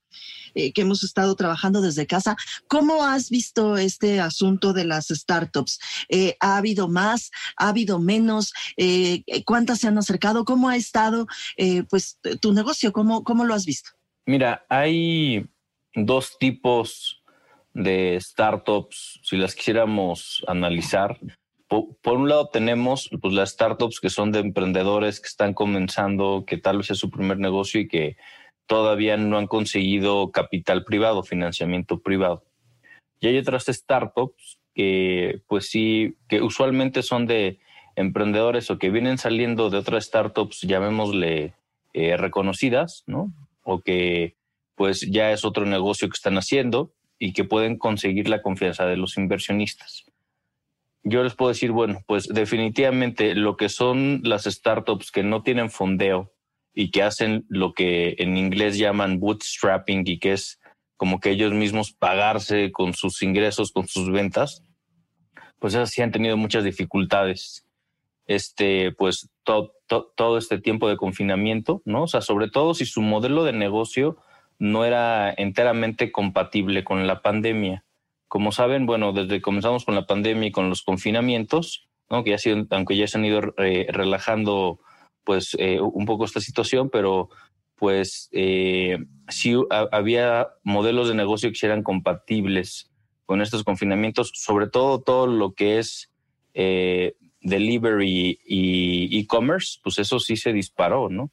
eh, 0.56 0.74
que 0.74 0.82
hemos 0.82 1.04
estado 1.04 1.36
trabajando 1.36 1.82
desde 1.82 2.08
casa. 2.08 2.36
¿Cómo 2.68 3.04
has 3.04 3.30
visto 3.30 3.78
este 3.78 4.20
asunto 4.20 4.74
de 4.74 4.86
las 4.86 5.08
startups? 5.08 5.80
Eh, 6.10 6.36
¿Ha 6.40 6.58
habido 6.58 6.88
más? 6.88 7.30
¿Ha 7.58 7.70
habido 7.70 8.00
menos? 8.00 8.54
Eh, 8.78 9.24
¿Cuántas 9.46 9.80
se 9.80 9.88
han 9.88 9.98
acercado? 9.98 10.46
¿Cómo 10.46 10.70
ha 10.70 10.76
estado 10.76 11.28
pues, 11.90 12.20
tu 12.42 12.54
negocio? 12.54 12.92
¿Cómo, 12.92 13.24
¿Cómo 13.24 13.44
lo 13.44 13.54
has 13.54 13.66
visto? 13.66 13.92
Mira, 14.26 14.66
hay 14.70 15.46
dos 15.94 16.38
tipos 16.40 17.22
de 17.74 18.18
startups, 18.20 19.20
si 19.22 19.38
las 19.38 19.54
quisiéramos 19.54 20.44
analizar. 20.48 21.20
Por, 21.68 22.18
un 22.18 22.30
lado 22.30 22.50
tenemos 22.50 23.10
pues, 23.22 23.34
las 23.34 23.52
startups 23.52 24.00
que 24.00 24.10
son 24.10 24.32
de 24.32 24.40
emprendedores 24.40 25.20
que 25.20 25.28
están 25.28 25.54
comenzando, 25.54 26.46
que 26.48 26.58
tal 26.58 26.78
vez 26.78 26.92
es 26.92 27.00
su 27.00 27.10
primer 27.10 27.38
negocio 27.38 27.82
y 27.82 27.88
que 27.88 28.18
todavía 28.68 29.18
no 29.18 29.38
han 29.38 29.48
conseguido 29.48 30.32
capital 30.32 30.84
privado, 30.84 31.24
financiamiento 31.24 32.00
privado. 32.00 32.44
Y 33.20 33.28
hay 33.28 33.38
otras 33.38 33.66
startups 33.66 34.60
que, 34.74 35.42
pues 35.48 35.70
sí, 35.70 36.16
que 36.28 36.42
usualmente 36.42 37.02
son 37.02 37.28
de 37.28 37.60
emprendedores 37.96 38.70
o 38.70 38.78
que 38.78 38.90
vienen 38.90 39.18
saliendo 39.18 39.70
de 39.70 39.78
otras 39.78 40.06
startups, 40.06 40.62
llamémosle 40.62 41.54
eh, 41.94 42.18
reconocidas, 42.18 43.04
¿no? 43.08 43.32
O 43.64 43.80
que 43.82 44.36
pues 44.76 45.02
ya 45.10 45.32
es 45.32 45.46
otro 45.46 45.66
negocio 45.66 46.10
que 46.10 46.16
están 46.16 46.38
haciendo 46.38 46.92
y 47.18 47.32
que 47.32 47.46
pueden 47.46 47.78
conseguir 47.78 48.28
la 48.28 48.42
confianza 48.42 48.86
de 48.86 48.98
los 48.98 49.18
inversionistas. 49.18 50.04
Yo 51.04 51.24
les 51.24 51.36
puedo 51.36 51.50
decir, 51.50 51.72
bueno, 51.72 52.04
pues 52.08 52.28
definitivamente 52.28 53.36
lo 53.36 53.56
que 53.56 53.70
son 53.70 54.22
las 54.24 54.44
startups 54.44 55.12
que 55.12 55.24
no 55.24 55.44
tienen 55.44 55.70
fondeo 55.70 56.35
y 56.76 56.92
que 56.92 57.02
hacen 57.02 57.46
lo 57.48 57.74
que 57.74 58.16
en 58.20 58.38
inglés 58.38 58.78
llaman 58.78 59.20
bootstrapping 59.20 60.04
y 60.06 60.20
que 60.20 60.34
es 60.34 60.60
como 60.98 61.20
que 61.20 61.32
ellos 61.32 61.54
mismos 61.54 61.94
pagarse 61.94 62.72
con 62.72 62.94
sus 62.94 63.24
ingresos, 63.24 63.72
con 63.72 63.88
sus 63.88 64.12
ventas, 64.12 64.64
pues 65.60 65.74
esas 65.74 65.90
sí 65.90 66.02
han 66.02 66.12
tenido 66.12 66.38
muchas 66.38 66.64
dificultades. 66.64 67.66
Este, 68.28 68.92
pues 68.92 69.30
todo 69.44 70.38
este 70.38 70.60
tiempo 70.60 70.90
de 70.90 70.98
confinamiento, 70.98 71.82
¿no? 71.86 72.04
O 72.04 72.08
sea, 72.08 72.22
sobre 72.22 72.50
todo 72.50 72.74
si 72.74 72.86
su 72.86 73.02
modelo 73.02 73.44
de 73.44 73.54
negocio 73.54 74.18
no 74.60 74.86
era 74.86 75.34
enteramente 75.36 76.12
compatible 76.12 76.84
con 76.84 77.08
la 77.08 77.22
pandemia. 77.22 77.84
Como 78.28 78.52
saben, 78.52 78.86
bueno, 78.86 79.14
desde 79.14 79.36
que 79.36 79.42
comenzamos 79.42 79.86
con 79.86 79.96
la 79.96 80.08
pandemia 80.08 80.48
y 80.48 80.52
con 80.52 80.70
los 80.70 80.82
confinamientos, 80.82 81.88
¿no? 82.10 82.24
que 82.24 82.32
ya 82.32 82.38
sido, 82.38 82.66
aunque 82.72 82.98
ya 82.98 83.08
se 83.08 83.18
han 83.18 83.26
ido 83.26 83.54
eh, 83.58 83.88
relajando 83.90 84.80
pues 85.26 85.56
eh, 85.60 85.82
un 85.82 86.06
poco 86.06 86.24
esta 86.24 86.40
situación, 86.40 86.90
pero 86.90 87.30
pues 87.76 88.30
eh, 88.32 89.00
sí 89.28 89.56
había 89.70 90.48
modelos 90.64 91.10
de 91.10 91.16
negocio 91.16 91.52
que 91.52 91.66
eran 91.66 91.84
compatibles 91.84 92.90
con 93.26 93.42
estos 93.42 93.64
confinamientos, 93.64 94.32
sobre 94.34 94.68
todo 94.68 95.02
todo 95.02 95.28
lo 95.28 95.54
que 95.54 95.80
es 95.80 96.12
eh, 96.54 97.16
delivery 97.42 98.40
y 98.46 99.20
e-commerce, 99.20 99.80
pues 99.84 100.00
eso 100.00 100.20
sí 100.20 100.38
se 100.38 100.54
disparó, 100.54 101.10
¿no? 101.10 101.32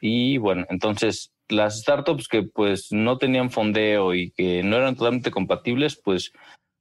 Y 0.00 0.38
bueno, 0.38 0.66
entonces 0.70 1.32
las 1.48 1.80
startups 1.80 2.26
que 2.26 2.42
pues 2.42 2.88
no 2.90 3.18
tenían 3.18 3.50
fondeo 3.50 4.14
y 4.14 4.30
que 4.32 4.62
no 4.64 4.76
eran 4.76 4.96
totalmente 4.96 5.30
compatibles, 5.30 6.00
pues 6.02 6.32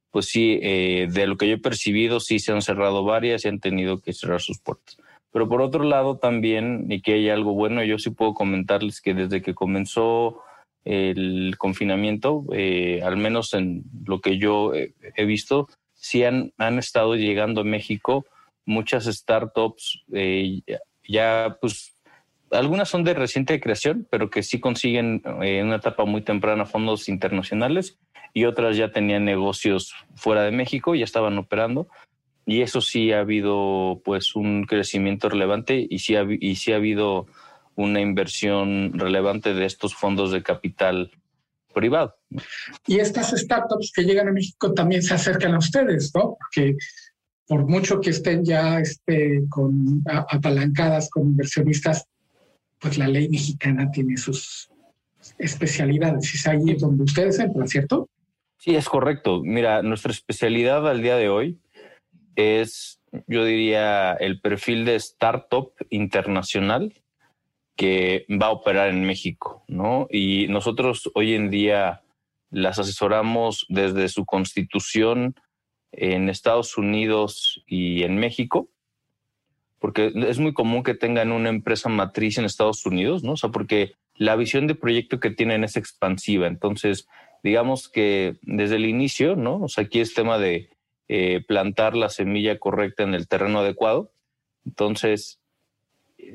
pues 0.10 0.28
sí, 0.28 0.58
de 0.60 1.28
lo 1.28 1.36
que 1.36 1.50
yo 1.50 1.56
he 1.56 1.60
percibido, 1.60 2.22
sí 2.22 2.40
se 2.40 2.54
han 2.54 2.62
cerrado 2.62 3.04
varias 3.04 3.44
y 3.44 3.50
han 3.50 3.60
tenido 3.60 4.00
que 4.00 4.14
cerrar 4.14 4.40
sus 4.40 4.62
puertas. 4.62 4.98
Pero 5.36 5.50
por 5.50 5.62
otro 5.62 5.84
lado 5.84 6.16
también, 6.16 6.86
y 6.90 7.02
que 7.02 7.16
hay 7.16 7.30
algo 7.30 7.52
bueno, 7.52 7.84
yo 7.84 8.00
sí 8.00 8.10
puedo 8.10 8.34
comentarles 8.34 9.02
que 9.02 9.14
desde 9.14 9.42
que 9.42 9.54
comenzó 9.54 10.40
el 10.86 11.56
confinamiento, 11.58 12.46
eh, 12.54 13.02
al 13.04 13.18
menos 13.18 13.54
en 13.54 13.84
lo 14.06 14.22
que 14.22 14.38
yo 14.38 14.72
he 14.74 15.26
visto, 15.26 15.68
sí 15.94 16.24
han, 16.24 16.54
han 16.58 16.80
estado 16.80 17.18
llegando 17.18 17.60
a 17.60 17.64
México 17.66 18.26
muchas 18.66 19.08
startups, 19.08 20.06
eh, 20.14 20.62
ya 21.06 21.58
pues 21.60 21.94
algunas 22.50 22.88
son 22.88 23.04
de 23.04 23.14
reciente 23.14 23.60
creación, 23.60 24.08
pero 24.10 24.30
que 24.30 24.42
sí 24.42 24.62
consiguen 24.62 25.22
eh, 25.42 25.60
en 25.60 25.68
una 25.68 25.76
etapa 25.76 26.06
muy 26.06 26.22
temprana 26.22 26.66
fondos 26.66 27.10
internacionales 27.10 28.00
y 28.34 28.46
otras 28.46 28.78
ya 28.78 28.94
tenían 28.94 29.26
negocios 29.26 29.94
fuera 30.16 30.44
de 30.44 30.52
México, 30.52 30.96
ya 30.96 31.04
estaban 31.04 31.38
operando 31.38 31.90
y 32.46 32.62
eso 32.62 32.80
sí 32.82 33.12
ha 33.12 33.20
habido 33.22 34.02
pues 34.06 34.36
un 34.36 34.66
crecimiento 34.66 35.30
relevante 35.30 35.86
y 35.90 36.00
sí 36.00 36.16
ha, 36.16 36.26
y 36.30 36.56
sí 36.56 36.72
ha 36.72 36.76
habido 36.76 37.26
una 37.76 38.00
inversión 38.00 38.94
relevante 38.94 39.54
de 39.54 39.66
estos 39.66 39.96
fondos 39.96 40.32
de 40.32 40.44
capital 40.44 41.12
privado. 41.74 42.16
Y 42.88 43.00
estas 43.00 43.32
startups 43.32 43.92
que 43.94 44.04
llegan 44.04 44.30
a 44.30 44.32
México 44.32 44.74
también 44.74 45.02
se 45.02 45.14
acercan 45.14 45.56
a 45.56 45.58
ustedes, 45.58 46.12
¿no? 46.16 46.38
Porque 46.40 46.76
por 47.48 47.68
mucho 47.68 48.00
que 48.00 48.12
estén 48.12 48.46
ya 48.46 48.80
este, 48.80 49.42
con, 49.50 50.04
apalancadas 50.08 51.10
con 51.10 51.24
inversionistas, 51.24 52.08
pues 52.80 52.98
la 52.98 53.08
ley 53.08 53.28
mexicana 53.30 53.92
tiene 53.92 54.18
sus 54.18 54.70
especialidades. 55.38 56.34
Y 56.34 56.38
es 56.38 56.48
ahí 56.48 56.76
donde 56.76 57.04
ustedes 57.04 57.40
entran, 57.40 57.68
¿cierto? 57.68 58.10
Sí, 58.58 58.76
es 58.76 58.88
correcto. 58.88 59.42
Mira, 59.44 59.82
nuestra 59.82 60.12
especialidad 60.12 60.88
al 60.88 61.02
día 61.02 61.18
de 61.18 61.30
hoy 61.30 61.60
es, 62.36 63.02
yo 63.28 63.46
diría, 63.46 64.14
el 64.14 64.42
perfil 64.42 64.86
de 64.86 64.96
startup 64.96 65.74
internacional 65.90 66.94
que 67.76 68.26
va 68.30 68.48
a 68.48 68.52
operar 68.52 68.90
en 68.90 69.06
México, 69.06 69.64
¿no? 69.68 70.08
Y 70.10 70.48
nosotros 70.48 71.12
hoy 71.14 71.34
en 71.34 71.50
día 71.50 72.02
las 72.50 72.80
asesoramos 72.80 73.66
desde 73.70 74.08
su 74.08 74.26
constitución 74.26 75.36
en 75.92 76.30
Estados 76.30 76.78
Unidos 76.78 77.64
y 77.68 78.04
en 78.04 78.18
México, 78.18 78.70
porque 79.80 80.12
es 80.16 80.40
muy 80.40 80.54
común 80.54 80.84
que 80.84 80.94
tengan 80.94 81.32
una 81.32 81.50
empresa 81.50 81.90
matriz 81.90 82.38
en 82.38 82.46
Estados 82.46 82.86
Unidos, 82.86 83.24
¿no? 83.24 83.34
O 83.34 83.38
sea, 83.38 83.50
porque 83.50 83.94
la 84.16 84.36
visión 84.36 84.68
de 84.68 84.76
proyecto 84.76 85.20
que 85.20 85.32
tienen 85.32 85.64
es 85.64 85.76
expansiva. 85.76 86.48
Entonces, 86.48 87.08
digamos 87.44 87.90
que 87.90 88.38
desde 88.42 88.78
el 88.78 88.86
inicio, 88.86 89.36
¿no? 89.36 89.64
O 89.64 89.68
sea, 89.68 89.84
aquí 89.84 90.00
es 90.00 90.14
tema 90.14 90.38
de 90.38 90.70
eh, 91.08 91.44
plantar 91.48 91.96
la 91.96 92.10
semilla 92.10 92.58
correcta 92.60 93.04
en 93.04 93.14
el 93.14 93.28
terreno 93.28 93.60
adecuado. 93.60 94.12
Entonces, 94.66 95.40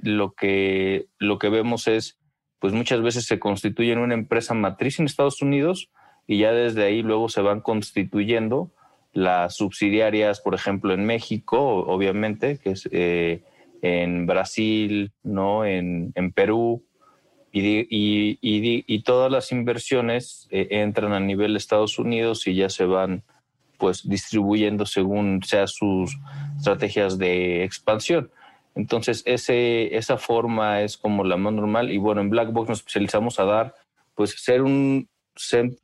lo 0.02 0.32
que, 0.32 1.06
lo 1.18 1.38
que 1.38 1.48
vemos 1.48 1.88
es, 1.88 2.18
pues 2.58 2.72
muchas 2.72 3.02
veces 3.02 3.26
se 3.26 3.38
constituye 3.38 3.92
en 3.92 3.98
una 3.98 4.14
empresa 4.14 4.54
matriz 4.54 4.98
en 4.98 5.06
Estados 5.06 5.42
Unidos 5.42 5.90
y 6.26 6.38
ya 6.38 6.52
desde 6.52 6.84
ahí 6.84 7.02
luego 7.02 7.28
se 7.28 7.40
van 7.40 7.60
constituyendo 7.60 8.70
las 9.12 9.56
subsidiarias, 9.56 10.40
por 10.40 10.54
ejemplo, 10.54 10.94
en 10.94 11.04
México, 11.04 11.58
obviamente, 11.60 12.58
que 12.58 12.70
es 12.70 12.88
eh, 12.92 13.42
en 13.82 14.26
Brasil, 14.26 15.12
¿no? 15.24 15.64
en, 15.64 16.12
en 16.14 16.32
Perú, 16.32 16.84
y, 17.52 17.80
y, 17.80 18.38
y, 18.40 19.02
todas 19.02 19.32
las 19.32 19.50
inversiones 19.50 20.46
eh, 20.50 20.68
entran 20.70 21.12
a 21.12 21.18
nivel 21.18 21.52
de 21.52 21.58
Estados 21.58 21.98
Unidos 21.98 22.46
y 22.46 22.54
ya 22.54 22.68
se 22.68 22.84
van 22.84 23.24
pues 23.80 24.08
distribuyendo 24.08 24.86
según 24.86 25.42
sea 25.42 25.66
sus 25.66 26.16
estrategias 26.56 27.18
de 27.18 27.64
expansión. 27.64 28.30
Entonces, 28.76 29.22
ese, 29.26 29.96
esa 29.96 30.18
forma 30.18 30.82
es 30.82 30.96
como 30.96 31.24
la 31.24 31.36
más 31.36 31.52
normal. 31.52 31.90
Y 31.90 31.96
bueno, 31.96 32.20
en 32.20 32.30
Blackbox 32.30 32.68
nos 32.68 32.78
especializamos 32.78 33.40
a 33.40 33.44
dar, 33.44 33.74
pues, 34.14 34.30
ser 34.38 34.62
un, 34.62 35.08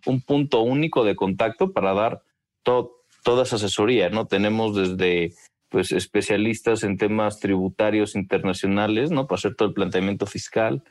un 0.04 0.20
punto 0.20 0.60
único 0.60 1.02
de 1.04 1.16
contacto 1.16 1.72
para 1.72 1.94
dar 1.94 2.22
toda 2.62 3.42
esa 3.42 3.56
asesoría, 3.56 4.08
¿no? 4.10 4.26
Tenemos 4.26 4.76
desde, 4.76 5.32
pues, 5.68 5.90
especialistas 5.90 6.84
en 6.84 6.96
temas 6.96 7.40
tributarios 7.40 8.14
internacionales, 8.14 9.10
¿no? 9.10 9.26
Para 9.26 9.38
hacer 9.38 9.56
todo 9.56 9.68
el 9.68 9.74
planteamiento 9.74 10.26
fiscal. 10.26 10.84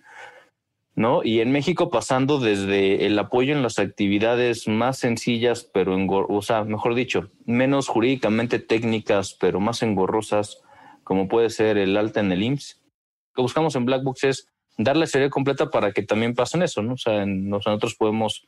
¿No? 0.96 1.24
Y 1.24 1.41
en 1.41 1.52
México 1.52 1.89
pasando 1.89 2.39
desde 2.39 3.06
el 3.06 3.20
apoyo 3.20 3.54
en 3.54 3.62
las 3.62 3.80
actividades 3.80 4.68
más 4.68 4.98
sencillas, 4.98 5.64
pero 5.64 5.96
o 6.30 6.41
sea, 6.41 6.64
mejor 6.64 6.96
dicho, 6.96 7.30
menos 7.46 7.88
jurídicamente 7.88 8.60
técnicas, 8.60 9.36
pero 9.39 9.60
más 9.60 9.84
engorrosas, 9.84 10.62
como 11.04 11.28
puede 11.28 11.50
ser 11.50 11.78
el 11.78 11.98
alta 11.98 12.22
en 12.22 12.32
el 12.32 12.43
IMSS. 12.43 12.82
Lo 12.82 13.36
que 13.36 13.41
buscamos 13.41 13.76
en 13.76 13.86
Black 13.86 14.04
Box 14.04 14.24
es 14.24 14.48
darle 14.78 15.08
serie 15.08 15.30
completa 15.30 15.70
para 15.70 15.91
que 15.91 16.04
también 16.04 16.34
pasen 16.34 16.64
eso, 16.64 16.82
¿no? 16.82 16.93
O 16.93 16.98
sea, 16.98 17.26
nosotros 17.26 17.96
podemos 17.96 18.46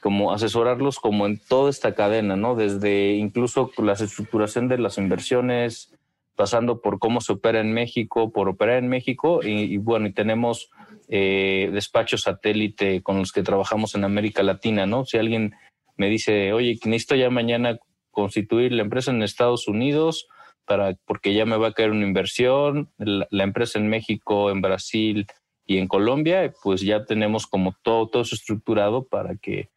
como 0.00 0.32
asesorarlos 0.32 1.00
como 1.00 1.24
en 1.24 1.38
toda 1.38 1.70
esta 1.70 1.94
cadena, 1.94 2.36
¿no? 2.36 2.56
Desde 2.56 3.12
incluso 3.14 3.70
la 3.78 3.94
estructuración 3.94 4.68
de 4.68 4.76
las 4.76 4.98
inversiones, 4.98 5.94
pasando 6.36 6.82
por 6.82 6.98
cómo 6.98 7.22
se 7.22 7.32
opera 7.32 7.60
en 7.60 7.72
México, 7.72 8.30
por 8.30 8.48
operar 8.50 8.76
en 8.76 8.88
México, 8.88 9.40
y, 9.42 9.78
bueno, 9.78 10.06
y 10.06 10.12
tenemos 10.12 10.70
eh, 11.08 11.70
despachos 11.72 12.22
satélite 12.22 13.02
con 13.02 13.18
los 13.18 13.32
que 13.32 13.42
trabajamos 13.42 13.94
en 13.94 14.04
América 14.04 14.42
Latina, 14.42 14.86
¿no? 14.86 15.04
Si 15.04 15.18
alguien 15.18 15.54
me 15.96 16.08
dice, 16.08 16.52
oye, 16.52 16.78
necesito 16.84 17.14
ya 17.14 17.30
mañana 17.30 17.78
constituir 18.10 18.72
la 18.72 18.82
empresa 18.82 19.10
en 19.10 19.22
Estados 19.22 19.68
Unidos 19.68 20.26
para 20.64 20.94
porque 21.04 21.34
ya 21.34 21.44
me 21.44 21.56
va 21.56 21.68
a 21.68 21.72
caer 21.72 21.90
una 21.90 22.06
inversión, 22.06 22.90
la, 22.98 23.44
empresa 23.44 23.78
en 23.78 23.88
México, 23.88 24.50
en 24.50 24.62
Brasil 24.62 25.26
y 25.66 25.78
en 25.78 25.88
Colombia, 25.88 26.52
pues 26.62 26.80
ya 26.80 27.04
tenemos 27.04 27.46
como 27.46 27.76
todo, 27.82 28.08
todo 28.08 28.22
estructurado 28.22 29.04
para 29.04 29.36
que 29.36 29.68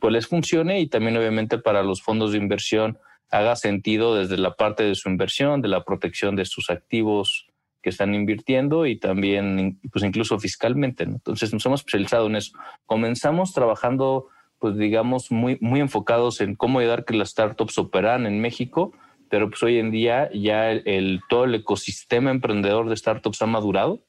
pues 0.00 0.12
les 0.12 0.26
funcione 0.26 0.80
y 0.80 0.88
también 0.88 1.16
obviamente 1.16 1.58
para 1.58 1.82
los 1.82 2.02
fondos 2.02 2.32
de 2.32 2.38
inversión 2.38 2.98
haga 3.30 3.56
sentido 3.56 4.16
desde 4.16 4.36
la 4.36 4.54
parte 4.54 4.82
de 4.82 4.94
su 4.94 5.08
inversión, 5.08 5.62
de 5.62 5.68
la 5.68 5.84
protección 5.84 6.34
de 6.34 6.44
sus 6.44 6.70
activos 6.70 7.46
que 7.82 7.90
están 7.90 8.14
invirtiendo 8.14 8.86
y 8.86 8.96
también, 8.96 9.80
pues 9.90 10.04
incluso 10.04 10.38
fiscalmente. 10.38 11.04
Entonces 11.04 11.52
nos 11.52 11.66
hemos 11.66 11.80
especializado 11.80 12.26
en 12.28 12.36
eso. 12.36 12.56
Comenzamos 12.86 13.52
trabajando, 13.52 14.28
pues 14.58 14.76
digamos, 14.76 15.30
muy, 15.32 15.58
muy 15.60 15.80
enfocados 15.80 16.40
en 16.40 16.54
cómo 16.54 16.78
ayudar 16.78 17.04
que 17.04 17.14
las 17.14 17.30
startups 17.30 17.76
operan 17.78 18.26
en 18.26 18.40
México, 18.40 18.92
pero 19.28 19.48
pues 19.48 19.62
hoy 19.62 19.78
en 19.78 19.90
día 19.90 20.30
ya 20.32 20.70
el, 20.70 21.20
todo 21.28 21.44
el 21.44 21.54
ecosistema 21.56 22.30
emprendedor 22.30 22.88
de 22.88 22.96
startups 22.96 23.42
ha 23.42 23.46
madurado. 23.46 24.00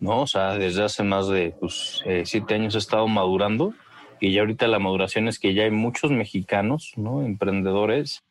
¿no? 0.00 0.22
O 0.22 0.26
sea, 0.26 0.54
desde 0.54 0.84
hace 0.84 1.02
más 1.02 1.28
de 1.28 1.54
pues, 1.58 2.02
eh, 2.06 2.22
siete 2.24 2.54
años 2.54 2.74
ha 2.76 2.78
estado 2.78 3.08
madurando 3.08 3.74
y 4.20 4.32
ya 4.32 4.40
ahorita 4.40 4.66
la 4.68 4.78
maduración 4.78 5.28
es 5.28 5.38
que 5.38 5.54
ya 5.54 5.64
hay 5.64 5.70
muchos 5.70 6.10
mexicanos, 6.10 6.92
¿no? 6.96 7.22
Emprendedores 7.22 8.22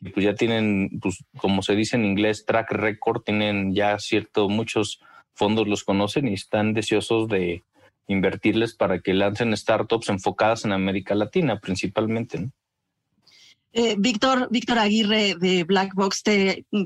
y 0.00 0.10
pues 0.10 0.24
ya 0.24 0.34
tienen, 0.34 0.98
pues 1.00 1.24
como 1.38 1.62
se 1.62 1.74
dice 1.74 1.96
en 1.96 2.04
inglés, 2.04 2.44
track 2.46 2.70
record, 2.72 3.22
tienen 3.22 3.74
ya 3.74 3.98
cierto, 3.98 4.48
muchos 4.48 5.00
fondos 5.34 5.66
los 5.68 5.84
conocen 5.84 6.28
y 6.28 6.34
están 6.34 6.74
deseosos 6.74 7.28
de 7.28 7.64
invertirles 8.08 8.74
para 8.74 9.00
que 9.00 9.14
lancen 9.14 9.56
startups 9.56 10.08
enfocadas 10.08 10.64
en 10.64 10.72
América 10.72 11.14
Latina 11.14 11.58
principalmente, 11.60 12.38
¿no? 12.40 12.52
Eh, 13.78 13.94
Víctor, 13.98 14.48
Víctor 14.50 14.78
Aguirre 14.78 15.34
de 15.34 15.64
Black 15.64 15.92
Box, 15.94 16.22
te 16.22 16.64
mm, 16.70 16.84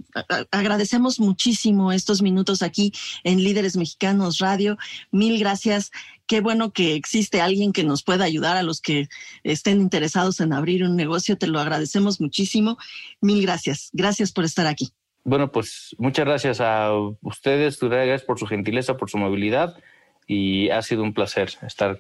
agradecemos 0.51 1.21
muchísimo 1.21 1.93
estos 1.93 2.21
minutos 2.21 2.63
aquí 2.63 2.93
en 3.23 3.45
Líderes 3.45 3.77
Mexicanos 3.77 4.39
Radio. 4.39 4.77
Mil 5.13 5.39
gracias. 5.39 5.93
Qué 6.31 6.41
bueno 6.41 6.73
que 6.73 6.95
existe 6.95 7.41
alguien 7.41 7.73
que 7.73 7.83
nos 7.83 8.05
pueda 8.05 8.25
ayudar 8.25 8.57
a 8.57 8.63
los 8.63 8.81
que 8.81 9.09
estén 9.43 9.81
interesados 9.81 10.39
en 10.39 10.53
abrir 10.53 10.85
un 10.85 10.95
negocio. 10.95 11.37
Te 11.37 11.49
lo 11.49 11.59
agradecemos 11.59 12.21
muchísimo. 12.21 12.79
Mil 13.21 13.43
gracias. 13.43 13.91
Gracias 13.93 14.31
por 14.31 14.45
estar 14.45 14.69
aquí. 14.69 14.93
Bueno, 15.25 15.51
pues 15.51 15.97
muchas 15.99 16.25
gracias 16.25 16.61
a 16.61 16.93
ustedes, 17.23 17.81
gracias 17.81 18.23
por 18.23 18.39
su 18.39 18.47
gentileza, 18.47 18.97
por 18.97 19.11
su 19.11 19.19
movilidad 19.19 19.77
y 20.25 20.71
ha 20.71 20.83
sido 20.83 21.03
un 21.03 21.15
placer 21.15 21.51
estar 21.67 21.99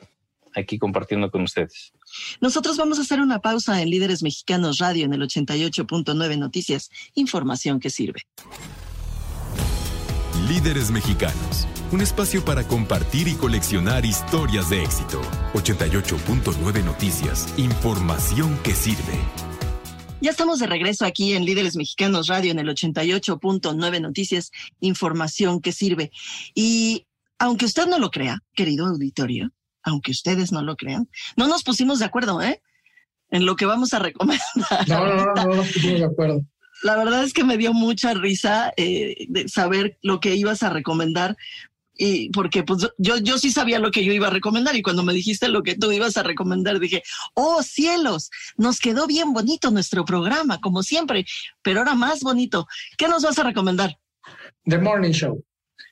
aquí 0.54 0.78
compartiendo 0.78 1.32
con 1.32 1.42
ustedes. 1.42 1.92
Nosotros 2.40 2.76
vamos 2.76 3.00
a 3.00 3.02
hacer 3.02 3.20
una 3.20 3.40
pausa 3.40 3.82
en 3.82 3.90
Líderes 3.90 4.22
Mexicanos 4.22 4.78
Radio 4.78 5.06
en 5.06 5.12
el 5.12 5.22
88.9 5.22 6.38
Noticias, 6.38 6.88
información 7.14 7.80
que 7.80 7.90
sirve. 7.90 8.22
Líderes 10.50 10.90
Mexicanos, 10.90 11.68
un 11.92 12.00
espacio 12.00 12.44
para 12.44 12.66
compartir 12.66 13.28
y 13.28 13.34
coleccionar 13.34 14.04
historias 14.04 14.68
de 14.68 14.82
éxito. 14.82 15.22
88.9 15.54 16.84
Noticias, 16.84 17.54
información 17.56 18.58
que 18.64 18.72
sirve. 18.72 19.16
Ya 20.20 20.32
estamos 20.32 20.58
de 20.58 20.66
regreso 20.66 21.06
aquí 21.06 21.34
en 21.34 21.44
Líderes 21.44 21.76
Mexicanos 21.76 22.26
Radio 22.26 22.50
en 22.50 22.58
el 22.58 22.68
88.9 22.68 24.00
Noticias, 24.00 24.50
información 24.80 25.60
que 25.60 25.70
sirve. 25.70 26.10
Y 26.52 27.06
aunque 27.38 27.66
usted 27.66 27.86
no 27.86 28.00
lo 28.00 28.10
crea, 28.10 28.40
querido 28.52 28.86
auditorio, 28.86 29.52
aunque 29.84 30.10
ustedes 30.10 30.50
no 30.50 30.62
lo 30.62 30.74
crean. 30.74 31.08
No 31.36 31.46
nos 31.46 31.62
pusimos 31.62 32.00
de 32.00 32.06
acuerdo, 32.06 32.42
¿eh? 32.42 32.60
En 33.30 33.46
lo 33.46 33.54
que 33.54 33.66
vamos 33.66 33.94
a 33.94 34.00
recomendar. 34.00 34.44
No, 34.88 35.06
no, 35.06 35.14
no, 35.14 35.44
no 35.44 35.54
nos 35.54 35.72
pusimos 35.72 36.00
de 36.00 36.06
acuerdo. 36.06 36.44
La 36.82 36.96
verdad 36.96 37.24
es 37.24 37.32
que 37.32 37.44
me 37.44 37.56
dio 37.56 37.72
mucha 37.72 38.14
risa 38.14 38.72
eh, 38.76 39.26
de 39.28 39.48
saber 39.48 39.98
lo 40.02 40.20
que 40.20 40.34
ibas 40.34 40.62
a 40.62 40.70
recomendar, 40.70 41.36
y 41.94 42.30
porque 42.30 42.62
pues 42.62 42.88
yo, 42.96 43.18
yo 43.18 43.36
sí 43.36 43.52
sabía 43.52 43.78
lo 43.78 43.90
que 43.90 44.04
yo 44.04 44.12
iba 44.12 44.28
a 44.28 44.30
recomendar 44.30 44.74
y 44.74 44.80
cuando 44.80 45.02
me 45.02 45.12
dijiste 45.12 45.48
lo 45.48 45.62
que 45.62 45.74
tú 45.74 45.92
ibas 45.92 46.16
a 46.16 46.22
recomendar 46.22 46.80
dije, 46.80 47.02
oh 47.34 47.62
cielos, 47.62 48.30
nos 48.56 48.80
quedó 48.80 49.06
bien 49.06 49.34
bonito 49.34 49.70
nuestro 49.70 50.06
programa, 50.06 50.60
como 50.60 50.82
siempre, 50.82 51.26
pero 51.60 51.80
ahora 51.80 51.94
más 51.94 52.20
bonito. 52.20 52.66
¿Qué 52.96 53.06
nos 53.06 53.22
vas 53.22 53.38
a 53.38 53.42
recomendar? 53.42 53.98
The 54.64 54.78
Morning 54.78 55.12
Show 55.12 55.44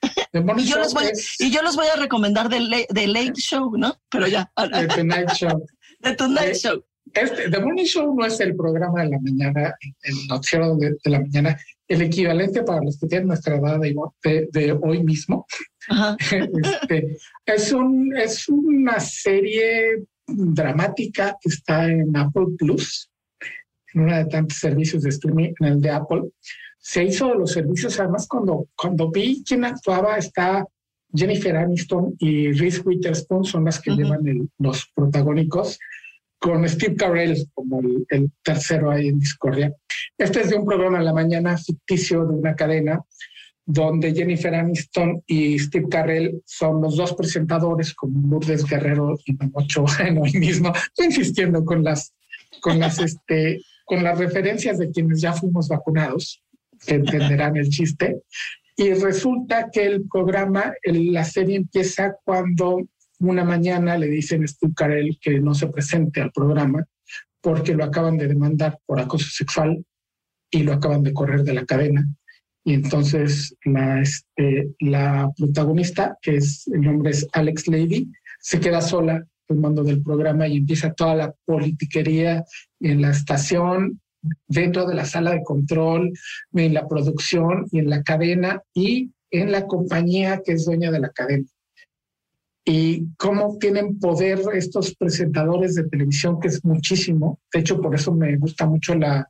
y, 0.02 0.64
yo 0.64 0.78
los 0.78 0.94
voy, 0.94 1.10
y 1.38 1.50
yo 1.50 1.62
los 1.62 1.76
voy 1.76 1.86
a 1.86 1.96
recomendar 1.96 2.48
de, 2.48 3.06
Late 3.06 3.40
Show, 3.40 3.76
¿no? 3.76 4.00
Pero 4.08 4.26
ya. 4.26 4.50
The 4.56 4.86
Tonight 4.86 5.32
Show. 5.32 5.66
The 6.02 6.14
Tonight 6.14 6.50
eh, 6.50 6.54
Show. 6.54 6.84
Este, 7.14 7.50
The 7.50 7.60
Morning 7.60 7.84
Show 7.84 8.14
no 8.14 8.26
es 8.26 8.38
el 8.40 8.56
programa 8.56 9.02
de 9.02 9.10
la 9.10 9.20
mañana, 9.20 9.74
el 10.02 10.14
noticiero 10.28 10.76
de, 10.76 10.96
la 11.04 11.20
mañana, 11.20 11.58
el 11.86 12.02
equivalente 12.02 12.62
para 12.62 12.82
los 12.82 12.98
que 12.98 13.06
tienen 13.06 13.28
nuestra 13.28 13.56
edad 13.56 13.80
de, 13.80 14.48
de, 14.52 14.72
hoy 14.72 15.02
mismo. 15.02 15.46
Este, 16.30 17.16
es, 17.46 17.72
un, 17.72 18.14
es 18.14 18.46
una 18.50 19.00
serie 19.00 20.04
dramática 20.26 21.34
que 21.40 21.48
está 21.48 21.86
en 21.88 22.14
Apple 22.14 22.48
Plus, 22.58 23.10
en 23.94 24.02
uno 24.02 24.14
de 24.14 24.26
tantos 24.26 24.58
servicios 24.58 25.02
de 25.02 25.08
streaming, 25.08 25.54
en 25.60 25.66
el 25.66 25.80
de 25.80 25.90
Apple 25.90 26.24
se 26.88 27.04
hizo 27.04 27.28
de 27.28 27.34
los 27.34 27.52
servicios. 27.52 28.00
Además, 28.00 28.26
cuando, 28.26 28.68
cuando 28.74 29.10
vi 29.10 29.44
quién 29.44 29.64
actuaba, 29.64 30.16
está 30.16 30.64
Jennifer 31.14 31.56
Aniston 31.56 32.14
y 32.18 32.52
Reese 32.52 32.80
Witherspoon, 32.80 33.44
son 33.44 33.64
las 33.66 33.80
que 33.80 33.90
llevan 33.90 34.20
los 34.58 34.90
protagónicos, 34.94 35.78
con 36.38 36.68
Steve 36.68 36.96
Carell 36.96 37.36
como 37.54 37.80
el, 38.08 38.30
tercero 38.42 38.90
ahí 38.90 39.08
en 39.08 39.18
Discordia. 39.18 39.72
Este 40.16 40.40
es 40.40 40.50
de 40.50 40.56
un 40.56 40.66
programa 40.66 40.98
en 40.98 41.04
la 41.04 41.12
mañana 41.12 41.56
ficticio 41.56 42.24
de 42.24 42.34
una 42.34 42.54
cadena 42.54 43.00
donde 43.66 44.14
Jennifer 44.14 44.54
Aniston 44.54 45.22
y 45.26 45.58
Steve 45.58 45.88
Carell 45.90 46.40
son 46.46 46.80
los 46.80 46.96
dos 46.96 47.12
presentadores, 47.14 47.94
como 47.94 48.26
Lourdes 48.26 48.64
Guerrero 48.64 49.18
y 49.26 49.34
Memocho 49.34 49.84
en 50.00 50.18
hoy 50.18 50.32
mismo. 50.32 50.72
Estoy 50.74 51.06
insistiendo 51.06 51.64
con 51.64 51.84
las, 51.84 52.14
con 52.60 52.78
las, 52.78 52.98
este, 53.00 53.60
con 53.84 54.02
las 54.02 54.18
referencias 54.18 54.78
de 54.78 54.90
quienes 54.90 55.20
ya 55.20 55.34
fuimos 55.34 55.68
vacunados 55.68 56.42
que 56.86 56.94
entenderán 56.94 57.56
el 57.56 57.68
chiste. 57.68 58.22
Y 58.76 58.94
resulta 58.94 59.70
que 59.70 59.84
el 59.84 60.08
programa, 60.08 60.72
la 60.84 61.24
serie 61.24 61.56
empieza 61.56 62.14
cuando 62.24 62.88
una 63.20 63.44
mañana 63.44 63.98
le 63.98 64.08
dicen 64.08 64.44
a 64.44 64.46
Steve 64.46 64.72
Carell 64.74 65.18
que 65.20 65.40
no 65.40 65.54
se 65.54 65.66
presente 65.68 66.20
al 66.20 66.32
programa 66.32 66.84
porque 67.40 67.74
lo 67.74 67.84
acaban 67.84 68.16
de 68.16 68.28
demandar 68.28 68.78
por 68.86 69.00
acoso 69.00 69.28
sexual 69.30 69.84
y 70.50 70.62
lo 70.62 70.72
acaban 70.72 71.02
de 71.02 71.12
correr 71.12 71.42
de 71.42 71.54
la 71.54 71.64
cadena. 71.64 72.06
Y 72.64 72.74
entonces 72.74 73.56
la, 73.64 74.00
este, 74.00 74.70
protagonista, 75.36 76.18
que 76.20 76.36
es 76.36 76.66
el 76.68 76.82
nombre 76.82 77.10
es 77.10 77.26
Alex 77.32 77.68
Lady, 77.68 78.10
se 78.40 78.60
queda 78.60 78.80
sola 78.80 79.24
el 79.48 79.56
mando 79.56 79.82
del 79.82 80.02
programa 80.02 80.46
y 80.46 80.58
empieza 80.58 80.92
toda 80.92 81.14
la 81.14 81.34
politiquería 81.46 82.44
en 82.80 83.00
la 83.00 83.10
estación 83.10 84.00
dentro 84.46 84.86
de 84.86 84.94
la 84.94 85.04
sala 85.04 85.32
de 85.32 85.42
control, 85.42 86.12
en 86.52 86.74
la 86.74 86.86
producción 86.86 87.66
y 87.70 87.78
en 87.78 87.88
la 87.88 88.02
cadena 88.02 88.62
y 88.74 89.12
en 89.30 89.52
la 89.52 89.66
compañía 89.66 90.42
que 90.44 90.52
es 90.52 90.66
dueña 90.66 90.90
de 90.90 91.00
la 91.00 91.10
cadena. 91.10 91.46
Y 92.70 93.14
cómo 93.16 93.56
tienen 93.58 93.98
poder 93.98 94.40
estos 94.52 94.94
presentadores 94.94 95.74
de 95.74 95.88
televisión, 95.88 96.38
que 96.38 96.48
es 96.48 96.62
muchísimo. 96.66 97.40
De 97.50 97.60
hecho, 97.60 97.80
por 97.80 97.94
eso 97.94 98.12
me 98.12 98.36
gusta 98.36 98.66
mucho 98.66 98.94
la, 98.94 99.26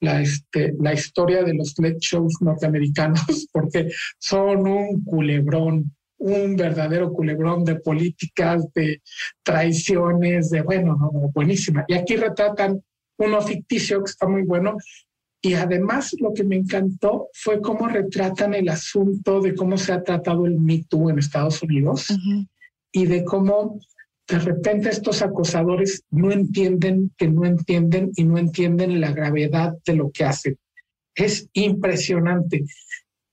la, 0.00 0.20
este, 0.20 0.74
la 0.80 0.92
historia 0.92 1.44
de 1.44 1.54
los 1.54 1.78
late 1.78 1.98
shows 2.00 2.34
norteamericanos, 2.40 3.46
porque 3.52 3.92
son 4.18 4.66
un 4.66 5.04
culebrón, 5.04 5.94
un 6.18 6.56
verdadero 6.56 7.12
culebrón 7.12 7.64
de 7.64 7.76
políticas, 7.76 8.64
de 8.74 9.00
traiciones, 9.44 10.50
de 10.50 10.62
bueno, 10.62 10.96
no, 10.96 11.30
buenísima. 11.32 11.84
Y 11.86 11.94
aquí 11.94 12.16
retratan 12.16 12.82
uno 13.18 13.40
ficticio 13.40 14.02
que 14.02 14.10
está 14.10 14.26
muy 14.26 14.42
bueno. 14.42 14.78
Y 15.40 15.54
además 15.54 16.12
lo 16.18 16.32
que 16.32 16.42
me 16.42 16.56
encantó 16.56 17.28
fue 17.34 17.60
cómo 17.60 17.86
retratan 17.86 18.52
el 18.54 18.68
asunto 18.68 19.40
de 19.40 19.54
cómo 19.54 19.76
se 19.76 19.92
ha 19.92 20.02
tratado 20.02 20.44
el 20.46 20.58
Me 20.58 20.82
Too 20.88 21.10
en 21.10 21.20
Estados 21.20 21.62
Unidos. 21.62 22.08
Y 22.94 23.06
de 23.06 23.24
cómo 23.24 23.80
de 24.26 24.38
repente 24.38 24.88
estos 24.88 25.20
acosadores 25.20 26.04
no 26.10 26.32
entienden 26.32 27.12
que 27.18 27.28
no 27.28 27.44
entienden 27.44 28.12
y 28.16 28.24
no 28.24 28.38
entienden 28.38 29.00
la 29.00 29.12
gravedad 29.12 29.74
de 29.84 29.96
lo 29.96 30.10
que 30.10 30.24
hacen. 30.24 30.56
Es 31.14 31.48
impresionante. 31.52 32.64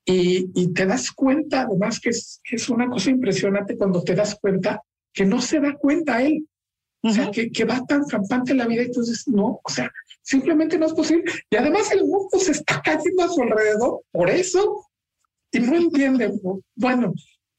Y, 0.04 0.72
te 0.72 0.84
das 0.84 1.12
cuenta, 1.12 1.62
además, 1.62 2.00
que 2.00 2.10
es, 2.10 2.40
es, 2.50 2.68
una 2.68 2.88
cosa 2.88 3.10
impresionante 3.10 3.76
cuando 3.76 4.02
te 4.02 4.16
das 4.16 4.36
cuenta 4.40 4.82
que 5.14 5.24
no 5.24 5.40
se 5.40 5.60
da 5.60 5.74
cuenta 5.74 6.22
él. 6.22 6.46
O 7.04 7.10
sea, 7.10 7.30
que, 7.30 7.50
que, 7.50 7.64
va 7.64 7.84
tan 7.86 8.04
campante 8.04 8.54
la 8.54 8.66
vida 8.66 8.82
y 8.82 8.86
entonces 8.86 9.26
no, 9.26 9.60
o 9.62 9.70
sea, 9.70 9.90
simplemente 10.22 10.78
no 10.78 10.86
es 10.86 10.92
posible. 10.92 11.24
Y 11.50 11.56
además 11.56 11.90
el 11.92 12.04
mundo 12.04 12.38
se 12.38 12.52
está 12.52 12.80
cayendo 12.80 13.22
a 13.22 13.28
su 13.28 13.42
alrededor 13.42 14.02
por 14.10 14.28
eso 14.28 14.86
y 15.52 15.60
no 15.60 15.76
entiende. 15.76 16.32
Bueno, 16.74 17.12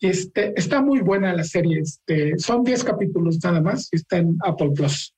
este, 0.03 0.53
está 0.55 0.81
muy 0.81 1.01
buena 1.01 1.33
la 1.33 1.43
serie. 1.43 1.79
Este, 1.79 2.37
son 2.37 2.63
10 2.63 2.83
capítulos 2.83 3.39
nada 3.43 3.61
más. 3.61 3.89
Está 3.91 4.17
en 4.17 4.37
Apple 4.43 4.71
Plus. 4.75 5.15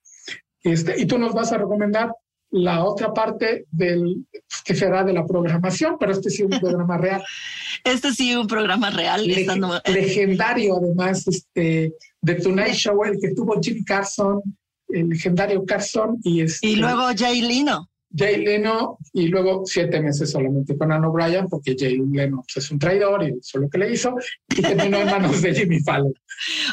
Este, 0.63 0.99
y 0.99 1.05
tú 1.05 1.17
nos 1.17 1.33
vas 1.33 1.51
a 1.51 1.57
recomendar 1.57 2.11
la 2.51 2.83
otra 2.83 3.13
parte 3.13 3.65
del 3.71 4.25
que 4.63 4.75
será 4.75 5.03
de 5.03 5.13
la 5.13 5.25
programación, 5.25 5.97
pero 5.99 6.11
este 6.11 6.29
sí 6.29 6.43
es 6.43 6.49
un 6.49 6.59
programa 6.59 6.97
real. 6.97 7.23
Este 7.83 8.13
sí 8.13 8.35
un 8.35 8.47
programa 8.47 8.89
real. 8.89 9.27
legendario, 9.27 10.77
además, 10.77 11.27
este, 11.27 11.93
de 12.21 12.35
Tonight 12.35 12.73
Show, 12.73 13.03
el 13.03 13.19
que 13.19 13.31
tuvo 13.35 13.61
Jim 13.61 13.83
Carson, 13.85 14.41
el 14.89 15.09
legendario 15.09 15.63
Carson 15.65 16.17
y 16.23 16.41
este, 16.41 16.67
y 16.67 16.75
luego 16.77 17.03
Jay 17.15 17.41
Leno. 17.41 17.89
Jay 18.15 18.43
Leno 18.43 18.97
y 19.13 19.27
luego 19.27 19.63
siete 19.65 20.01
meses 20.01 20.31
solamente 20.31 20.77
con 20.77 20.91
Ann 20.91 21.05
O'Brien 21.05 21.47
porque 21.49 21.75
Jay 21.77 21.97
Leno 22.11 22.43
pues, 22.43 22.65
es 22.65 22.71
un 22.71 22.79
traidor 22.79 23.23
y 23.23 23.27
eso 23.27 23.57
es 23.57 23.61
lo 23.61 23.69
que 23.69 23.77
le 23.77 23.91
hizo 23.91 24.15
y 24.49 24.61
terminó 24.61 24.99
en 24.99 25.05
manos 25.07 25.41
de 25.41 25.53
Jimmy 25.53 25.79
Fallon. 25.81 26.13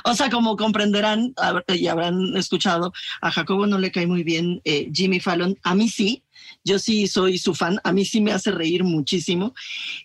O 0.05 0.14
sea, 0.14 0.28
como 0.28 0.57
comprenderán 0.57 1.34
y 1.68 1.86
habrán 1.86 2.36
escuchado, 2.36 2.93
a 3.20 3.30
Jacobo 3.30 3.68
no 3.68 3.78
le 3.78 3.93
cae 3.93 4.09
muy 4.09 4.24
bien 4.24 4.61
eh, 4.64 4.90
Jimmy 4.93 5.20
Fallon, 5.20 5.57
a 5.62 5.76
mí 5.76 5.88
sí, 5.88 6.24
yo 6.65 6.79
sí 6.79 7.07
soy 7.07 7.39
su 7.39 7.55
fan, 7.55 7.81
a 7.85 7.93
mí 7.93 8.05
sí 8.05 8.21
me 8.21 8.33
hace 8.33 8.51
reír 8.51 8.85
muchísimo. 8.85 9.55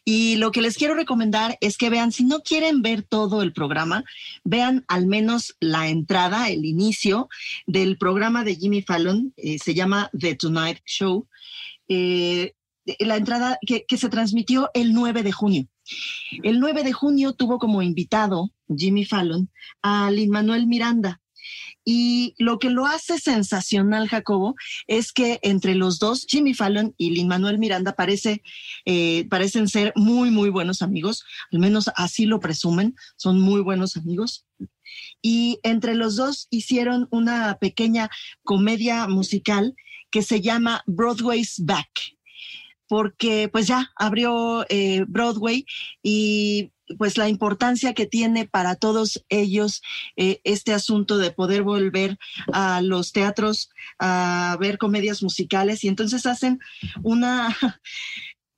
Y 0.06 0.38
lo 0.38 0.52
que 0.52 0.62
les 0.62 0.78
quiero 0.78 0.96
recomendar 0.96 1.58
es 1.62 1.78
que 1.78 1.90
vean, 1.90 2.12
si 2.12 2.24
no 2.24 2.42
quieren 2.42 2.82
ver 2.82 3.04
todo 3.04 3.42
el 3.42 3.54
programa, 3.54 4.04
vean 4.44 4.86
al 4.88 5.08
menos 5.08 5.56
la 5.60 5.88
entrada, 5.88 6.50
el 6.50 6.66
inicio 6.66 7.30
del 7.66 7.98
programa 7.98 8.44
de 8.44 8.56
Jimmy 8.56 8.82
Fallon, 8.82 9.34
eh, 9.38 9.58
se 9.60 9.74
llama 9.74 10.10
The 10.18 10.36
Tonight 10.36 10.80
Show. 10.86 11.28
Eh, 11.88 12.54
la 13.00 13.18
entrada 13.18 13.58
que, 13.66 13.86
que 13.86 13.98
se 13.98 14.10
transmitió 14.10 14.70
el 14.74 14.94
9 14.94 15.24
de 15.24 15.32
junio. 15.32 15.68
El 16.44 16.60
9 16.60 16.84
de 16.84 16.94
junio 16.94 17.34
tuvo 17.34 17.60
como 17.60 17.82
invitado 17.82 18.52
Jimmy 18.76 19.06
Fallon 19.06 19.50
a 19.82 20.12
Lin 20.12 20.30
Manuel 20.30 20.68
Miranda, 20.68 21.22
y 21.90 22.36
lo 22.38 22.60
que 22.60 22.70
lo 22.70 22.86
hace 22.86 23.18
sensacional, 23.18 24.10
Jacobo, 24.10 24.56
es 24.88 25.14
que 25.14 25.40
entre 25.42 25.74
los 25.74 26.00
dos, 26.00 26.26
Jimmy 26.28 26.54
Fallon 26.54 26.94
y 26.98 27.12
Lin 27.12 27.30
Manuel 27.30 27.60
Miranda, 27.60 27.96
eh, 28.84 29.26
parecen 29.30 29.70
ser 29.70 29.94
muy, 29.96 30.30
muy 30.30 30.50
buenos 30.50 30.82
amigos, 30.82 31.24
al 31.50 31.60
menos 31.60 31.90
así 31.96 32.26
lo 32.26 32.42
presumen, 32.42 32.98
son 33.16 33.40
muy 33.40 33.62
buenos 33.62 33.96
amigos. 33.96 34.46
Y 35.22 35.60
entre 35.64 35.96
los 35.96 36.18
dos 36.18 36.48
hicieron 36.50 37.08
una 37.10 37.58
pequeña 37.58 38.10
comedia 38.44 39.08
musical 39.08 39.74
que 40.12 40.24
se 40.24 40.42
llama 40.42 40.84
Broadway's 40.88 41.64
Back 41.64 42.18
porque 42.90 43.50
pues 43.52 43.68
ya 43.68 43.92
abrió 43.98 44.66
eh, 44.70 45.04
Broadway 45.08 45.66
y 46.02 46.72
pues 46.98 47.18
la 47.18 47.30
importancia 47.30 47.94
que 47.94 48.06
tiene 48.06 48.48
para 48.48 48.76
todos 48.76 49.24
ellos 49.30 49.82
eh, 50.16 50.40
este 50.44 50.74
asunto 50.74 51.18
de 51.18 51.32
poder 51.32 51.64
volver 51.64 52.18
a 52.54 52.82
los 52.82 53.12
teatros 53.12 53.70
a 54.00 54.58
ver 54.60 54.78
comedias 54.78 55.22
musicales. 55.24 55.84
Y 55.84 55.88
entonces 55.88 56.26
hacen 56.26 56.60
una 57.04 57.56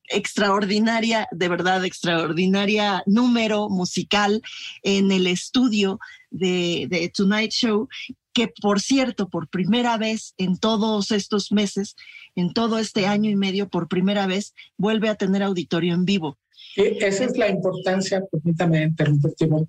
extraordinaria, 0.09 1.27
de 1.31 1.47
verdad 1.47 1.85
extraordinaria 1.85 3.03
número 3.05 3.69
musical 3.69 4.41
en 4.83 5.11
el 5.11 5.27
estudio 5.27 5.99
de, 6.29 6.87
de 6.89 7.09
Tonight 7.09 7.51
Show 7.51 7.87
que 8.31 8.47
por 8.61 8.79
cierto, 8.79 9.27
por 9.27 9.49
primera 9.49 9.97
vez 9.97 10.33
en 10.37 10.57
todos 10.57 11.11
estos 11.11 11.51
meses, 11.51 11.95
en 12.35 12.53
todo 12.53 12.77
este 12.77 13.07
año 13.07 13.29
y 13.29 13.35
medio, 13.35 13.69
por 13.69 13.87
primera 13.87 14.27
vez, 14.27 14.53
vuelve 14.77 15.09
a 15.09 15.15
tener 15.15 15.43
auditorio 15.43 15.93
en 15.93 16.05
vivo 16.05 16.37
esa 16.79 17.25
es 17.25 17.37
la 17.37 17.49
importancia, 17.49 18.23
permítame 18.31 18.83
interrumpirte, 18.83 19.47
porque 19.47 19.67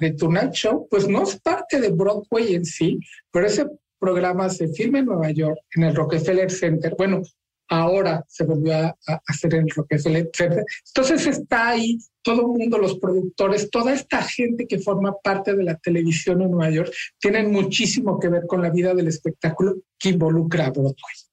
de 0.00 0.12
Tonight 0.12 0.52
Show, 0.52 0.86
pues 0.90 1.08
no 1.08 1.22
es 1.22 1.38
parte 1.40 1.80
de 1.80 1.90
Broadway 1.90 2.54
en 2.54 2.64
sí, 2.64 2.98
pero 3.30 3.46
ese 3.46 3.66
programa 3.98 4.48
se 4.48 4.68
filma 4.68 4.98
en 4.98 5.06
Nueva 5.06 5.30
York, 5.30 5.58
en 5.74 5.84
el 5.84 5.94
Rockefeller 5.94 6.50
Center. 6.50 6.94
Bueno, 6.96 7.22
ahora 7.68 8.24
se 8.28 8.44
volvió 8.44 8.74
a, 8.74 8.96
hacer 9.26 9.54
en 9.54 9.62
el 9.62 9.70
Rockefeller 9.70 10.30
Center. 10.32 10.64
Entonces 10.86 11.26
está 11.26 11.68
ahí 11.68 11.98
todo 12.22 12.42
el 12.42 12.48
mundo, 12.48 12.78
los 12.78 12.98
productores, 12.98 13.70
toda 13.70 13.94
esta 13.94 14.22
gente 14.22 14.66
que 14.66 14.78
forma 14.78 15.14
parte 15.22 15.54
de 15.54 15.64
la 15.64 15.76
televisión 15.76 16.42
en 16.42 16.50
Nueva 16.50 16.70
York, 16.70 16.92
tienen 17.18 17.50
muchísimo 17.50 18.18
que 18.18 18.28
ver 18.28 18.46
con 18.46 18.60
la 18.60 18.70
vida 18.70 18.92
del 18.94 19.08
espectáculo 19.08 19.76
que 19.98 20.10
involucra 20.10 20.66
a 20.66 20.70
Broadway. 20.70 21.29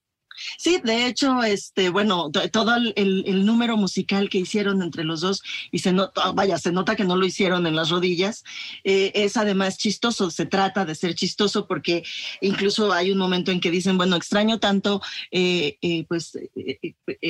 Sí, 0.58 0.80
de 0.84 1.08
hecho, 1.08 1.44
este, 1.44 1.90
bueno, 1.90 2.30
todo 2.52 2.76
el, 2.76 3.46
número 3.46 3.78
musical 3.78 4.30
que 4.30 4.40
hicieron 4.40 4.82
entre 4.82 5.04
los 5.04 5.22
dos, 5.22 5.44
y 5.72 5.80
se 5.80 5.92
nota, 5.92 6.32
vaya, 6.32 6.58
se 6.58 6.72
nota 6.72 6.96
que 6.96 7.04
no 7.04 7.16
lo 7.16 7.26
hicieron 7.26 7.68
en 7.68 7.76
las 7.76 7.90
rodillas, 7.90 8.44
eh, 8.84 9.12
es 9.16 9.38
además 9.38 9.78
chistoso, 9.78 10.32
se 10.32 10.46
trata 10.46 10.86
de 10.86 10.96
ser 10.96 11.16
chistoso 11.16 11.68
porque 11.68 12.04
incluso 12.42 12.94
hay 12.94 13.12
un 13.12 13.18
momento 13.18 13.52
en 13.52 13.60
que 13.60 13.72
dicen, 13.72 13.98
bueno, 13.98 14.16
extraño 14.16 14.60
tanto 14.60 15.02
eh, 15.32 15.78
eh, 15.82 16.06
pues 16.08 16.38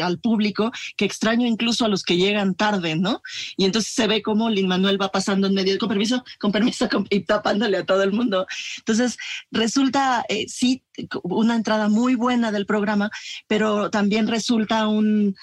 al 0.02 0.20
público 0.20 0.72
que 0.96 1.06
extraño 1.06 1.48
incluso 1.48 1.86
a 1.86 1.90
los 1.90 2.04
que 2.04 2.18
llegan 2.18 2.56
tarde, 2.56 2.96
¿no? 2.96 3.22
Y 3.56 3.66
entonces 3.66 3.94
se 3.94 4.08
ve 4.08 4.22
como 4.22 4.50
Lin 4.50 4.68
Manuel 4.68 5.02
va 5.02 5.12
pasando 5.12 5.48
en 5.48 5.54
medio, 5.54 5.78
con 5.78 5.90
permiso, 5.90 6.24
con 6.40 6.52
permiso, 6.52 6.88
y 7.10 7.22
tapándole 7.22 7.78
a 7.78 7.86
todo 7.86 8.04
el 8.04 8.12
mundo. 8.12 8.46
Entonces, 8.78 9.18
resulta, 9.52 10.26
sí, 10.48 10.84
una 11.24 11.56
entrada 11.56 11.90
muy 11.90 12.16
buena 12.16 12.52
del 12.52 12.66
programa, 12.66 13.07
pero 13.48 13.90
también 13.90 14.28
resulta 14.28 14.88
un 14.88 15.36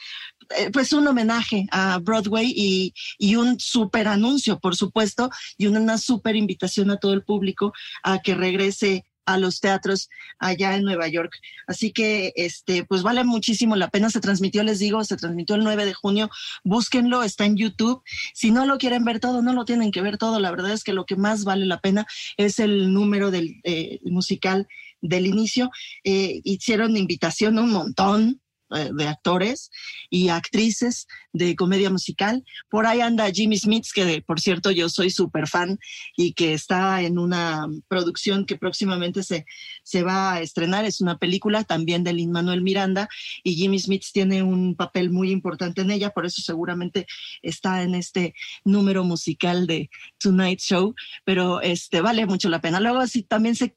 eh, 0.56 0.70
pues 0.72 0.92
un 0.92 1.06
homenaje 1.06 1.66
a 1.70 1.98
Broadway 1.98 2.52
y, 2.54 2.94
y 3.18 3.36
un 3.36 3.58
super 3.58 4.08
anuncio, 4.08 4.58
por 4.58 4.76
supuesto, 4.76 5.30
y 5.56 5.66
una, 5.66 5.98
super 5.98 6.36
invitación 6.36 6.90
a 6.90 6.96
todo 6.96 7.14
el 7.14 7.24
público 7.24 7.72
a 8.02 8.20
que 8.20 8.34
regrese 8.34 9.04
a 9.26 9.38
los 9.38 9.60
teatros 9.60 10.10
allá 10.38 10.76
en 10.76 10.84
Nueva 10.84 11.08
York. 11.08 11.32
Así 11.66 11.92
que, 11.92 12.32
este, 12.36 12.84
pues 12.84 13.02
vale 13.02 13.24
muchísimo 13.24 13.74
la 13.74 13.88
pena. 13.88 14.10
Se 14.10 14.20
transmitió, 14.20 14.62
les 14.62 14.78
digo, 14.78 15.02
se 15.04 15.16
transmitió 15.16 15.56
el 15.56 15.64
9 15.64 15.86
de 15.86 15.94
junio. 15.94 16.30
Búsquenlo, 16.62 17.22
está 17.22 17.46
en 17.46 17.56
YouTube. 17.56 18.02
Si 18.34 18.50
no 18.50 18.66
lo 18.66 18.76
quieren 18.76 19.04
ver 19.04 19.20
todo, 19.20 19.40
no 19.40 19.54
lo 19.54 19.64
tienen 19.64 19.92
que 19.92 20.02
ver 20.02 20.18
todo. 20.18 20.40
La 20.40 20.50
verdad 20.50 20.72
es 20.72 20.84
que 20.84 20.92
lo 20.92 21.06
que 21.06 21.16
más 21.16 21.44
vale 21.44 21.64
la 21.64 21.80
pena 21.80 22.06
es 22.36 22.58
el 22.58 22.92
número 22.92 23.30
del 23.30 23.60
eh, 23.64 23.98
musical 24.02 24.68
del 25.04 25.26
inicio, 25.26 25.70
eh, 26.02 26.40
hicieron 26.44 26.96
invitación 26.96 27.58
a 27.58 27.62
un 27.62 27.70
montón 27.70 28.40
eh, 28.74 28.90
de 28.94 29.06
actores 29.06 29.70
y 30.08 30.30
actrices 30.30 31.06
de 31.34 31.54
comedia 31.54 31.90
musical. 31.90 32.44
Por 32.70 32.86
ahí 32.86 33.02
anda 33.02 33.30
Jimmy 33.30 33.58
Smith, 33.58 33.84
que 33.94 34.22
por 34.22 34.40
cierto 34.40 34.70
yo 34.70 34.88
soy 34.88 35.10
súper 35.10 35.46
fan 35.46 35.78
y 36.16 36.32
que 36.32 36.54
está 36.54 37.02
en 37.02 37.18
una 37.18 37.66
producción 37.88 38.46
que 38.46 38.56
próximamente 38.56 39.22
se, 39.22 39.44
se 39.82 40.02
va 40.02 40.32
a 40.32 40.40
estrenar. 40.40 40.86
Es 40.86 41.02
una 41.02 41.18
película 41.18 41.64
también 41.64 42.04
de 42.04 42.14
Lin 42.14 42.32
Manuel 42.32 42.62
Miranda 42.62 43.08
y 43.42 43.54
Jimmy 43.54 43.78
Smith 43.78 44.04
tiene 44.12 44.42
un 44.42 44.74
papel 44.76 45.10
muy 45.10 45.30
importante 45.30 45.82
en 45.82 45.90
ella, 45.90 46.10
por 46.10 46.24
eso 46.24 46.40
seguramente 46.40 47.06
está 47.42 47.82
en 47.82 47.94
este 47.94 48.34
número 48.64 49.04
musical 49.04 49.66
de 49.66 49.90
Tonight 50.18 50.60
Show, 50.60 50.94
pero 51.24 51.60
este 51.60 52.00
vale 52.00 52.24
mucho 52.24 52.48
la 52.48 52.62
pena. 52.62 52.80
Luego 52.80 53.06
sí 53.06 53.24
también 53.24 53.56
se 53.56 53.74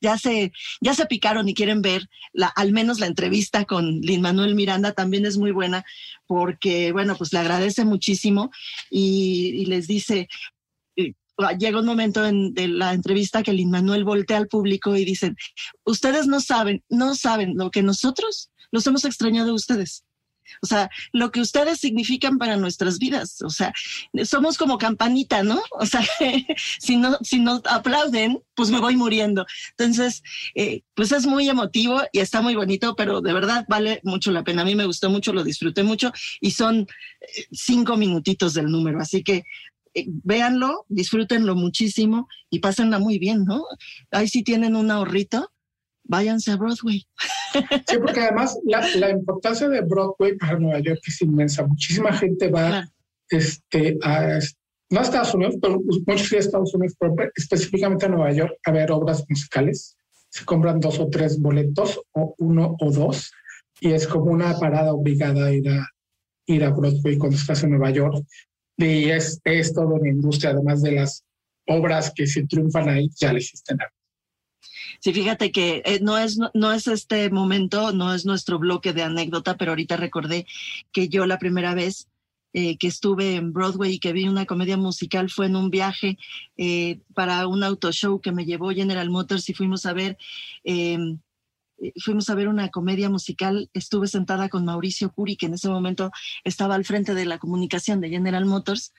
ya 0.00 0.18
se, 0.18 0.52
ya 0.80 0.94
se 0.94 1.06
picaron 1.06 1.48
y 1.48 1.54
quieren 1.54 1.82
ver 1.82 2.08
la, 2.32 2.46
al 2.48 2.72
menos 2.72 3.00
la 3.00 3.06
entrevista 3.06 3.64
con 3.64 4.00
Lin 4.00 4.20
Manuel 4.20 4.54
Miranda, 4.54 4.92
también 4.92 5.26
es 5.26 5.36
muy 5.36 5.50
buena 5.50 5.84
porque, 6.26 6.92
bueno, 6.92 7.16
pues 7.16 7.32
le 7.32 7.38
agradece 7.40 7.84
muchísimo 7.84 8.50
y, 8.90 9.64
les 9.66 9.86
dice, 9.86 10.28
eh, 10.96 11.14
llega 11.58 11.80
un 11.80 11.86
momento 11.86 12.24
en, 12.26 12.54
de 12.54 12.68
la 12.68 12.92
entrevista 12.92 13.42
que 13.42 13.52
Lin 13.52 13.70
Manuel 13.70 14.04
voltea 14.04 14.36
al 14.36 14.48
público 14.48 14.96
y 14.96 15.04
dicen, 15.04 15.36
ustedes 15.84 16.26
no 16.26 16.40
saben, 16.40 16.82
no 16.88 17.14
saben 17.14 17.56
lo 17.56 17.70
que 17.70 17.82
nosotros 17.82 18.50
los 18.70 18.86
hemos 18.86 19.04
extrañado 19.04 19.54
ustedes. 19.54 20.04
O 20.62 20.66
sea, 20.66 20.90
lo 21.12 21.30
que 21.30 21.40
ustedes 21.40 21.78
significan 21.80 22.38
para 22.38 22.56
nuestras 22.56 22.98
vidas. 22.98 23.42
O 23.42 23.50
sea, 23.50 23.72
somos 24.24 24.58
como 24.58 24.78
campanita, 24.78 25.42
¿no? 25.42 25.60
O 25.72 25.86
sea, 25.86 26.02
si 26.80 26.96
no, 26.96 27.18
si 27.22 27.38
no 27.40 27.62
aplauden, 27.64 28.40
pues 28.54 28.70
me 28.70 28.80
voy 28.80 28.96
muriendo. 28.96 29.46
Entonces, 29.76 30.22
eh, 30.54 30.82
pues 30.94 31.12
es 31.12 31.26
muy 31.26 31.48
emotivo 31.48 32.02
y 32.12 32.20
está 32.20 32.42
muy 32.42 32.54
bonito, 32.54 32.96
pero 32.96 33.20
de 33.20 33.32
verdad 33.32 33.64
vale 33.68 34.00
mucho 34.02 34.30
la 34.30 34.44
pena. 34.44 34.62
A 34.62 34.64
mí 34.64 34.74
me 34.74 34.86
gustó 34.86 35.10
mucho, 35.10 35.32
lo 35.32 35.44
disfruté 35.44 35.82
mucho 35.82 36.12
y 36.40 36.52
son 36.52 36.80
eh, 37.20 37.46
cinco 37.52 37.96
minutitos 37.96 38.54
del 38.54 38.66
número. 38.66 39.00
Así 39.00 39.22
que 39.22 39.44
eh, 39.94 40.06
véanlo, 40.06 40.84
disfrútenlo 40.88 41.54
muchísimo 41.54 42.28
y 42.50 42.60
pásenla 42.60 42.98
muy 42.98 43.18
bien, 43.18 43.44
¿no? 43.44 43.64
Ahí 44.10 44.28
sí 44.28 44.42
tienen 44.42 44.76
un 44.76 44.90
ahorrito, 44.90 45.50
váyanse 46.08 46.50
a 46.50 46.56
Broadway. 46.56 47.06
Sí, 47.86 47.98
porque 47.98 48.20
además 48.20 48.58
la, 48.64 49.10
importancia 49.10 49.68
de 49.68 49.80
Broadway 49.82 50.36
para 50.36 50.58
Nueva 50.58 50.80
York 50.80 51.00
es 51.06 51.22
inmensa. 51.22 51.66
Muchísima 51.66 52.12
gente 52.12 52.48
va 52.48 52.88
este, 53.30 53.98
a, 54.02 54.38
no 54.90 55.00
a 55.00 55.02
Estados 55.02 55.34
Unidos, 55.34 55.56
pero 55.60 55.80
muchos 56.06 56.32
a 56.32 56.36
Estados 56.38 56.74
Unidos, 56.74 56.96
pero 56.98 57.14
específicamente 57.36 58.06
a 58.06 58.08
Nueva 58.08 58.32
York 58.32 58.54
a 58.64 58.72
ver 58.72 58.90
obras 58.90 59.24
musicales. 59.28 59.96
Se 60.30 60.44
compran 60.44 60.80
dos 60.80 60.98
o 60.98 61.08
tres 61.08 61.40
boletos, 61.40 62.00
o 62.12 62.34
uno 62.38 62.76
o 62.80 62.90
dos, 62.90 63.32
y 63.80 63.92
es 63.92 64.06
como 64.06 64.30
una 64.30 64.58
parada 64.58 64.92
obligada 64.92 65.46
a 65.46 65.52
ir 65.52 65.68
a, 65.70 65.86
ir 66.46 66.64
a 66.64 66.70
Broadway 66.70 67.16
cuando 67.16 67.36
estás 67.36 67.62
en 67.62 67.70
Nueva 67.70 67.90
York. 67.90 68.24
Y 68.76 69.10
es, 69.10 69.40
es 69.44 69.72
todo 69.72 69.94
una 69.94 70.08
industria, 70.08 70.50
además 70.50 70.82
de 70.82 70.92
las 70.92 71.24
obras 71.66 72.12
que 72.14 72.26
se 72.26 72.46
triunfan 72.46 72.88
ahí, 72.88 73.10
ya 73.16 73.32
le 73.32 73.38
existen 73.38 73.78
Sí, 75.00 75.12
fíjate 75.12 75.52
que 75.52 75.82
eh, 75.84 76.00
no, 76.00 76.18
es, 76.18 76.38
no, 76.54 76.72
es 76.72 76.86
este 76.86 77.30
momento, 77.30 77.92
no 77.92 78.14
es 78.14 78.24
nuestro 78.24 78.58
bloque 78.58 78.92
de 78.92 79.02
anécdota, 79.02 79.56
pero 79.56 79.72
ahorita 79.72 79.96
recordé 79.96 80.46
que 80.92 81.08
yo 81.08 81.26
la 81.26 81.38
primera 81.38 81.74
vez 81.74 82.08
eh, 82.52 82.78
que 82.78 82.88
estuve 82.88 83.36
en 83.36 83.52
Broadway 83.52 83.94
y 83.94 83.98
que 83.98 84.12
vi 84.12 84.26
una 84.26 84.46
comedia 84.46 84.76
musical 84.76 85.30
fue 85.30 85.46
en 85.46 85.56
un 85.56 85.70
viaje 85.70 86.18
eh, 86.56 87.00
para 87.14 87.46
un 87.46 87.62
auto 87.62 87.92
show 87.92 88.20
que 88.20 88.32
me 88.32 88.46
llevó 88.46 88.70
General 88.70 89.10
Motors 89.10 89.48
y 89.50 89.54
fuimos 89.54 89.84
a 89.86 89.92
ver 89.92 90.16
em, 90.64 91.18
fuimos 92.02 92.28
a 92.30 92.34
ver 92.34 92.48
una 92.48 92.68
comedia 92.70 93.08
musical, 93.08 93.70
estuve 93.72 94.08
sentada 94.08 94.48
con 94.48 94.64
Mauricio 94.64 95.12
Curi, 95.12 95.36
que 95.36 95.46
en 95.46 95.54
ese 95.54 95.68
momento 95.68 96.10
estaba 96.44 96.74
al 96.74 96.84
frente 96.84 97.14
de 97.14 97.24
la 97.24 97.38
comunicación 97.38 98.00
de 98.00 98.10
General 98.10 98.44
Motors, 98.46 98.92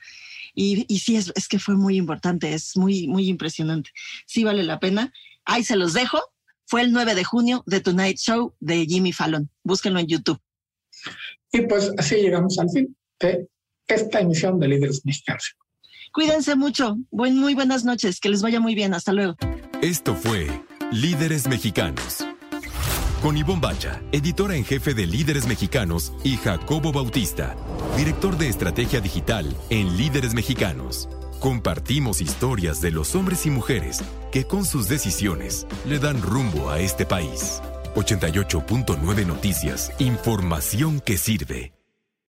y, 0.54 0.84
y 0.88 0.98
sí, 1.00 1.16
es, 1.16 1.32
es, 1.36 1.48
que 1.48 1.58
fue 1.58 1.76
muy 1.76 1.96
importante, 1.96 2.52
es 2.54 2.76
muy, 2.76 3.06
muy 3.06 3.28
impresionante. 3.28 3.90
Sí 4.26 4.44
vale 4.44 4.62
la 4.62 4.80
pena. 4.80 5.12
Ahí 5.44 5.64
se 5.64 5.76
los 5.76 5.92
dejo. 5.92 6.20
Fue 6.66 6.82
el 6.82 6.92
9 6.92 7.14
de 7.14 7.24
junio 7.24 7.62
de 7.66 7.80
Tonight 7.80 8.18
Show 8.18 8.54
de 8.60 8.86
Jimmy 8.86 9.12
Fallon. 9.12 9.50
Búsquenlo 9.64 9.98
en 9.98 10.06
YouTube. 10.06 10.40
Y 11.52 11.62
pues 11.62 11.92
así 11.98 12.16
llegamos 12.16 12.58
al 12.58 12.70
fin 12.70 12.96
de 13.18 13.48
esta 13.88 14.20
emisión 14.20 14.60
de 14.60 14.68
Líderes 14.68 15.02
Mexicanos. 15.04 15.56
Cuídense 16.12 16.56
mucho. 16.56 16.96
Buen, 17.10 17.36
muy 17.36 17.54
buenas 17.54 17.84
noches. 17.84 18.20
Que 18.20 18.28
les 18.28 18.42
vaya 18.42 18.60
muy 18.60 18.74
bien. 18.74 18.94
Hasta 18.94 19.12
luego. 19.12 19.36
Esto 19.82 20.14
fue 20.14 20.48
Líderes 20.92 21.48
Mexicanos. 21.48 22.26
Con 23.22 23.36
Ivonne 23.36 23.60
Bacha, 23.60 24.00
editora 24.12 24.56
en 24.56 24.64
jefe 24.64 24.94
de 24.94 25.06
Líderes 25.06 25.46
Mexicanos, 25.46 26.12
y 26.24 26.38
Jacobo 26.38 26.90
Bautista, 26.90 27.54
director 27.94 28.38
de 28.38 28.48
Estrategia 28.48 29.00
Digital 29.00 29.54
en 29.68 29.98
Líderes 29.98 30.32
Mexicanos. 30.32 31.06
Compartimos 31.40 32.20
historias 32.20 32.82
de 32.82 32.90
los 32.90 33.14
hombres 33.14 33.46
y 33.46 33.50
mujeres 33.50 34.02
que 34.30 34.44
con 34.44 34.66
sus 34.66 34.88
decisiones 34.88 35.66
le 35.86 35.98
dan 35.98 36.20
rumbo 36.20 36.68
a 36.68 36.80
este 36.80 37.06
país. 37.06 37.62
88.9 37.94 39.26
Noticias, 39.26 39.90
información 39.98 41.00
que 41.00 41.16
sirve. 41.16 41.79